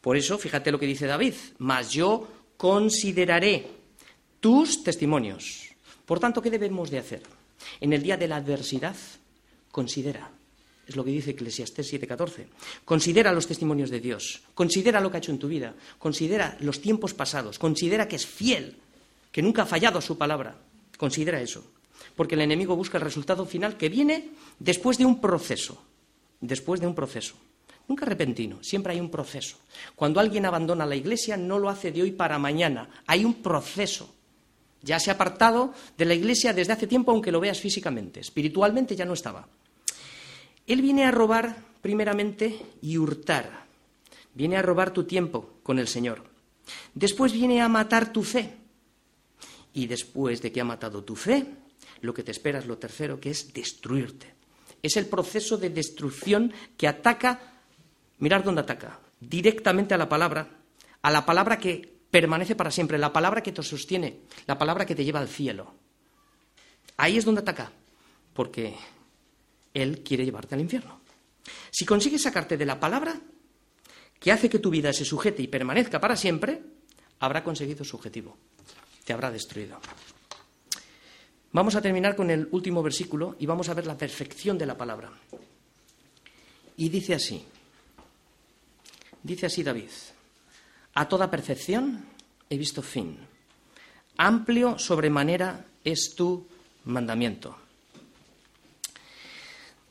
Por 0.00 0.16
eso, 0.16 0.38
fíjate 0.38 0.72
lo 0.72 0.78
que 0.78 0.86
dice 0.86 1.06
David, 1.06 1.34
mas 1.58 1.92
yo 1.92 2.26
consideraré 2.56 3.68
tus 4.40 4.82
testimonios. 4.82 5.74
Por 6.06 6.18
tanto, 6.20 6.40
¿qué 6.40 6.50
debemos 6.50 6.90
de 6.90 6.98
hacer? 6.98 7.22
En 7.80 7.92
el 7.92 8.02
día 8.02 8.16
de 8.16 8.28
la 8.28 8.36
adversidad, 8.36 8.96
considera, 9.70 10.30
es 10.90 10.96
lo 10.96 11.04
que 11.04 11.10
dice 11.10 11.30
Eclesiastés 11.30 11.92
7:14, 11.92 12.46
considera 12.84 13.32
los 13.32 13.46
testimonios 13.46 13.90
de 13.90 14.00
Dios, 14.00 14.42
considera 14.54 15.00
lo 15.00 15.10
que 15.10 15.16
ha 15.16 15.18
hecho 15.18 15.32
en 15.32 15.38
tu 15.38 15.48
vida, 15.48 15.74
considera 15.98 16.56
los 16.60 16.80
tiempos 16.80 17.14
pasados, 17.14 17.58
considera 17.58 18.06
que 18.06 18.16
es 18.16 18.26
fiel, 18.26 18.76
que 19.32 19.42
nunca 19.42 19.62
ha 19.62 19.66
fallado 19.66 19.98
a 19.98 20.02
su 20.02 20.18
palabra, 20.18 20.56
considera 20.98 21.40
eso, 21.40 21.64
porque 22.16 22.34
el 22.34 22.42
enemigo 22.42 22.76
busca 22.76 22.98
el 22.98 23.04
resultado 23.04 23.46
final 23.46 23.76
que 23.76 23.88
viene 23.88 24.30
después 24.58 24.98
de 24.98 25.06
un 25.06 25.20
proceso, 25.20 25.82
después 26.40 26.80
de 26.80 26.86
un 26.86 26.94
proceso. 26.94 27.36
Nunca 27.86 28.06
repentino, 28.06 28.62
siempre 28.62 28.92
hay 28.92 29.00
un 29.00 29.10
proceso. 29.10 29.56
Cuando 29.96 30.20
alguien 30.20 30.46
abandona 30.46 30.86
la 30.86 30.94
iglesia 30.94 31.36
no 31.36 31.58
lo 31.58 31.68
hace 31.68 31.90
de 31.90 32.02
hoy 32.02 32.12
para 32.12 32.38
mañana, 32.38 32.88
hay 33.06 33.24
un 33.24 33.34
proceso. 33.34 34.14
Ya 34.82 34.98
se 34.98 35.10
ha 35.10 35.14
apartado 35.14 35.74
de 35.98 36.04
la 36.04 36.14
iglesia 36.14 36.52
desde 36.52 36.72
hace 36.72 36.86
tiempo, 36.86 37.10
aunque 37.10 37.32
lo 37.32 37.40
veas 37.40 37.60
físicamente. 37.60 38.20
Espiritualmente 38.20 38.96
ya 38.96 39.04
no 39.04 39.14
estaba. 39.14 39.46
Él 40.72 40.82
viene 40.82 41.04
a 41.04 41.10
robar, 41.10 41.56
primeramente, 41.82 42.60
y 42.80 42.96
hurtar. 42.96 43.66
Viene 44.34 44.56
a 44.56 44.62
robar 44.62 44.92
tu 44.92 45.04
tiempo 45.04 45.58
con 45.62 45.78
el 45.78 45.88
Señor. 45.88 46.22
Después 46.94 47.32
viene 47.32 47.60
a 47.60 47.68
matar 47.68 48.12
tu 48.12 48.22
fe. 48.22 48.54
Y 49.72 49.86
después 49.86 50.42
de 50.42 50.52
que 50.52 50.60
ha 50.60 50.64
matado 50.64 51.04
tu 51.04 51.16
fe, 51.16 51.46
lo 52.00 52.14
que 52.14 52.22
te 52.22 52.30
espera 52.30 52.58
es 52.58 52.66
lo 52.66 52.78
tercero, 52.78 53.18
que 53.20 53.30
es 53.30 53.52
destruirte. 53.52 54.34
Es 54.82 54.96
el 54.96 55.06
proceso 55.06 55.58
de 55.58 55.70
destrucción 55.70 56.52
que 56.76 56.88
ataca 56.88 57.50
Mirar 58.20 58.44
dónde 58.44 58.60
ataca. 58.60 59.00
Directamente 59.18 59.94
a 59.94 59.98
la 59.98 60.08
palabra, 60.08 60.46
a 61.02 61.10
la 61.10 61.24
palabra 61.24 61.58
que 61.58 62.00
permanece 62.10 62.54
para 62.54 62.70
siempre, 62.70 62.98
la 62.98 63.12
palabra 63.12 63.42
que 63.42 63.52
te 63.52 63.62
sostiene, 63.62 64.20
la 64.46 64.58
palabra 64.58 64.84
que 64.84 64.94
te 64.94 65.04
lleva 65.04 65.20
al 65.20 65.28
cielo. 65.28 65.74
Ahí 66.98 67.16
es 67.16 67.24
donde 67.24 67.40
ataca, 67.40 67.72
porque 68.34 68.76
Él 69.74 70.02
quiere 70.02 70.24
llevarte 70.24 70.54
al 70.54 70.60
infierno. 70.60 71.00
Si 71.70 71.84
consigues 71.84 72.22
sacarte 72.22 72.56
de 72.56 72.66
la 72.66 72.78
palabra 72.78 73.18
que 74.18 74.32
hace 74.32 74.50
que 74.50 74.58
tu 74.58 74.70
vida 74.70 74.92
se 74.92 75.04
sujete 75.04 75.42
y 75.42 75.48
permanezca 75.48 76.00
para 76.00 76.16
siempre, 76.16 76.62
habrá 77.20 77.42
conseguido 77.42 77.84
su 77.84 77.96
objetivo, 77.96 78.36
te 79.04 79.12
habrá 79.12 79.30
destruido. 79.30 79.80
Vamos 81.52 81.74
a 81.74 81.82
terminar 81.82 82.14
con 82.14 82.30
el 82.30 82.48
último 82.52 82.82
versículo 82.82 83.36
y 83.38 83.46
vamos 83.46 83.68
a 83.68 83.74
ver 83.74 83.86
la 83.86 83.96
perfección 83.96 84.56
de 84.58 84.66
la 84.66 84.76
palabra. 84.76 85.10
Y 86.76 86.88
dice 86.88 87.14
así, 87.14 87.44
Dice 89.22 89.46
así 89.46 89.62
David, 89.62 89.90
a 90.94 91.08
toda 91.08 91.30
perfección 91.30 92.04
he 92.48 92.56
visto 92.56 92.80
fin. 92.82 93.18
Amplio 94.16 94.78
sobremanera 94.78 95.66
es 95.84 96.14
tu 96.16 96.46
mandamiento. 96.84 97.56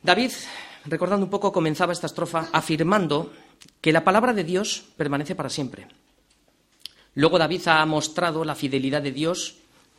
David, 0.02 0.32
recordando 0.86 1.26
un 1.26 1.30
poco, 1.30 1.52
comenzaba 1.52 1.92
esta 1.92 2.06
estrofa 2.06 2.48
afirmando 2.52 3.32
que 3.80 3.92
la 3.92 4.04
palabra 4.04 4.32
de 4.32 4.44
Dios 4.44 4.84
permanece 4.96 5.34
para 5.34 5.50
siempre. 5.50 5.86
Luego 7.14 7.38
David 7.38 7.68
ha 7.68 7.84
mostrado 7.86 8.44
la 8.44 8.54
fidelidad 8.54 9.02
de 9.02 9.12
Dios 9.12 9.56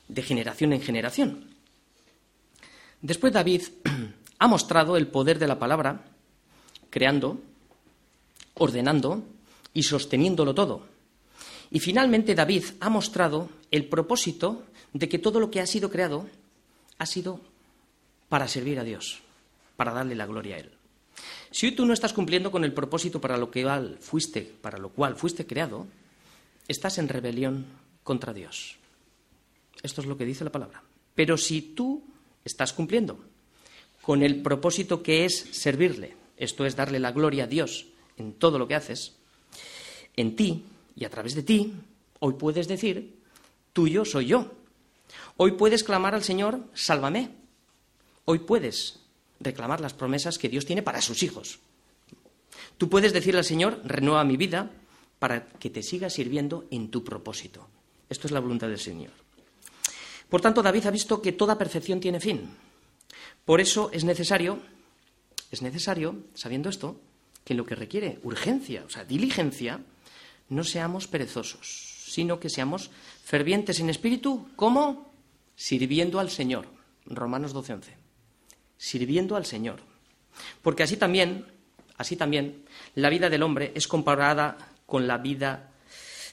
de 0.08 0.24
generación 0.24 0.74
en 0.74 0.82
generación. 0.82 1.46
Después 3.02 3.34
David 3.34 3.64
ha 4.40 4.48
mostrado 4.48 4.98
el 4.98 5.08
poder 5.08 5.40
de 5.40 5.48
la 5.48 5.60
palabra, 5.60 6.06
creando, 6.90 7.40
ordenando 8.56 9.24
y 9.74 9.84
sosteniéndolo 9.84 10.54
todo. 10.54 10.88
Y 11.70 11.80
finalmente 11.80 12.36
David 12.36 12.66
ha 12.80 12.90
mostrado 12.90 13.50
el 13.72 13.88
propósito 13.88 14.64
de 14.94 15.08
que 15.08 15.20
todo 15.20 15.40
lo 15.40 15.50
que 15.50 15.62
ha 15.62 15.68
sido 15.68 15.90
creado 15.90 16.28
ha 16.98 17.06
sido 17.06 17.40
para 18.30 18.48
servir 18.48 18.80
a 18.80 18.84
Dios, 18.84 19.22
para 19.76 19.94
darle 19.94 20.16
la 20.16 20.26
gloria 20.26 20.56
a 20.56 20.60
Él. 20.60 20.72
Si 21.52 21.72
tú 21.72 21.86
no 21.86 21.94
estás 21.94 22.14
cumpliendo 22.14 22.52
con 22.52 22.64
el 22.64 22.74
propósito 22.74 23.20
para 23.20 23.38
lo 23.38 23.52
que 23.52 23.68
fuiste, 24.00 24.42
para 24.42 24.78
lo 24.78 24.90
cual 24.90 25.16
fuiste 25.16 25.46
creado, 25.46 25.88
estás 26.68 26.98
en 26.98 27.10
rebelión 27.10 27.66
contra 28.04 28.34
Dios. 28.34 28.78
Esto 29.84 30.02
es 30.02 30.08
lo 30.08 30.18
que 30.18 30.26
dice 30.26 30.44
la 30.44 30.52
palabra. 30.52 30.82
Pero 31.14 31.38
si 31.38 31.62
tú 31.62 32.04
estás 32.46 32.72
cumpliendo 32.72 33.20
con 34.02 34.24
el 34.24 34.42
propósito 34.42 35.04
que 35.04 35.26
es 35.26 35.50
servirle, 35.52 36.16
esto 36.38 36.66
es 36.66 36.76
darle 36.76 37.00
la 37.00 37.12
gloria 37.12 37.44
a 37.44 37.48
Dios 37.48 37.88
en 38.18 38.34
todo 38.34 38.58
lo 38.58 38.68
que 38.68 38.76
haces, 38.76 39.18
en 40.16 40.36
ti 40.36 40.66
y 40.96 41.06
a 41.06 41.10
través 41.10 41.36
de 41.36 41.44
ti, 41.44 41.74
hoy 42.20 42.34
puedes 42.34 42.68
decir, 42.68 43.20
tuyo 43.74 44.06
soy 44.06 44.28
yo. 44.28 44.52
Hoy 45.38 45.54
puedes 45.54 45.84
clamar 45.84 46.16
al 46.16 46.24
Señor, 46.24 46.62
sálvame. 46.74 47.32
Hoy 48.26 48.40
puedes 48.40 49.01
reclamar 49.44 49.82
las 49.82 49.94
promesas 49.94 50.38
que 50.38 50.50
Dios 50.50 50.66
tiene 50.66 50.82
para 50.82 51.02
sus 51.02 51.24
hijos. 51.24 51.60
Tú 52.78 52.90
puedes 52.90 53.14
decirle 53.14 53.40
al 53.40 53.46
Señor, 53.46 53.82
renueva 53.84 54.24
mi 54.24 54.38
vida 54.38 54.72
para 55.20 55.48
que 55.48 55.70
te 55.70 55.84
siga 55.84 56.10
sirviendo 56.10 56.66
en 56.72 56.90
tu 56.90 57.04
propósito. 57.04 57.68
Esto 58.10 58.28
es 58.28 58.32
la 58.32 58.40
voluntad 58.40 58.68
del 58.68 58.80
Señor. 58.80 59.12
Por 60.30 60.42
tanto, 60.42 60.64
David 60.64 60.88
ha 60.88 60.92
visto 60.92 61.22
que 61.22 61.34
toda 61.34 61.58
perfección 61.58 62.00
tiene 62.00 62.20
fin. 62.20 62.50
Por 63.46 63.62
eso 63.62 63.90
es 63.94 64.04
necesario, 64.04 64.60
es 65.52 65.62
necesario, 65.62 66.16
sabiendo 66.34 66.70
esto, 66.70 67.00
que 67.44 67.54
lo 67.54 67.66
que 67.66 67.76
requiere 67.76 68.20
urgencia, 68.24 68.84
o 68.86 68.90
sea, 68.90 69.06
diligencia, 69.06 69.82
no 70.50 70.64
seamos 70.64 71.08
perezosos, 71.08 72.06
sino 72.08 72.40
que 72.40 72.50
seamos 72.50 72.92
fervientes 73.24 73.80
en 73.80 73.90
espíritu, 73.90 74.48
como 74.56 75.12
sirviendo 75.56 76.20
al 76.20 76.30
Señor. 76.30 76.68
Romanos 77.06 77.54
12:11. 77.54 78.01
Sirviendo 78.82 79.36
al 79.36 79.46
Señor. 79.46 79.80
Porque 80.64 80.82
así 80.82 80.98
también, 80.98 81.46
así 81.98 82.16
también, 82.16 82.66
la 82.96 83.10
vida 83.10 83.30
del 83.30 83.44
hombre 83.44 83.72
es 83.76 83.88
comparada 83.88 84.58
con 84.88 85.06
la 85.06 85.20
vida 85.20 85.70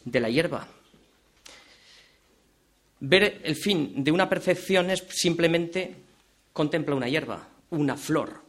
de 0.03 0.19
la 0.19 0.31
hierba. 0.31 0.67
Ver 3.01 3.43
el 3.45 3.55
fin 3.55 4.03
de 4.03 4.11
una 4.11 4.31
perfección 4.31 4.89
es 4.89 5.05
simplemente 5.11 5.95
contempla 6.55 6.95
una 6.95 7.07
hierba, 7.11 7.47
una 7.69 7.99
flor. 7.99 8.43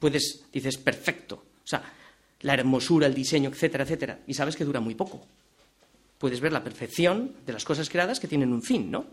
Puedes, 0.00 0.46
dices, 0.52 0.76
perfecto. 0.76 1.36
O 1.62 1.66
sea, 1.68 1.80
la 2.40 2.54
hermosura, 2.54 3.06
el 3.06 3.14
diseño, 3.14 3.50
etcétera, 3.50 3.84
etcétera. 3.84 4.18
Y 4.26 4.34
sabes 4.34 4.56
que 4.56 4.64
dura 4.64 4.80
muy 4.80 4.96
poco. 4.96 5.24
Puedes 6.18 6.40
ver 6.40 6.52
la 6.52 6.64
perfección 6.64 7.36
de 7.46 7.52
las 7.52 7.64
cosas 7.64 7.88
creadas 7.88 8.18
que 8.18 8.26
tienen 8.26 8.52
un 8.52 8.62
fin, 8.64 8.90
¿no? 8.90 9.06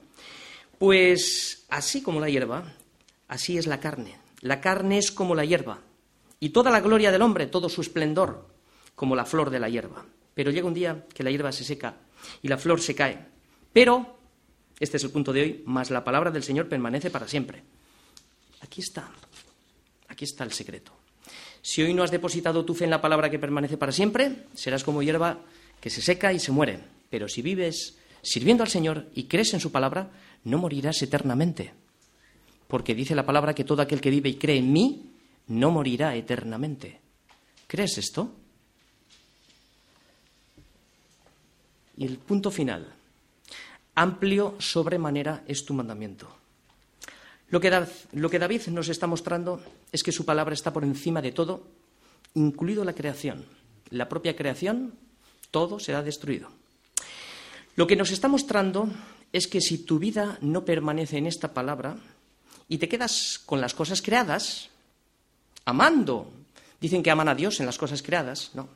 Pues 0.80 1.66
así 1.70 2.02
como 2.02 2.20
la 2.20 2.30
hierba, 2.30 2.74
así 3.28 3.58
es 3.58 3.68
la 3.68 3.80
carne. 3.80 4.18
La 4.42 4.62
carne 4.62 4.98
es 4.98 5.12
como 5.12 5.36
la 5.36 5.46
hierba. 5.46 5.82
Y 6.40 6.50
toda 6.50 6.72
la 6.72 6.82
gloria 6.82 7.12
del 7.12 7.22
hombre, 7.22 7.48
todo 7.48 7.70
su 7.70 7.82
esplendor, 7.82 8.48
como 8.96 9.16
la 9.16 9.26
flor 9.26 9.50
de 9.50 9.60
la 9.60 9.70
hierba. 9.70 10.06
Pero 10.34 10.52
llega 10.52 10.68
un 10.68 10.74
día 10.74 11.06
que 11.14 11.24
la 11.24 11.32
hierba 11.32 11.52
se 11.52 11.64
seca 11.64 11.96
y 12.42 12.48
la 12.48 12.58
flor 12.58 12.82
se 12.82 12.96
cae. 12.96 13.26
Pero, 13.72 14.18
este 14.80 14.98
es 14.98 15.04
el 15.04 15.12
punto 15.12 15.34
de 15.34 15.42
hoy, 15.42 15.64
más 15.66 15.90
la 15.90 16.04
palabra 16.04 16.32
del 16.32 16.44
Señor 16.44 16.68
permanece 16.68 17.10
para 17.10 17.28
siempre. 17.28 17.64
Aquí 18.62 18.82
está, 18.82 19.10
aquí 20.08 20.26
está 20.26 20.44
el 20.44 20.52
secreto. 20.52 20.92
Si 21.62 21.82
hoy 21.82 21.94
no 21.94 22.04
has 22.04 22.12
depositado 22.12 22.64
tu 22.66 22.76
fe 22.76 22.84
en 22.84 22.92
la 22.92 23.02
palabra 23.02 23.30
que 23.30 23.40
permanece 23.40 23.78
para 23.78 23.92
siempre, 23.92 24.46
serás 24.54 24.84
como 24.84 25.02
hierba 25.02 25.40
que 25.82 25.90
se 25.90 26.02
seca 26.02 26.32
y 26.32 26.40
se 26.40 26.52
muere. 26.52 26.80
Pero 27.10 27.28
si 27.28 27.42
vives 27.42 27.98
sirviendo 28.22 28.64
al 28.64 28.70
Señor 28.70 29.08
y 29.16 29.24
crees 29.24 29.54
en 29.54 29.60
su 29.60 29.72
palabra, 29.72 30.12
no 30.44 30.58
morirás 30.58 31.02
eternamente. 31.02 31.74
Porque 32.68 32.96
dice 32.96 33.16
la 33.16 33.26
palabra 33.26 33.54
que 33.54 33.64
todo 33.64 33.82
aquel 33.82 34.02
que 34.02 34.10
vive 34.10 34.30
y 34.30 34.36
cree 34.36 34.58
en 34.58 34.72
mí 34.72 35.12
no 35.48 35.72
morirá 35.72 36.16
eternamente. 36.16 37.00
¿Crees 37.68 37.98
esto? 37.98 38.32
Y 41.98 42.06
el 42.06 42.18
punto 42.18 42.52
final. 42.52 42.94
Amplio 43.96 44.56
sobremanera 44.60 45.44
es 45.48 45.64
tu 45.64 45.74
mandamiento. 45.74 46.28
Lo 47.50 47.62
que, 47.62 47.72
lo 48.14 48.30
que 48.30 48.40
David 48.40 48.68
nos 48.68 48.90
está 48.90 49.08
mostrando 49.08 49.62
es 49.92 50.04
que 50.04 50.12
su 50.12 50.26
palabra 50.26 50.54
está 50.54 50.74
por 50.74 50.84
encima 50.84 51.22
de 51.22 51.32
todo, 51.32 51.64
incluido 52.34 52.84
la 52.84 52.94
creación. 52.94 53.46
La 53.92 54.10
propia 54.10 54.36
creación, 54.36 54.94
todo 55.52 55.80
será 55.80 56.02
destruido. 56.02 56.50
Lo 57.76 57.88
que 57.88 57.96
nos 57.96 58.12
está 58.12 58.28
mostrando 58.28 58.90
es 59.32 59.48
que 59.48 59.62
si 59.62 59.86
tu 59.86 60.00
vida 60.00 60.38
no 60.42 60.66
permanece 60.66 61.18
en 61.18 61.28
esta 61.28 61.54
palabra 61.54 61.98
y 62.68 62.78
te 62.78 62.90
quedas 62.90 63.42
con 63.46 63.62
las 63.62 63.74
cosas 63.74 64.02
creadas, 64.02 64.70
amando, 65.66 66.32
dicen 66.80 67.04
que 67.04 67.12
aman 67.12 67.30
a 67.30 67.36
Dios 67.36 67.60
en 67.60 67.66
las 67.66 67.78
cosas 67.78 68.02
creadas, 68.02 68.52
no, 68.54 68.70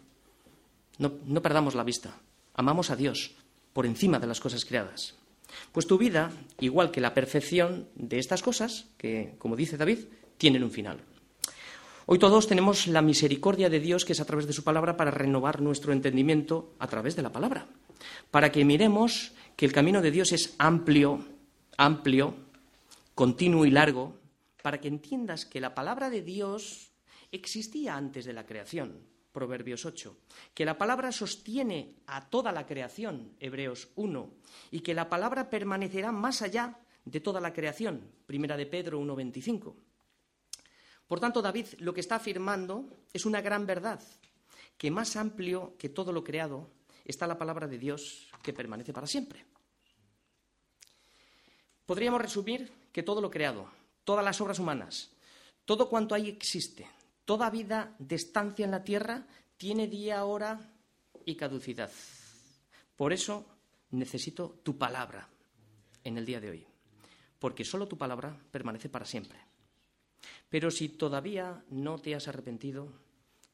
no, 0.97 1.41
perdamos 1.41 1.75
la 1.75 1.83
vista, 1.83 2.17
amamos 2.55 2.89
a 2.89 2.95
Dios 2.95 3.31
por 3.73 3.85
encima 3.85 4.19
de 4.19 4.27
las 4.27 4.39
cosas 4.39 4.65
creadas. 4.65 5.15
Pues 5.71 5.87
tu 5.87 5.97
vida, 5.97 6.31
igual 6.59 6.91
que 6.91 7.01
la 7.01 7.13
perfección 7.13 7.87
de 7.95 8.19
estas 8.19 8.43
cosas, 8.43 8.85
que, 8.97 9.35
como 9.39 9.55
dice 9.55 9.77
David, 9.77 9.99
tienen 10.37 10.63
un 10.63 10.71
final. 10.71 10.99
Hoy 12.05 12.19
todos 12.19 12.47
tenemos 12.47 12.87
la 12.87 13.01
misericordia 13.01 13.69
de 13.69 13.79
Dios, 13.79 14.05
que 14.05 14.13
es 14.13 14.19
a 14.19 14.25
través 14.25 14.47
de 14.47 14.53
su 14.53 14.63
palabra, 14.63 14.97
para 14.97 15.11
renovar 15.11 15.61
nuestro 15.61 15.93
entendimiento 15.93 16.73
a 16.79 16.87
través 16.87 17.15
de 17.15 17.21
la 17.21 17.31
palabra, 17.31 17.67
para 18.31 18.51
que 18.51 18.65
miremos 18.65 19.31
que 19.55 19.65
el 19.65 19.73
camino 19.73 20.01
de 20.01 20.11
Dios 20.11 20.31
es 20.31 20.55
amplio, 20.57 21.23
amplio, 21.77 22.35
continuo 23.19 23.65
y 23.65 23.69
largo, 23.69 24.15
para 24.63 24.79
que 24.79 24.87
entiendas 24.87 25.45
que 25.45 25.59
la 25.59 25.75
palabra 25.75 26.09
de 26.09 26.21
Dios 26.21 26.93
existía 27.33 27.97
antes 27.97 28.23
de 28.23 28.31
la 28.31 28.45
creación, 28.45 28.95
Proverbios 29.33 29.83
8, 29.83 30.15
que 30.53 30.63
la 30.63 30.77
palabra 30.77 31.11
sostiene 31.11 31.97
a 32.07 32.29
toda 32.29 32.53
la 32.53 32.65
creación, 32.65 33.35
Hebreos 33.41 33.89
1, 33.97 34.33
y 34.71 34.79
que 34.79 34.93
la 34.93 35.09
palabra 35.09 35.49
permanecerá 35.49 36.13
más 36.13 36.41
allá 36.41 36.79
de 37.03 37.19
toda 37.19 37.41
la 37.41 37.51
creación, 37.51 38.09
Primera 38.25 38.55
de 38.55 38.67
Pedro 38.67 39.01
1.25. 39.01 39.75
Por 41.05 41.19
tanto, 41.19 41.41
David 41.41 41.65
lo 41.79 41.93
que 41.93 41.99
está 41.99 42.15
afirmando 42.15 43.01
es 43.11 43.25
una 43.25 43.41
gran 43.41 43.65
verdad, 43.65 44.01
que 44.77 44.91
más 44.91 45.17
amplio 45.17 45.75
que 45.77 45.89
todo 45.89 46.13
lo 46.13 46.23
creado 46.23 46.69
está 47.03 47.27
la 47.27 47.37
palabra 47.37 47.67
de 47.67 47.79
Dios 47.79 48.29
que 48.41 48.53
permanece 48.53 48.93
para 48.93 49.07
siempre. 49.07 49.45
Podríamos 51.85 52.21
resumir 52.21 52.78
que 52.91 53.03
todo 53.03 53.21
lo 53.21 53.31
creado, 53.31 53.69
todas 54.03 54.23
las 54.25 54.39
obras 54.41 54.59
humanas, 54.59 55.11
todo 55.65 55.89
cuanto 55.89 56.15
ahí 56.15 56.29
existe, 56.29 56.87
Toda 57.29 57.51
vida 57.51 57.93
de 57.99 58.15
estancia 58.15 58.65
en 58.65 58.71
la 58.71 58.83
tierra 58.83 59.23
tiene 59.55 59.87
día, 59.87 60.25
hora 60.25 60.59
y 61.25 61.35
caducidad. 61.35 61.91
Por 62.95 63.13
eso 63.13 63.45
necesito 63.91 64.61
tu 64.63 64.79
palabra 64.79 65.29
en 66.03 66.17
el 66.17 66.25
día 66.25 66.39
de 66.39 66.49
hoy, 66.49 66.65
porque 67.37 67.63
solo 67.63 67.87
tu 67.87 67.99
palabra 67.99 68.35
permanece 68.49 68.89
para 68.89 69.05
siempre. 69.05 69.37
Pero 70.49 70.71
si 70.71 70.89
todavía 70.89 71.63
no 71.69 71.99
te 71.99 72.15
has 72.15 72.27
arrepentido, 72.27 72.91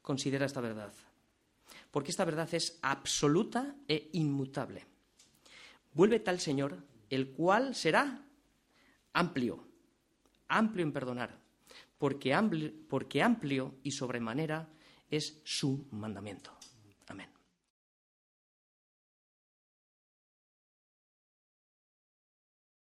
considera 0.00 0.46
esta 0.46 0.62
verdad, 0.62 0.94
porque 1.90 2.12
esta 2.12 2.24
verdad 2.24 2.48
es 2.54 2.78
absoluta 2.80 3.76
e 3.86 4.08
inmutable. 4.14 4.86
Vuélvete 5.92 6.30
al 6.30 6.40
Señor, 6.40 6.78
el 7.10 7.32
cual 7.32 7.74
será 7.74 8.25
amplio, 9.16 9.64
amplio 10.48 10.84
en 10.84 10.92
perdonar, 10.92 11.40
porque 11.96 12.34
amplio, 12.34 13.74
y 13.82 13.90
sobremanera 13.92 14.68
es 15.08 15.40
su 15.44 15.88
mandamiento. 15.90 16.52
Amén. 17.08 17.35